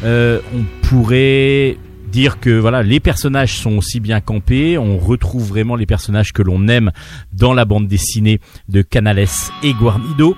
[0.04, 1.78] Euh, on pourrait
[2.12, 4.78] dire que voilà, les personnages sont aussi bien campés.
[4.78, 6.92] On retrouve vraiment les personnages que l'on aime
[7.34, 9.26] dans la bande dessinée de Canales
[9.64, 10.36] et Guarnido.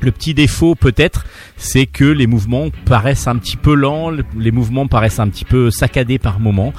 [0.00, 1.24] Le petit défaut peut-être,
[1.56, 5.70] c'est que les mouvements paraissent un petit peu lents, les mouvements paraissent un petit peu
[5.70, 6.74] saccadés par moments.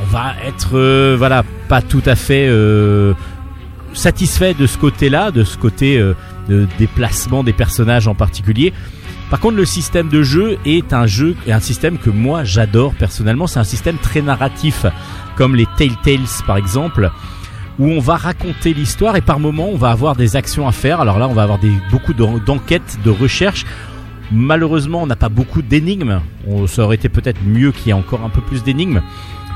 [0.00, 3.12] On va être euh, voilà pas tout à fait euh,
[3.94, 6.14] satisfait de ce côté-là, de ce côté euh,
[6.48, 8.72] de déplacement des personnages en particulier.
[9.30, 13.46] Par contre, le système de jeu est un jeu un système que moi j'adore personnellement.
[13.46, 14.84] C'est un système très narratif,
[15.36, 17.10] comme les Telltales par exemple,
[17.78, 21.00] où on va raconter l'histoire et par moment on va avoir des actions à faire.
[21.00, 23.64] Alors là, on va avoir des, beaucoup d'en- d'enquêtes, de recherches.
[24.30, 26.20] Malheureusement, on n'a pas beaucoup d'énigmes.
[26.66, 29.02] Ça aurait été peut-être mieux qu'il y ait encore un peu plus d'énigmes.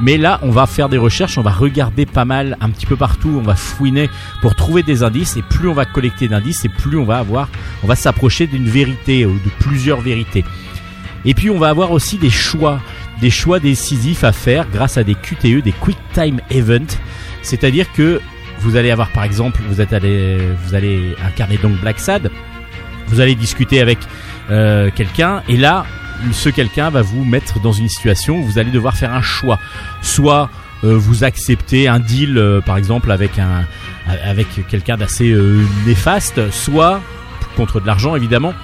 [0.01, 2.97] Mais là, on va faire des recherches, on va regarder pas mal, un petit peu
[2.97, 4.11] partout, on va fouiner
[4.43, 5.37] pour trouver des indices.
[5.37, 7.49] Et plus on va collecter d'indices, et plus on va avoir,
[7.83, 10.45] on va s'approcher d'une vérité ou de plusieurs vérités.
[11.25, 12.81] Et puis on va avoir aussi des choix,
[13.21, 16.87] des choix décisifs à faire grâce à des QTE, des Quick Time Event.
[17.43, 18.21] C'est-à-dire que
[18.61, 22.31] vous allez avoir par exemple, vous êtes allé, vous allez incarner donc Black Sad,
[23.09, 23.99] vous allez discuter avec
[24.51, 25.87] euh, quelqu'un et là,
[26.33, 29.59] ce quelqu'un va vous mettre dans une situation où vous allez devoir faire un choix.
[30.03, 30.51] Soit
[30.85, 33.33] euh, vous acceptez un deal, euh, par exemple, avec
[34.25, 37.01] avec quelqu'un d'assez euh, néfaste, soit
[37.57, 38.55] contre de l'argent évidemment,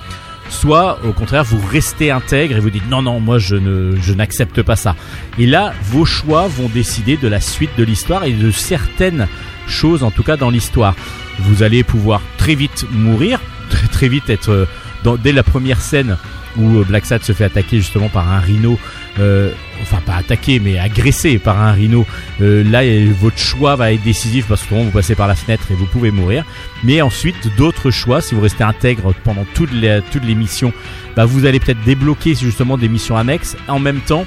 [0.50, 4.12] soit au contraire vous restez intègre et vous dites non non moi je ne je
[4.12, 4.94] n'accepte pas ça.
[5.38, 9.26] Et là vos choix vont décider de la suite de l'histoire et de certaines
[9.66, 10.94] choses en tout cas dans l'histoire.
[11.40, 14.68] Vous allez pouvoir très vite mourir, très très vite être
[15.02, 16.18] dans, dès la première scène
[16.56, 18.78] où euh, Black Sad se fait attaquer justement par un rhino,
[19.18, 19.52] euh,
[19.82, 22.06] enfin pas attaqué mais agressé par un rhino.
[22.40, 22.82] Euh, là
[23.20, 26.10] votre choix va être décisif parce que vous passez par la fenêtre et vous pouvez
[26.10, 26.44] mourir.
[26.84, 30.72] Mais ensuite d'autres choix, si vous restez intègre pendant toutes les toutes les missions,
[31.16, 33.56] bah, vous allez peut-être débloquer justement des missions annexes.
[33.68, 34.26] En même temps,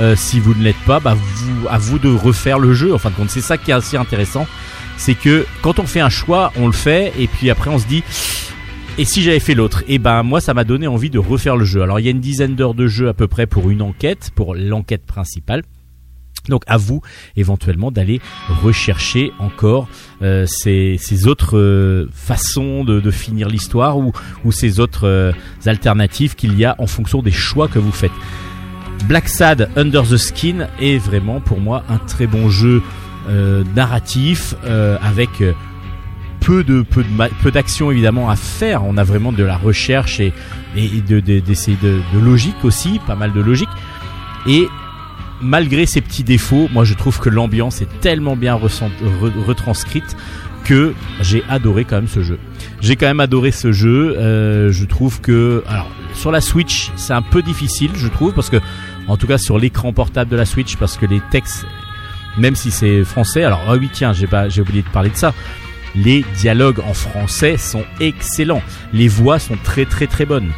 [0.00, 2.94] euh, si vous ne l'êtes pas, bah, vous, à vous de refaire le jeu.
[2.94, 4.46] En fin de compte, c'est ça qui est assez intéressant,
[4.96, 7.86] c'est que quand on fait un choix, on le fait et puis après on se
[7.86, 8.02] dit
[8.98, 11.64] et si j'avais fait l'autre Et ben moi ça m'a donné envie de refaire le
[11.64, 11.82] jeu.
[11.82, 14.30] Alors il y a une dizaine d'heures de jeu à peu près pour une enquête,
[14.34, 15.62] pour l'enquête principale.
[16.48, 17.02] Donc à vous
[17.36, 18.20] éventuellement d'aller
[18.62, 19.88] rechercher encore
[20.22, 24.12] euh, ces, autres euh, façons de, finir l'histoire ou,
[24.50, 25.32] ces autres euh,
[25.66, 28.12] alternatives qu'il y a en fonction des choix que vous faites.
[29.06, 32.82] Black Sad Under the Skin est vraiment pour moi un très bon jeu
[33.74, 34.54] narratif
[35.02, 35.42] avec
[36.40, 37.08] peu de peu de
[37.42, 38.84] peu d'action évidemment à faire.
[38.84, 40.32] On a vraiment de la recherche et
[40.76, 43.68] de de- d'essayer de, logique aussi, pas mal de logique.
[44.46, 44.66] Et
[45.42, 48.54] malgré ces petits défauts, moi je trouve que l'ambiance est tellement bien
[49.46, 50.16] retranscrite
[50.64, 52.38] que j'ai adoré quand même ce jeu.
[52.80, 54.16] J'ai quand même adoré ce jeu.
[54.18, 58.50] euh, je trouve que alors sur la Switch c'est un peu difficile, je trouve, parce
[58.50, 58.58] que
[59.08, 61.64] en tout cas sur l'écran portable de la Switch, parce que les textes,
[62.38, 65.16] même si c'est français, alors ah oui tiens j'ai pas j'ai oublié de parler de
[65.16, 65.32] ça.
[65.94, 68.62] Les dialogues en français sont excellents.
[68.92, 70.52] Les voix sont très très très bonnes.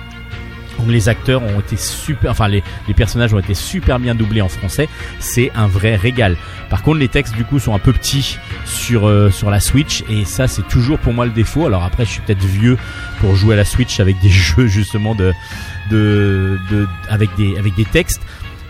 [0.78, 2.62] Donc les acteurs ont été super, enfin les,
[2.96, 4.88] personnages ont été super bien doublés en français.
[5.20, 6.36] C'est un vrai régal.
[6.70, 10.02] Par contre les textes du coup sont un peu petits sur euh, sur la Switch
[10.08, 11.66] et ça c'est toujours pour moi le défaut.
[11.66, 12.78] Alors après je suis peut-être vieux
[13.20, 15.32] pour jouer à la Switch avec des jeux justement de
[15.90, 18.22] de, de avec des avec des textes.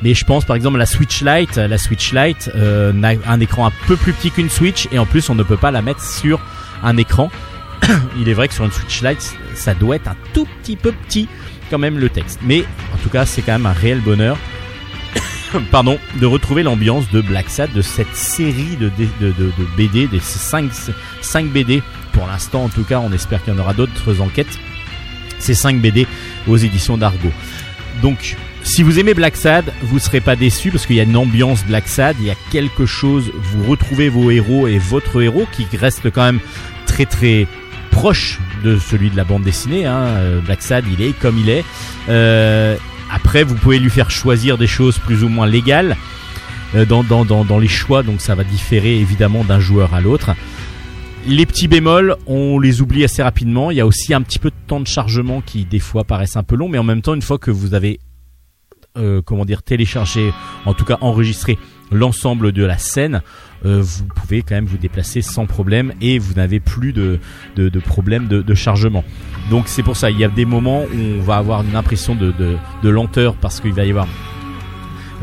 [0.02, 3.66] Mais je pense par exemple la Switch Lite, la Switch Lite euh, n'a un écran
[3.66, 6.02] un peu plus petit qu'une Switch et en plus on ne peut pas la mettre
[6.02, 6.40] sur
[6.82, 7.30] un écran.
[8.18, 10.92] Il est vrai que sur une Switch Lite ça doit être un tout petit peu
[10.92, 11.28] petit
[11.70, 12.40] quand même le texte.
[12.42, 14.36] Mais en tout cas c'est quand même un réel bonheur.
[15.70, 18.90] Pardon, de retrouver l'ambiance de Black Sad, de cette série de,
[19.76, 20.70] BD, des 5,
[21.20, 21.82] 5 BD.
[22.12, 24.58] Pour l'instant, en tout cas, on espère qu'il y en aura d'autres enquêtes.
[25.38, 26.06] Ces 5 BD
[26.46, 27.30] aux éditions d'Argo.
[28.00, 31.16] Donc, si vous aimez Black Sad, vous serez pas déçu parce qu'il y a une
[31.16, 35.46] ambiance Black Sad, il y a quelque chose, vous retrouvez vos héros et votre héros
[35.52, 36.40] qui reste quand même
[36.86, 37.46] très très
[37.90, 39.86] proche de celui de la bande dessinée.
[39.86, 40.04] Hein.
[40.06, 41.64] Euh, Black Sad, il est comme il est.
[42.08, 42.76] Euh,
[43.12, 45.96] après, vous pouvez lui faire choisir des choses plus ou moins légales
[46.74, 50.00] euh, dans, dans, dans, dans les choix, donc ça va différer évidemment d'un joueur à
[50.00, 50.30] l'autre.
[51.26, 53.70] Les petits bémols, on les oublie assez rapidement.
[53.70, 56.36] Il y a aussi un petit peu de temps de chargement qui des fois paraissent
[56.36, 58.00] un peu long, mais en même temps, une fois que vous avez
[58.98, 60.32] euh, comment dire, télécharger,
[60.66, 61.58] en tout cas enregistrer
[61.90, 63.22] l'ensemble de la scène,
[63.64, 67.18] euh, vous pouvez quand même vous déplacer sans problème et vous n'avez plus de,
[67.56, 69.04] de, de problème de, chargement.
[69.50, 72.14] Donc c'est pour ça, il y a des moments où on va avoir une impression
[72.14, 72.32] de,
[72.82, 74.08] de, lenteur parce qu'il va y avoir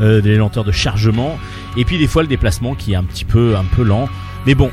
[0.00, 1.38] euh, des lenteurs de chargement
[1.76, 4.08] et puis des fois le déplacement qui est un petit peu un peu lent.
[4.46, 4.70] Mais bon,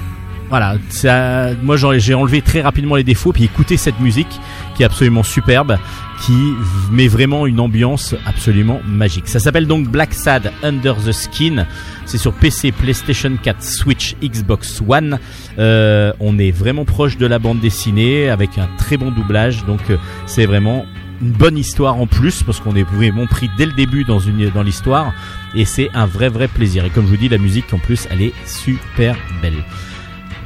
[0.49, 4.39] voilà, ça, moi j'ai enlevé très rapidement les défauts puis écoutez cette musique
[4.75, 5.77] qui est absolument superbe,
[6.19, 6.53] qui
[6.91, 9.27] met vraiment une ambiance absolument magique.
[9.27, 11.65] Ça s'appelle donc Black Sad Under the Skin.
[12.05, 15.19] C'est sur PC, PlayStation 4, Switch, Xbox One.
[15.59, 19.81] Euh, on est vraiment proche de la bande dessinée avec un très bon doublage, donc
[19.89, 20.85] euh, c'est vraiment
[21.21, 24.49] une bonne histoire en plus parce qu'on est vraiment pris dès le début dans une
[24.51, 25.13] dans l'histoire
[25.55, 26.85] et c'est un vrai vrai plaisir.
[26.85, 29.63] Et comme je vous dis, la musique en plus, elle est super belle.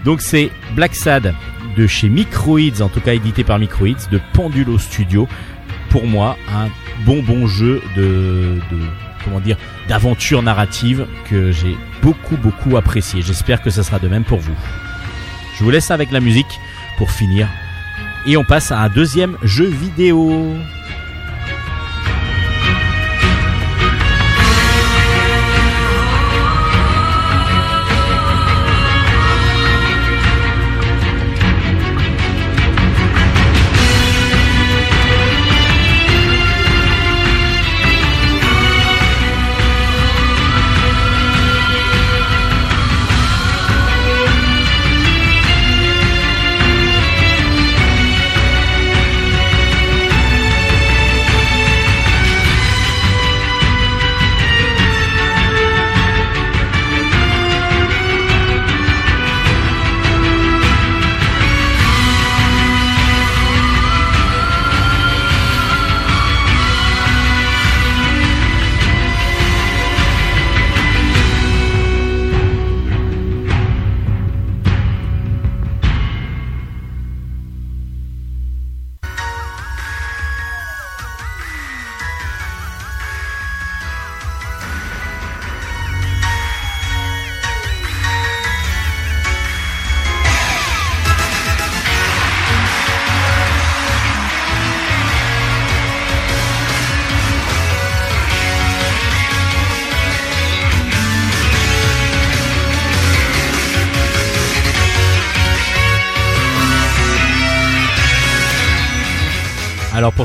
[0.06, 1.34] Donc c'est Black Sad
[1.78, 5.28] de chez Microids, en tout cas édité par Microids, de Pendulo Studio.
[5.92, 6.70] Pour moi, un
[7.06, 8.60] bon bon jeu de,
[9.26, 9.58] comment dire
[9.90, 13.22] d'aventure narrative que j'ai beaucoup beaucoup apprécié.
[13.22, 14.56] J'espère que ça sera de même pour vous.
[15.58, 16.60] Je vous laisse avec la musique
[16.98, 17.48] pour finir.
[18.26, 20.56] Et on passe à un deuxième jeu vidéo.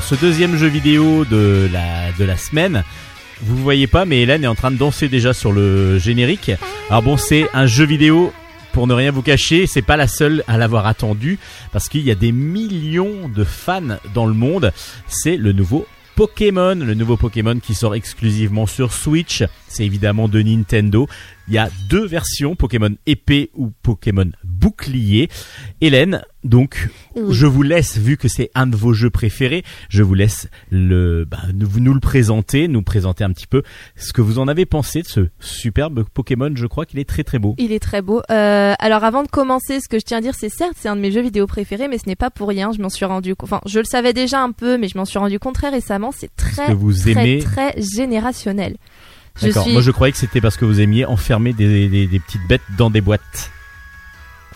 [0.06, 2.84] Ce deuxième jeu vidéo de la, de la semaine,
[3.42, 6.52] vous voyez pas, mais Hélène est en train de danser déjà sur le générique.
[6.88, 8.32] Alors bon, c'est un jeu vidéo.
[8.72, 11.40] Pour ne rien vous cacher, c'est pas la seule à l'avoir attendu
[11.72, 14.72] parce qu'il y a des millions de fans dans le monde.
[15.08, 19.42] C'est le nouveau Pokémon, le nouveau Pokémon qui sort exclusivement sur Switch.
[19.66, 21.08] C'est évidemment de Nintendo.
[21.48, 25.28] Il y a deux versions, Pokémon épée ou Pokémon bouclier.
[25.80, 27.32] Hélène, donc, Oui.
[27.34, 31.24] je vous laisse, vu que c'est un de vos jeux préférés, je vous laisse le,
[31.24, 33.62] bah, nous, nous le présenter, nous présenter un petit peu
[33.96, 36.50] ce que vous en avez pensé de ce superbe Pokémon.
[36.54, 37.54] Je crois qu'il est très très beau.
[37.58, 38.22] Il est très beau.
[38.30, 40.96] Euh, alors avant de commencer, ce que je tiens à dire, c'est certes, c'est un
[40.96, 42.72] de mes jeux vidéo préférés, mais ce n'est pas pour rien.
[42.76, 45.18] Je m'en suis rendu, enfin, je le savais déjà un peu, mais je m'en suis
[45.18, 46.10] rendu compte très récemment.
[46.16, 48.76] C'est très, que vous très, aimez- très générationnel.
[49.40, 49.64] Je D'accord.
[49.64, 52.46] suis, Moi, je croyais que c'était parce que vous aimiez enfermer des, des, des petites
[52.48, 53.50] bêtes dans des boîtes.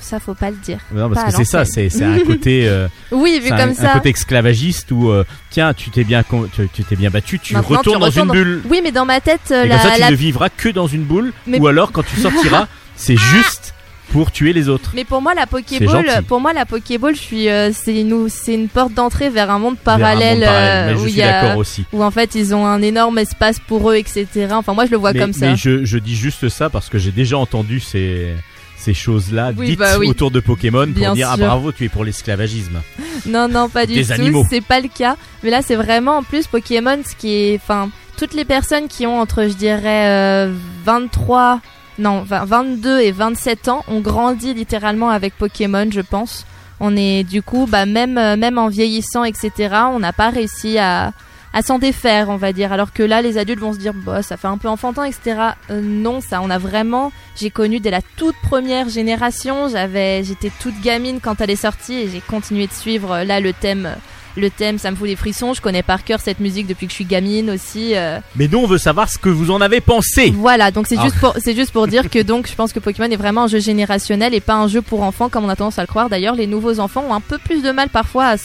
[0.00, 0.78] ça faut pas le dire.
[0.92, 3.58] Non, parce Pas que c'est ça, c'est c'est un côté, euh, Oui, vu c'est un,
[3.58, 3.92] comme un ça.
[3.92, 7.78] côté esclavagiste où euh, tiens, tu t'es bien, tu tu t'es bien battu, tu Maintenant,
[7.78, 8.62] retournes tu dans une dans- bulle.
[8.70, 10.70] Oui, mais dans ma tête, euh, Et la, comme ça, tu la- ne vivras que
[10.70, 12.66] dans une boule, Mais- ou alors quand tu sortiras,
[12.96, 13.74] c'est juste
[14.10, 14.90] pour tuer les autres.
[14.94, 18.54] Mais pour moi, la Pokéball, pour moi, la Pokéball, je suis, euh, c'est une, c'est
[18.54, 20.48] une porte d'entrée vers un monde un parallèle, parallèle.
[20.48, 21.84] euh, Mais je où il suis y a, aussi.
[21.92, 24.26] où en fait ils ont un énorme espace pour eux, etc.
[24.52, 25.50] Enfin, moi, je le vois mais, comme ça.
[25.50, 28.34] mais je, je dis juste ça parce que j'ai déjà entendu ces,
[28.76, 30.08] ces choses-là Oui, dites bah oui.
[30.08, 32.80] autour de Pokémon pour Bien dire ah bravo tu es pour l'esclavagisme.
[33.26, 34.12] Non, non, pas du Des tout.
[34.12, 34.44] animaux.
[34.50, 35.16] C'est pas le cas.
[35.42, 39.06] Mais là, c'est vraiment en plus Pokémon, ce qui est, enfin, toutes les personnes qui
[39.06, 40.52] ont entre, je dirais, euh,
[40.84, 41.60] 23,
[41.98, 46.46] non, 20 22 et 27 ans ont grandi littéralement avec Pokémon, je pense.
[46.80, 49.76] On est du coup, bah même, euh, même en vieillissant, etc.
[49.92, 51.12] On n'a pas réussi à
[51.52, 52.72] à s'en défaire, on va dire.
[52.72, 55.40] Alors que là, les adultes vont se dire, bah, ça fait un peu enfantin, etc.
[55.70, 57.12] Euh, non, ça, on a vraiment.
[57.36, 59.68] J'ai connu dès la toute première génération.
[59.68, 63.40] J'avais, j'étais toute gamine quand elle est sortie et j'ai continué de suivre euh, là
[63.40, 63.94] le thème,
[64.40, 65.54] le thème, ça me fout des frissons.
[65.54, 67.94] Je connais par cœur cette musique depuis que je suis gamine aussi.
[67.94, 68.18] euh.
[68.36, 70.32] Mais nous, on veut savoir ce que vous en avez pensé.
[70.36, 71.04] Voilà, donc c'est Ah.
[71.04, 73.48] juste pour c'est juste pour dire que donc je pense que Pokémon est vraiment un
[73.48, 76.08] jeu générationnel et pas un jeu pour enfants comme on a tendance à le croire.
[76.08, 78.36] D'ailleurs, les nouveaux enfants ont un peu plus de mal parfois à,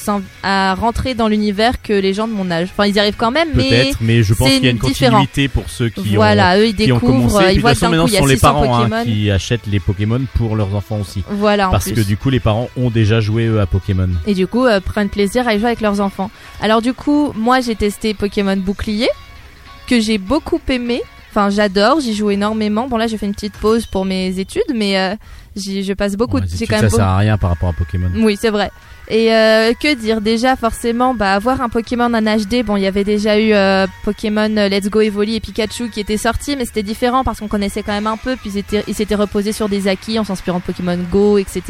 [0.43, 2.69] à rentrer dans l'univers que les gens de mon âge.
[2.71, 4.71] Enfin, ils y arrivent quand même, mais Peut-être, mais je pense c'est qu'il y a
[4.71, 5.17] une différent.
[5.19, 7.35] continuité pour ceux qui ont voilà, eux ils qui ont découvrent, commencé.
[7.35, 8.35] euh, Puis ils de voient toute façon, d'un maintenant, coup il ce a sont les
[8.35, 9.03] 600 parents hein, Pokémon.
[9.05, 11.23] qui achètent les Pokémon pour leurs enfants aussi.
[11.29, 11.93] Voilà, en Parce plus.
[11.93, 14.09] que du coup, les parents ont déjà joué eux à Pokémon.
[14.27, 16.29] et du coup euh, prennent plaisir à y jouer avec leurs enfants.
[16.61, 19.09] Alors du coup, moi j'ai testé Pokémon Bouclier
[19.87, 21.01] que j'ai beaucoup aimé.
[21.29, 22.87] Enfin, j'adore, j'y joue énormément.
[22.87, 25.15] Bon là, j'ai fait une petite pause pour mes études, mais euh,
[25.55, 26.37] j'y- je passe beaucoup.
[26.39, 28.09] Bon, de j'ai quand ça même sert beau- à rien par rapport à Pokémon.
[28.15, 28.71] Oui, c'est vrai.
[29.07, 32.87] Et euh, que dire déjà forcément bah avoir un Pokémon en HD bon il y
[32.87, 36.65] avait déjà eu euh, Pokémon euh, Let's Go Evoli et Pikachu qui étaient sortis mais
[36.65, 39.51] c'était différent parce qu'on connaissait quand même un peu puis ils étaient- ils s'étaient reposés
[39.51, 41.61] sur des acquis en s'inspirant de Pokémon Go etc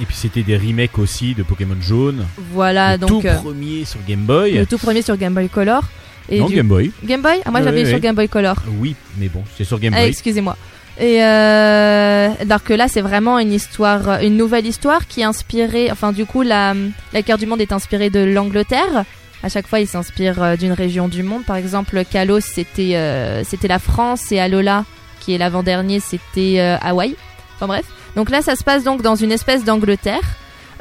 [0.00, 2.26] Et puis c'était des remakes aussi de Pokémon Jaune.
[2.52, 4.52] voilà le donc tout euh, premier sur Game Boy.
[4.52, 5.82] le tout premier sur Game Boy Color
[6.28, 6.90] et non, du- Game Boy.
[7.04, 7.40] Game Boy?
[7.44, 7.98] Ah moi Ouais, j'avais ouais, sur.
[7.98, 10.08] Game Boy Color Oui, mais bon, c'est sur Game Ah, Boy.
[10.08, 10.56] excusez-moi.
[11.00, 15.90] Et euh, alors que là, c'est vraiment une histoire, une nouvelle histoire qui est inspirée.
[15.90, 16.74] Enfin, du coup, la,
[17.12, 19.04] la carte du monde est inspirée de l'Angleterre.
[19.42, 21.44] À chaque fois, il s'inspire euh, d'une région du monde.
[21.44, 24.84] Par exemple, Kalos, c'était euh, c'était la France et Alola,
[25.20, 27.16] qui est l'avant-dernier, c'était euh, Hawaï.
[27.56, 27.84] Enfin bref.
[28.16, 30.22] Donc là, ça se passe donc dans une espèce d'Angleterre.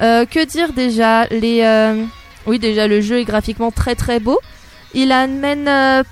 [0.02, 2.04] Euh, que dire déjà Les euh,
[2.46, 4.40] oui, déjà le jeu est graphiquement très très beau.
[4.94, 6.04] Il amène euh,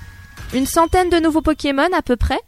[0.53, 2.39] une centaine de nouveaux Pokémon à peu près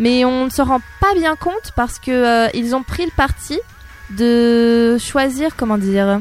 [0.00, 3.12] mais on ne se rend pas bien compte parce que euh, ils ont pris le
[3.14, 3.60] parti
[4.16, 6.20] de choisir comment dire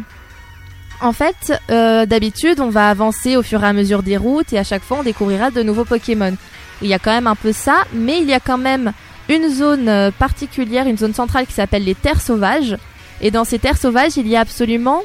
[1.01, 4.60] en fait euh, d'habitude on va avancer au fur et à mesure des routes et
[4.60, 6.35] à chaque fois on découvrira de nouveaux Pokémon.
[6.81, 8.91] Il y a quand même un peu ça mais il y a quand même
[9.30, 12.77] une zone euh, particulière une zone centrale qui s'appelle les terres sauvages.
[13.22, 15.01] Et dans ces terres sauvages il y a absolument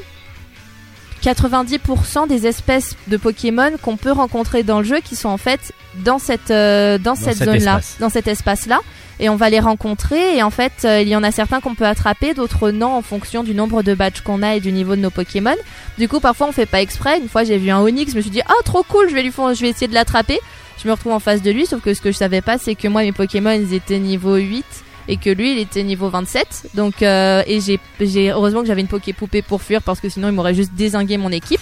[1.25, 5.73] 90% des espèces de Pokémon qu'on peut rencontrer dans le jeu qui sont en fait
[6.03, 8.81] dans cette euh, dans, cette cet zone-là, dans cet espace-là
[9.19, 11.73] et on va les rencontrer et en fait euh, il y en a certains qu'on
[11.73, 14.95] peut attraper, d'autres non en fonction du nombre de badges qu'on a et du niveau
[14.95, 15.55] de nos Pokémon.
[15.97, 17.17] Du coup parfois on fait pas exprès.
[17.19, 19.23] Une fois j'ai vu un Onix, je me suis dit ah trop cool, je vais
[19.23, 20.39] lui je vais essayer de l'attraper.
[20.77, 22.75] Je me retrouve en face de lui, sauf que ce que je savais pas c'est
[22.75, 24.63] que moi mes Pokémon ils étaient niveau 8
[25.07, 28.81] et que lui il était niveau 27 donc euh, et j'ai j'ai heureusement que j'avais
[28.81, 31.61] une poké poupée pour fuir parce que sinon il m'aurait juste désingué mon équipe.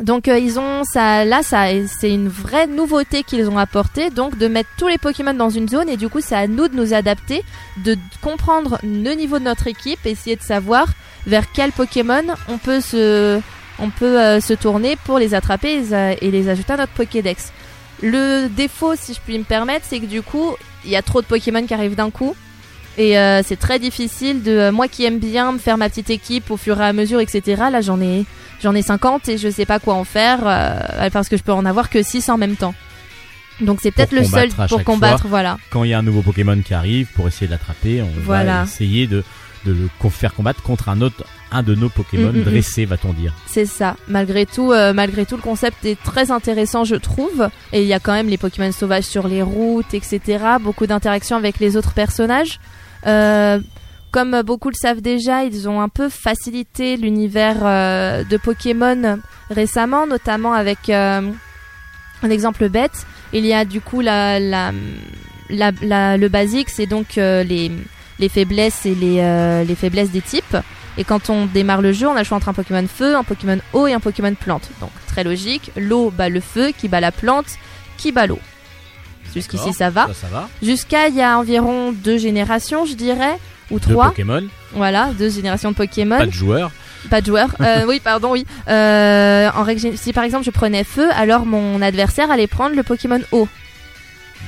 [0.00, 1.66] Donc euh, ils ont ça là ça
[2.00, 5.68] c'est une vraie nouveauté qu'ils ont apporté donc de mettre tous les Pokémon dans une
[5.68, 5.88] zone.
[5.88, 7.44] Et du coup c'est à nous de nous adapter
[7.84, 10.88] de comprendre le niveau de notre équipe essayer de savoir
[11.26, 13.40] vers quel Pokémon on peut se
[13.78, 16.76] on peut euh, se tourner pour les attraper et les, a- et les ajouter à
[16.76, 17.52] notre Pokédex.
[18.02, 21.20] Le défaut si je puis me permettre c'est que du coup il y a trop
[21.22, 22.34] de Pokémon qui arrivent d'un coup
[22.96, 26.10] et euh, c'est très difficile de euh, moi qui aime bien me faire ma petite
[26.10, 28.24] équipe au fur et à mesure etc là j'en ai
[28.62, 31.52] j'en ai 50 et je sais pas quoi en faire euh, parce que je peux
[31.52, 32.74] en avoir que 6 en même temps
[33.60, 35.30] donc c'est peut-être le seul pour combattre fois.
[35.30, 38.10] voilà Quand il y a un nouveau Pokémon qui arrive, pour essayer de l'attraper, on
[38.24, 38.58] Voilà.
[38.58, 39.22] va essayer de,
[39.64, 41.24] de le faire combattre contre un autre,
[41.54, 42.44] un de nos Pokémon Mm, mm, mm.
[42.44, 43.32] dressés, va-t-on dire.
[43.46, 47.82] c'est ça malgré tout euh, malgré tout le concept est très intéressant je trouve et
[47.82, 50.18] il y a quand même les Pokémon sauvages sur les routes etc
[50.60, 52.58] beaucoup d'interactions avec les autres personnages
[53.06, 53.60] Euh,
[54.10, 59.18] comme beaucoup le savent déjà, ils ont un peu facilité l'univers euh, de Pokémon
[59.50, 61.20] récemment, notamment avec euh,
[62.22, 63.06] un exemple bête.
[63.32, 64.70] Il y a du coup la, la,
[65.50, 67.72] la, la- le basique, c'est donc euh, les,
[68.20, 70.56] les faiblesses et les, les faiblesses des types.
[70.98, 73.24] Et quand on démarre le jeu, on a le choix entre un Pokémon feu, un
[73.24, 74.68] Pokémon eau et un Pokémon plante.
[74.80, 77.46] Donc très logique, l'eau bat le feu, qui bat la plante,
[77.96, 78.38] qui bat l'eau.
[79.34, 80.06] Jusqu'ici ça va.
[80.08, 80.48] Ça, ça va.
[80.62, 83.36] Jusqu'à il y a environ deux générations, je dirais,
[83.70, 84.08] ou Deux trois.
[84.10, 86.18] Pokémon, Voilà, deux générations de Pokémon.
[86.18, 86.70] pas de joueurs.
[87.10, 87.48] Pas de joueurs.
[87.60, 88.46] Euh, oui, pardon, oui.
[88.68, 92.82] Euh, en règle si par exemple je prenais feu, alors mon adversaire allait prendre le
[92.84, 93.48] Pokémon eau.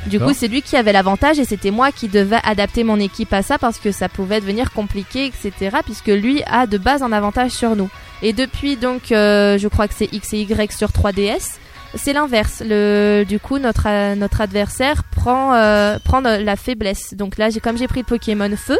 [0.06, 3.32] Du coup, c'est lui qui avait l'avantage et c'était moi qui devais adapter mon équipe
[3.32, 5.78] à ça parce que ça pouvait devenir compliqué, etc.
[5.84, 7.90] Puisque lui a de base un avantage sur nous.
[8.22, 11.56] Et depuis donc, euh, je crois que c'est X et Y sur 3DS,
[11.94, 12.62] c'est l'inverse.
[12.64, 17.14] Le, du coup, notre euh, notre adversaire prend euh, prend la faiblesse.
[17.14, 18.78] Donc là, j'ai comme j'ai pris le Pokémon feu,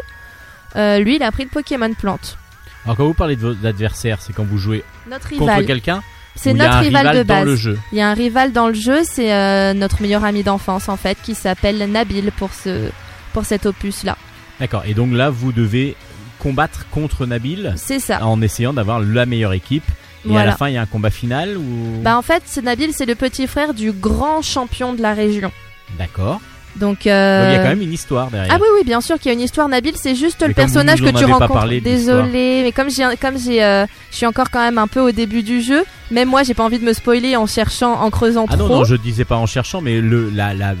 [0.75, 2.37] lui il a pris le Pokémon plante.
[2.85, 5.65] Alors quand vous parlez de vos adversaires, c'est quand vous jouez Notre contre rival.
[5.65, 6.01] quelqu'un
[6.37, 7.45] C'est ou il y a notre un rival, de dans base.
[7.45, 7.79] le jeu.
[7.91, 10.97] Il y a un rival dans le jeu, c'est euh, notre meilleur ami d'enfance en
[10.97, 12.89] fait, qui s'appelle Nabil pour ce
[13.33, 14.17] pour cet opus là.
[14.59, 14.83] D'accord.
[14.85, 15.95] Et donc là, vous devez
[16.39, 18.23] combattre contre Nabil C'est ça.
[18.25, 19.83] en essayant d'avoir la meilleure équipe.
[20.29, 22.91] Et à la fin, il y a un combat final ou Bah en fait, Nabil
[22.93, 25.51] c'est le petit frère du grand champion de la région.
[25.97, 26.41] D'accord.
[26.79, 28.51] Donc, Donc, il y a euh, quand même une histoire derrière.
[28.53, 29.93] Ah oui, oui, bien sûr qu'il y a une histoire, Nabil.
[29.95, 31.67] C'est juste Mais le personnage que tu rencontres.
[31.81, 35.11] Désolé, mais comme j'ai, comme j'ai, euh, je suis encore quand même un peu au
[35.11, 35.83] début du jeu.
[36.11, 38.75] Même moi, j'ai pas envie de me spoiler en cherchant, en creusant Ah non, trop.
[38.77, 40.73] non, je disais pas en cherchant, mais le, la, la,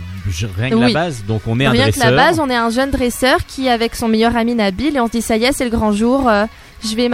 [0.57, 1.23] rien que la base.
[1.27, 2.11] Donc on est un Rien que dresseur.
[2.11, 5.07] la base, on est un jeune dresseur qui, avec son meilleur ami Nabil, et on
[5.07, 6.29] se dit ça y est, c'est le grand jour.
[6.29, 6.45] euh,
[6.87, 7.09] je vais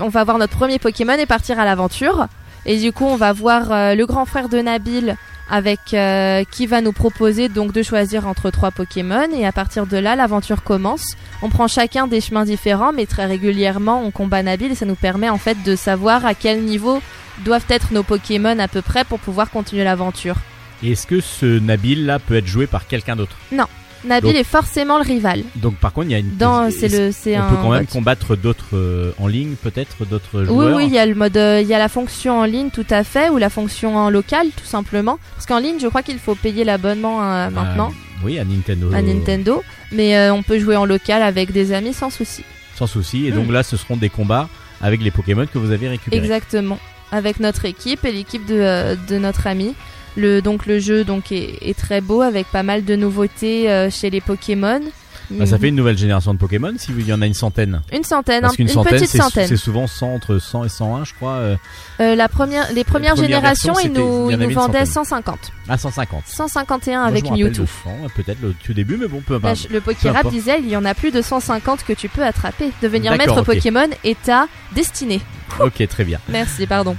[0.00, 2.26] on va voir notre premier Pokémon et partir à l'aventure.
[2.66, 5.16] Et du coup, on va voir euh, le grand frère de Nabil
[5.50, 9.86] avec euh, qui va nous proposer donc de choisir entre trois Pokémon et à partir
[9.86, 11.14] de là l'aventure commence.
[11.42, 14.94] On prend chacun des chemins différents mais très régulièrement on combat Nabil et ça nous
[14.94, 17.00] permet en fait de savoir à quel niveau
[17.44, 20.36] doivent être nos Pokémon à peu près pour pouvoir continuer l'aventure.
[20.82, 23.36] Est-ce que ce Nabil là peut être joué par quelqu'un d'autre?
[24.04, 25.42] Nabil Donc- est forcément le rival.
[25.56, 26.36] Donc par contre, il y a une.
[26.36, 30.04] Dans c'est le c'est On un peut quand même combattre d'autres euh, en ligne, peut-être
[30.04, 30.76] d'autres Oui, joueurs.
[30.76, 32.86] oui, il y a le mode, euh, il y a la fonction en ligne tout
[32.90, 35.18] à fait, ou la fonction en local tout simplement.
[35.34, 38.90] Parce qu'en ligne, je crois qu'il faut payer l'abonnement euh, maintenant Euh, oui, à Nintendo.
[38.94, 39.62] à Nintendo,
[39.92, 42.44] mais euh, on peut jouer en local avec des amis sans souci.
[42.76, 43.26] Sans souci.
[43.26, 43.36] Et Hmm.
[43.36, 44.48] donc là, ce seront des combats
[44.82, 46.22] avec les Pokémon que vous avez récupérés.
[46.22, 46.78] Exactement,
[47.12, 49.74] avec notre équipe et l'équipe de, euh, de notre ami.
[50.16, 53.90] Le, donc le jeu donc est, est très beau avec pas mal de nouveautés euh,
[53.90, 54.80] chez les Pokémon.
[55.30, 56.74] Bah, ça fait une nouvelle génération de Pokémon.
[56.76, 57.80] S'il y en a une centaine.
[57.92, 59.48] une centaine, Parce qu'une une centaine, petite centaine.
[59.48, 61.32] c'est souvent 100, entre 100 et 101, je crois.
[61.36, 61.56] euh,
[62.00, 64.86] Euh, la première, les premières première générations, ils nous, ils nous une vendaient centaine.
[64.86, 65.38] 150,
[65.70, 66.22] à 150.
[66.26, 67.48] 151 Moi, avec Mewtwo.
[67.48, 69.66] de 100, peut-être le tout début, mais bon, peu importe.
[69.66, 72.70] je- le Pokérap disait il y en a plus de 150 que tu peux attraper.
[72.82, 73.46] Devenir maître ok.
[73.46, 75.22] Pokémon est ta destinée.
[75.58, 76.18] Ok, très bien.
[76.28, 76.96] Merci, pardon.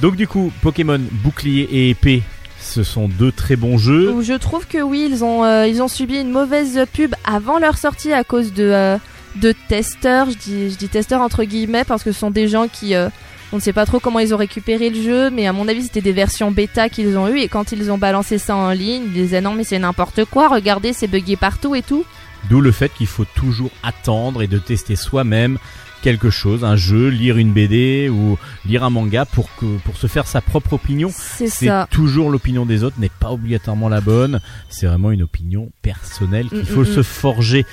[0.00, 2.22] Donc du coup, Pokémon bouclier et épée,
[2.60, 4.14] ce sont deux très bons jeux.
[4.22, 7.78] Je trouve que oui, ils ont, euh, ils ont subi une mauvaise pub avant leur
[7.78, 8.98] sortie à cause de, euh,
[9.36, 10.30] de testeurs.
[10.30, 12.94] Je dis, je dis testeurs entre guillemets parce que ce sont des gens qui.
[12.94, 13.08] euh,
[13.50, 15.84] on ne sait pas trop comment ils ont récupéré le jeu, mais à mon avis,
[15.84, 17.38] c'était des versions bêta qu'ils ont eues.
[17.38, 20.48] Et quand ils ont balancé ça en ligne, ils disaient non, mais c'est n'importe quoi,
[20.48, 22.04] regardez, c'est buggé partout et tout.
[22.50, 25.56] D'où le fait qu'il faut toujours attendre et de tester soi-même
[26.02, 30.06] quelque chose, un jeu, lire une BD ou lire un manga pour que pour se
[30.06, 31.10] faire sa propre opinion.
[31.12, 31.88] C'est C'est ça.
[31.90, 34.40] toujours l'opinion des autres n'est pas obligatoirement la bonne.
[34.68, 37.66] C'est vraiment une opinion personnelle qu'il Mm, faut mm, se forger.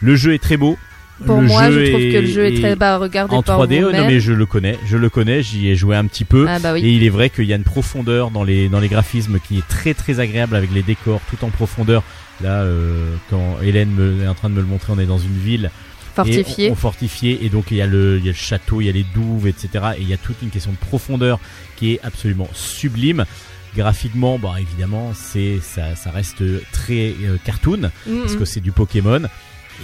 [0.00, 0.76] Le jeu est très beau.
[1.24, 2.98] Pour Le moi, jeu je trouve est- que le jeu est, très bas.
[2.98, 3.82] Regardez en par 3D.
[3.82, 6.44] Oh, non mais je le connais, je le connais, j'y ai joué un petit peu.
[6.46, 6.80] Ah bah oui.
[6.84, 9.56] Et il est vrai qu'il y a une profondeur dans les dans les graphismes qui
[9.58, 12.02] est très très agréable avec les décors tout en profondeur.
[12.42, 15.16] Là, euh, quand Hélène me, est en train de me le montrer, on est dans
[15.18, 15.70] une ville
[16.16, 16.66] Fortifié.
[16.66, 18.80] et on, on fortifié et donc il y a le il y a le château,
[18.80, 19.68] il y a les douves, etc.
[19.98, 21.38] Et il y a toute une question de profondeur
[21.76, 23.24] qui est absolument sublime.
[23.76, 27.90] Graphiquement, bah évidemment, c'est ça, ça reste très euh, cartoon
[28.22, 29.20] parce que c'est du Pokémon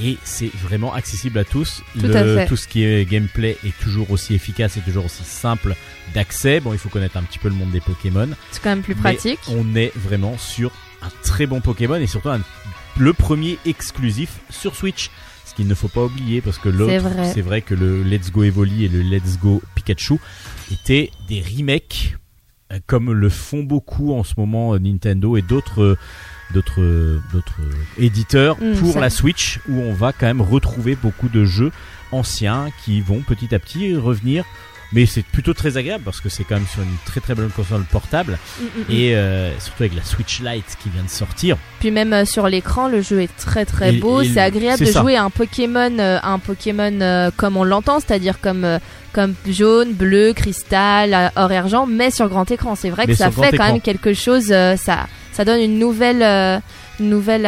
[0.02, 1.82] et c'est vraiment accessible à tous.
[2.00, 2.46] Tout Le- à fait.
[2.46, 5.74] tout ce qui est gameplay est toujours aussi efficace et toujours aussi simple
[6.14, 6.60] d'accès.
[6.60, 8.28] Bon, il faut connaître un petit peu le monde des Pokémon.
[8.50, 9.40] C'est quand même plus pratique.
[9.48, 10.70] On est vraiment sur
[11.02, 12.40] un très bon Pokémon et surtout un-
[12.96, 15.10] le premier exclusif sur Switch.
[15.52, 16.90] Ce qu'il ne faut pas oublier parce que l'autre,
[17.34, 17.60] C'est vrai.
[17.60, 20.14] que le Let's Go Evoli et le Let's Go Pikachu
[20.72, 22.16] étaient des remakes
[22.72, 25.98] euh, comme le font beaucoup en ce moment euh, Nintendo et d'autres euh,
[26.54, 27.60] d'autres d'autres
[27.98, 31.70] éditeurs Mm, pour ça- la Switch où on va quand même retrouver beaucoup de jeux
[32.12, 34.44] anciens qui vont petit à petit revenir
[34.92, 37.50] mais c'est plutôt très agréable parce que c'est quand même sur une très très bonne
[37.50, 38.84] console portable Mm, mm, mm.
[38.92, 42.48] et euh, surtout avec la Switch Lite qui vient de sortir Puis même euh, sur
[42.48, 44.22] l'écran, le jeu est très très Et- beau.
[44.22, 45.00] C'est le- agréable de ça.
[45.00, 48.66] jouer à un Pokémon, euh, un Pokémon comme on l'entend, c'est-à-dire comme
[49.12, 52.74] comme jaune, bleu, cristal, or et argent, mais sur grand écran.
[52.74, 53.72] C'est vrai Mais que ça fait quand écran.
[53.72, 54.46] même quelque chose.
[54.46, 56.22] ça ça donne une nouvelle
[57.00, 57.46] une nouvelle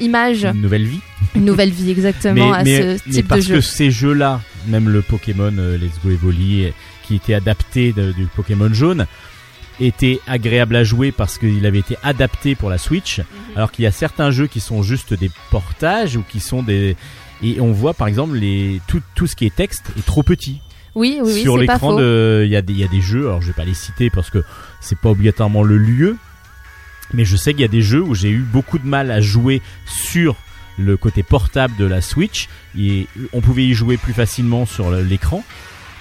[0.00, 1.00] image, une nouvelle vie
[1.34, 3.54] une nouvelle vie exactement à ce mais type de parce jeu.
[3.56, 6.70] que ces jeux-là, même le Pokémon euh, Let's Go Evoli, euh,
[7.04, 9.06] qui était adapté de- du Pokémon jaune,
[9.80, 13.18] était agréable à jouer parce qu'il avait été adapté pour la Switch.
[13.18, 13.24] Mhm.
[13.56, 16.96] Alors qu'il y a certains jeux qui sont juste des portages ou qui sont des
[17.42, 20.60] et on voit par exemple les tout, tout ce qui est texte est trop petit
[20.96, 23.26] Oui, oui, oui, sur l'écran de il y a des il y a des jeux
[23.28, 24.42] alors je vais pas les citer parce que
[24.80, 26.16] c'est pas obligatoirement le lieu
[27.14, 29.20] mais je sais qu'il y a des jeux où j'ai eu beaucoup de mal à
[29.20, 30.36] jouer sur
[30.76, 32.48] le côté portable de la Switch.
[32.78, 35.42] Et on pouvait y jouer plus facilement sur l'écran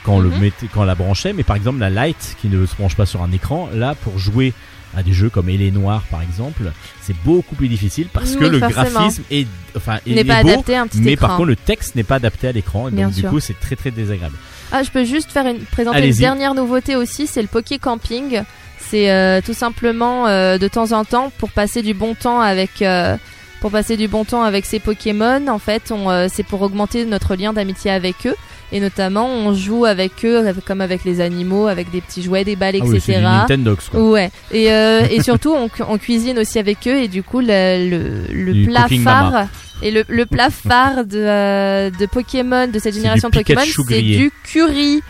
[0.03, 0.39] quand le Mhm.
[0.39, 1.34] mettait quand on la branchait.
[1.34, 4.19] Mais par exemple la Lite qui ne se branche pas sur un écran là pour
[4.19, 4.53] jouer
[4.95, 6.71] à des jeux comme Noir par exemple
[7.01, 10.75] c'est beaucoup plus difficile parce que le graphisme est enfin n'est est pas beau adapté
[10.75, 11.27] à un petit mais écran.
[11.27, 12.88] par contre le texte n'est pas adapté à l'écran.
[12.88, 14.38] Et Bien donc du coup c'est très très désagréable.
[14.71, 18.43] Ah, je peux juste faire une, présenter une dernière nouveauté aussi, c'est le Poké Camping.
[18.89, 22.81] C'est euh, tout simplement euh, de temps en temps pour passer du bon temps avec
[22.81, 23.18] euh,
[23.61, 25.47] pour passer du bon temps avec ces Pokémon.
[25.47, 25.91] En fait,
[26.30, 28.35] c'est pour augmenter notre lien d'amitié avec eux.
[28.73, 32.57] Et notamment, on joue avec eux, comme avec les animaux, avec des petits jouets, des
[32.57, 33.26] balles, Ah oui, c'est etc.
[33.26, 34.01] du Nintendox quoi.
[34.01, 34.30] Ouais.
[34.51, 36.97] Et, et surtout, on, cu- on cuisine aussi avec eux.
[37.01, 39.31] Et du coup, le, le, plat phare.
[39.31, 39.47] mama.
[39.81, 44.01] Et le, le plat phare de, euh, de Pokémon, de cette génération de Pokémon, c'est
[44.01, 45.01] du curry.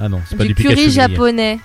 [0.00, 1.58] Ah non, c'est pas Du du, curry japonais.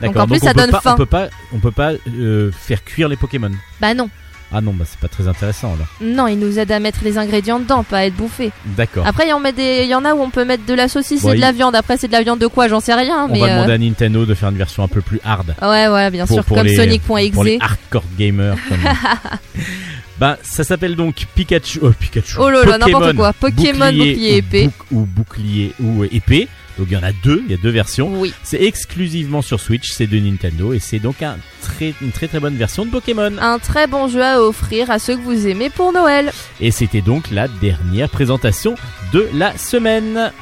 [0.00, 0.22] D'accord.
[0.22, 0.92] en plus, ça donne pas, faim.
[0.94, 3.50] On peut pas, on peut pas euh, faire cuire les Pokémon.
[3.80, 4.08] Bah non.
[4.52, 5.84] Ah non, bah c'est pas très intéressant là.
[6.04, 8.50] Non, il nous aide à mettre les ingrédients dedans, pas à être bouffé.
[8.64, 9.06] D'accord.
[9.06, 10.74] Après, il y en met des, il y en a où on peut mettre de
[10.74, 11.76] la saucisse Bon, et de la viande.
[11.76, 12.66] Après, c'est de la viande de quoi?
[12.66, 13.26] J'en sais rien.
[13.28, 15.54] On mais va euh, demander à Nintendo de faire une version un peu plus hard.
[15.62, 17.30] Ouais, ouais, bien Pour- sûr, pour comme Sonic.exe.
[17.32, 18.56] Pour les hardcore gamers.
[18.68, 18.78] comme-
[20.18, 21.78] bah, ça s'appelle donc Pikachu.
[21.82, 22.36] Oh, Pikachu.
[22.40, 23.32] Oh là là, n'importe quoi.
[23.32, 24.66] Pokémon, bouclier ou épée.
[24.66, 26.48] bouc- ou bouclier ou épée.
[26.78, 28.10] Donc il y en a deux, il y a deux versions.
[28.20, 28.32] Oui.
[28.42, 32.40] C'est exclusivement sur Switch, c'est de Nintendo et c'est donc un très, une très très
[32.40, 33.32] bonne version de Pokémon.
[33.40, 36.32] Un très bon jeu à offrir à ceux que vous aimez pour Noël.
[36.60, 38.74] Et c'était donc la dernière présentation
[39.12, 40.32] de la semaine.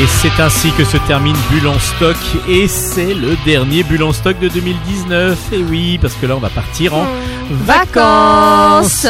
[0.00, 2.16] Et c'est ainsi que se termine Bulle en stock
[2.48, 5.52] et c'est le dernier Bulle en stock de 2019.
[5.52, 7.06] Et oui, parce que là on va partir en
[7.50, 9.06] vacances.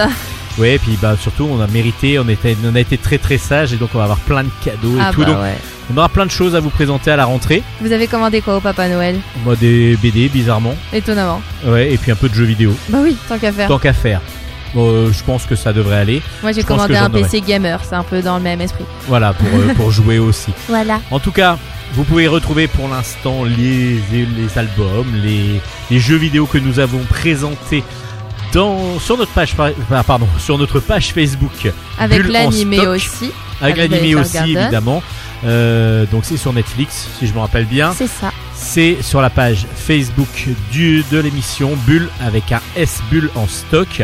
[0.59, 3.39] Ouais, et puis bah surtout on a mérité, on, était, on a été très très
[3.39, 5.21] sage et donc on va avoir plein de cadeaux et Ah tout.
[5.23, 5.55] bah donc ouais.
[5.93, 7.63] on aura plein de choses à vous présenter à la rentrée.
[7.81, 9.17] Vous avez commandé quoi au Papa Noël?
[9.45, 10.75] Moi des BD bizarrement.
[10.93, 11.41] Étonnamment.
[11.67, 12.73] Ouais, et puis un peu de jeux vidéo.
[12.91, 13.69] Bah oui, tant qu'à faire.
[13.69, 14.21] Tant qu'à faire.
[14.75, 16.23] Bon, euh, je pense que ça devrait aller.
[16.43, 17.23] Moi, j'ai commandé un aurai.
[17.23, 17.81] PC gamer.
[17.89, 18.85] C'est un peu dans le même esprit.
[19.07, 20.53] Voilà, pour, euh, pour jouer aussi.
[20.69, 21.01] Voilà.
[21.11, 21.59] En tout cas,
[21.95, 25.61] vous pouvez retrouver pour l'instant les, les, albums, les,
[25.91, 27.85] les jeux vidéo que nous avons présentés
[28.53, 31.73] dans, sur notre page, ah, pardon, sur notre page Facebook.
[31.99, 33.31] Avec l'animé aussi.
[33.61, 34.57] Avec Avec l'animé aussi, Garden.
[34.59, 35.03] évidemment.
[35.45, 37.93] Euh, donc c'est sur Netflix, si je me rappelle bien.
[37.97, 38.33] C'est ça.
[38.55, 44.03] C'est sur la page Facebook du, de l'émission Bulle avec un S Bulle en stock.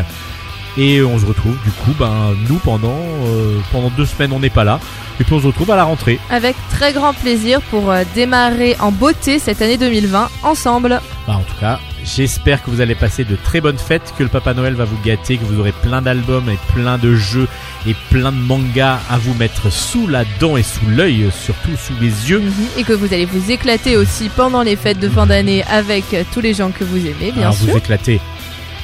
[0.76, 2.94] Et on se retrouve du coup, ben nous pendant
[3.26, 4.78] euh, pendant deux semaines on n'est pas là.
[5.20, 6.18] Et puis on se retrouve à la rentrée.
[6.30, 11.00] Avec très grand plaisir pour euh, démarrer en beauté cette année 2020 ensemble.
[11.26, 14.30] Bah, en tout cas, j'espère que vous allez passer de très bonnes fêtes, que le
[14.30, 17.48] Papa Noël va vous gâter, que vous aurez plein d'albums et plein de jeux
[17.86, 21.92] et plein de mangas à vous mettre sous la dent et sous l'œil, surtout sous
[22.00, 22.42] les yeux.
[22.78, 26.40] Et que vous allez vous éclater aussi pendant les fêtes de fin d'année avec tous
[26.40, 27.66] les gens que vous aimez, bien Alors, sûr.
[27.72, 28.20] vous éclatez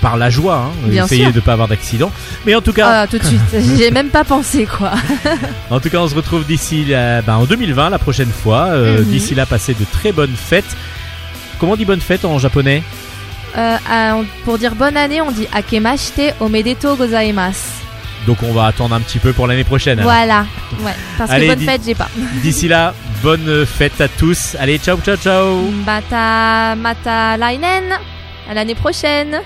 [0.09, 1.33] par la joie, hein, Bien sûr.
[1.33, 2.13] de pas avoir d'accident.
[2.45, 3.41] Mais en tout cas, Ah, tout de suite.
[3.77, 4.93] J'ai même pas pensé, quoi.
[5.71, 8.67] En tout cas, on se retrouve d'ici la- ben, en 2020 la prochaine fois.
[8.67, 9.05] Euh, Mhm.
[9.07, 10.77] D'ici là, passez de très bonnes fêtes.
[11.59, 12.83] Comment on dit bonne fête en japonais?
[13.57, 17.61] Euh, ah, on- pour dire bonne année, on dit Akemashite omedetou gozaimasu.
[18.27, 19.99] Donc on va attendre un petit peu pour l'année prochaine.
[20.01, 20.11] alors.
[20.13, 20.47] Voilà.
[20.85, 20.93] Ouais.
[21.17, 22.09] Parce Allez, que bonne dis- fête, j'ai pas.
[22.43, 22.93] D'ici là,
[23.23, 24.57] bonne fête à tous.
[24.61, 25.71] Allez, ciao, ciao, ciao.
[25.87, 27.85] Bata mata lainen.
[28.51, 29.41] À l'année prochaine.